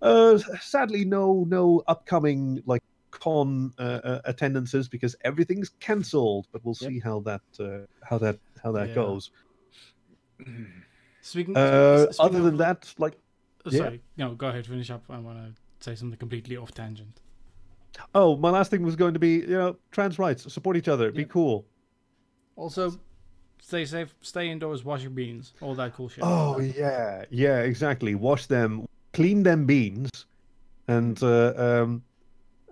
[0.00, 6.46] Uh, sadly, no no upcoming like con uh, uh, attendances because everything's cancelled.
[6.52, 6.90] But we'll Yep.
[6.90, 8.94] see how that uh, how that how that Yeah.
[8.94, 9.30] goes.
[11.20, 13.18] Speaking, Uh, speaking other of- than that, like
[13.66, 13.78] Oh, yeah.
[13.78, 15.04] sorry, no, go ahead, finish up.
[15.10, 15.52] I want to
[15.84, 17.20] say something completely off tangent.
[18.14, 21.10] oh, my last thing was going to be you know trans rights, support each other,
[21.10, 21.66] be cool.
[22.56, 22.98] Also,
[23.68, 26.24] stay safe, stay indoors, wash your beans, all that cool shit.
[26.24, 28.14] Oh yeah, yeah, exactly.
[28.14, 30.24] Wash them, clean them beans,
[30.88, 32.02] and uh, um,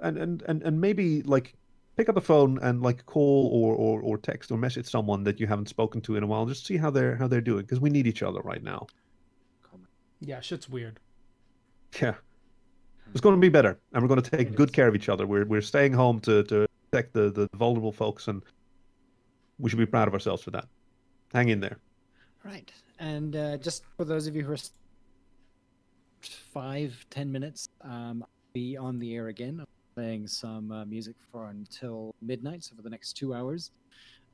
[0.03, 1.55] and and and and maybe like
[1.99, 5.39] pick up a phone and like call or or or text or message someone that
[5.39, 6.47] you haven't spoken to in a while.
[6.47, 8.87] Just see how they're how they're doing because we need each other right now.
[10.21, 10.99] Yeah, shit's weird.
[12.01, 12.15] Yeah,
[13.13, 14.75] it's going to be better, and we're going to take It good is.
[14.75, 15.27] care of each other.
[15.27, 18.43] We're we're staying home to to protect the the vulnerable folks, and
[19.59, 20.67] we should be proud of ourselves for that.
[21.33, 21.79] Hang in there.
[22.45, 22.73] Right.
[22.99, 24.59] And uh, just for those of you who are
[26.53, 31.17] five, ten minutes, um, I'll be on the air again, I'm playing some uh, music
[31.31, 32.65] for until midnight.
[32.65, 33.71] So for the next two hours,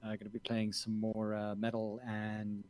[0.03, 2.65] I'm going to be playing some more uh, metal and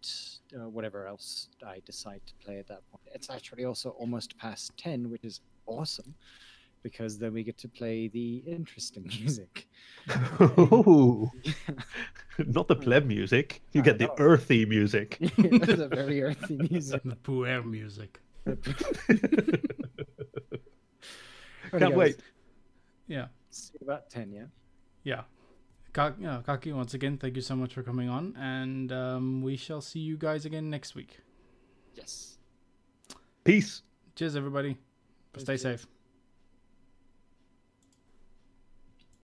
[0.55, 3.03] uh, whatever else I decide to play at that point.
[3.15, 6.15] It's actually also almost past ten, which is awesome.
[6.83, 9.69] Because then we get to play the interesting music.
[10.41, 11.31] Ooh.
[12.39, 13.63] Not the pleb music.
[13.73, 14.15] You I get the know.
[14.19, 15.19] earthy music.
[15.21, 17.03] the very earthy music.
[17.05, 18.21] The puer music.
[21.79, 22.17] Can't wait.
[23.07, 24.45] Yeah, See about 10, yeah?
[25.05, 25.23] yeah.
[25.93, 29.57] Ka- yeah, Kaki, once again, thank you so much for coming on, and um, we
[29.57, 31.19] shall see you guys again next week.
[31.95, 32.39] Yes.
[33.45, 33.83] Peace.
[34.15, 34.79] Cheers, everybody.
[35.35, 35.59] Thank Stay you.
[35.59, 35.87] safe.